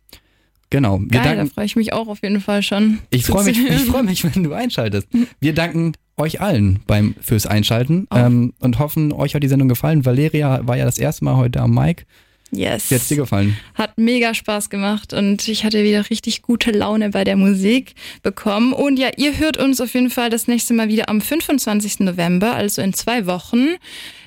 Genau. 0.70 0.99
Geil, 1.09 1.36
da 1.36 1.47
freue 1.47 1.64
ich 1.64 1.76
mich 1.76 1.95
auch 1.95 2.09
auf 2.09 2.22
jeden 2.22 2.43
Fall 2.43 2.62
schon. 2.62 2.99
ich 3.09 3.24
freue 3.24 3.45
mich, 3.45 3.59
ich 3.59 3.84
freue 3.86 4.03
mich, 4.03 4.22
wenn 4.22 4.45
du 4.45 4.53
einschaltest. 4.53 5.09
Wir 5.41 5.55
danken 5.55 5.95
euch 6.19 6.41
allen 6.41 6.81
beim 6.87 7.14
fürs 7.21 7.47
Einschalten 7.47 8.07
ähm, 8.14 8.53
und 8.61 8.79
hoffen, 8.79 9.12
euch 9.12 9.35
hat 9.35 9.43
die 9.43 9.49
Sendung 9.49 9.69
gefallen. 9.69 10.05
Valeria 10.05 10.61
war 10.66 10.77
ja 10.77 10.85
das 10.85 10.99
erste 10.99 11.25
Mal 11.25 11.37
heute 11.37 11.61
am 11.61 11.75
Mic. 11.75 12.05
Yes. 12.51 12.91
Wie 12.91 12.95
hat's 12.95 13.09
dir 13.09 13.16
gefallen? 13.19 13.59
Hat 13.75 13.99
mega 13.99 14.33
Spaß 14.33 14.71
gemacht 14.71 15.12
und 15.12 15.47
ich 15.49 15.64
hatte 15.64 15.85
wieder 15.85 16.09
richtig 16.09 16.41
gute 16.41 16.71
Laune 16.71 17.11
bei 17.11 17.23
der 17.25 17.37
Musik 17.37 17.95
bekommen. 18.23 18.73
Und 18.73 18.99
ja, 18.99 19.11
ihr 19.19 19.37
hört 19.39 19.59
uns 19.59 19.83
auf 19.83 19.93
jeden 19.93 20.09
Fall 20.09 20.31
das 20.31 20.49
nächste 20.49 20.73
Mal 20.73 20.89
wieder 20.89 21.11
am 21.11 21.21
25. 21.21 22.01
November, 22.01 22.55
also 22.55 22.81
in 22.81 22.95
zwei 22.95 23.27
Wochen. 23.27 23.66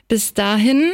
Bis 0.08 0.36
dahin, 0.36 0.92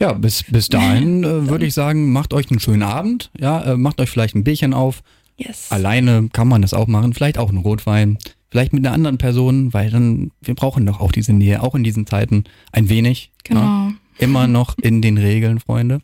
Ja, 0.00 0.12
bis, 0.12 0.42
bis 0.42 0.68
dahin 0.70 1.22
äh, 1.22 1.48
würde 1.48 1.66
ich 1.66 1.74
sagen, 1.74 2.10
macht 2.12 2.32
euch 2.34 2.50
einen 2.50 2.58
schönen 2.58 2.82
Abend. 2.82 3.30
Ja, 3.38 3.62
äh, 3.62 3.76
macht 3.76 4.00
euch 4.00 4.10
vielleicht 4.10 4.34
ein 4.34 4.42
Bierchen 4.42 4.74
auf. 4.74 5.02
yes. 5.36 5.66
Alleine 5.70 6.30
kann 6.32 6.48
man 6.48 6.62
das 6.62 6.74
auch 6.74 6.88
machen. 6.88 7.12
Vielleicht 7.14 7.38
auch 7.38 7.48
einen 7.50 7.58
Rotwein 7.58 8.18
vielleicht 8.50 8.72
mit 8.72 8.84
einer 8.84 8.94
anderen 8.94 9.18
Person, 9.18 9.72
weil 9.72 9.90
dann, 9.90 10.30
wir 10.40 10.54
brauchen 10.54 10.86
doch 10.86 11.00
auch 11.00 11.12
diese 11.12 11.32
Nähe, 11.32 11.62
auch 11.62 11.74
in 11.74 11.84
diesen 11.84 12.06
Zeiten 12.06 12.44
ein 12.72 12.88
wenig. 12.88 13.30
Ne? 13.48 13.54
Genau. 13.54 13.86
Ne? 13.88 13.94
Immer 14.18 14.46
noch 14.48 14.76
in 14.78 15.00
den 15.00 15.16
Regeln, 15.18 15.60
Freunde. 15.60 16.00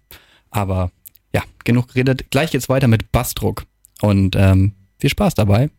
Aber 0.51 0.90
ja, 1.34 1.42
genug 1.64 1.88
geredet. 1.88 2.30
Gleich 2.30 2.53
geht's 2.53 2.68
weiter 2.68 2.86
mit 2.86 3.11
Bassdruck. 3.11 3.66
Und 4.01 4.36
ähm, 4.36 4.72
viel 4.99 5.11
Spaß 5.11 5.34
dabei. 5.34 5.70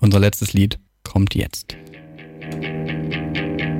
Unser 0.00 0.20
letztes 0.20 0.52
Lied 0.52 0.78
kommt 1.04 1.34
jetzt. 1.34 1.76
Musik 2.50 3.71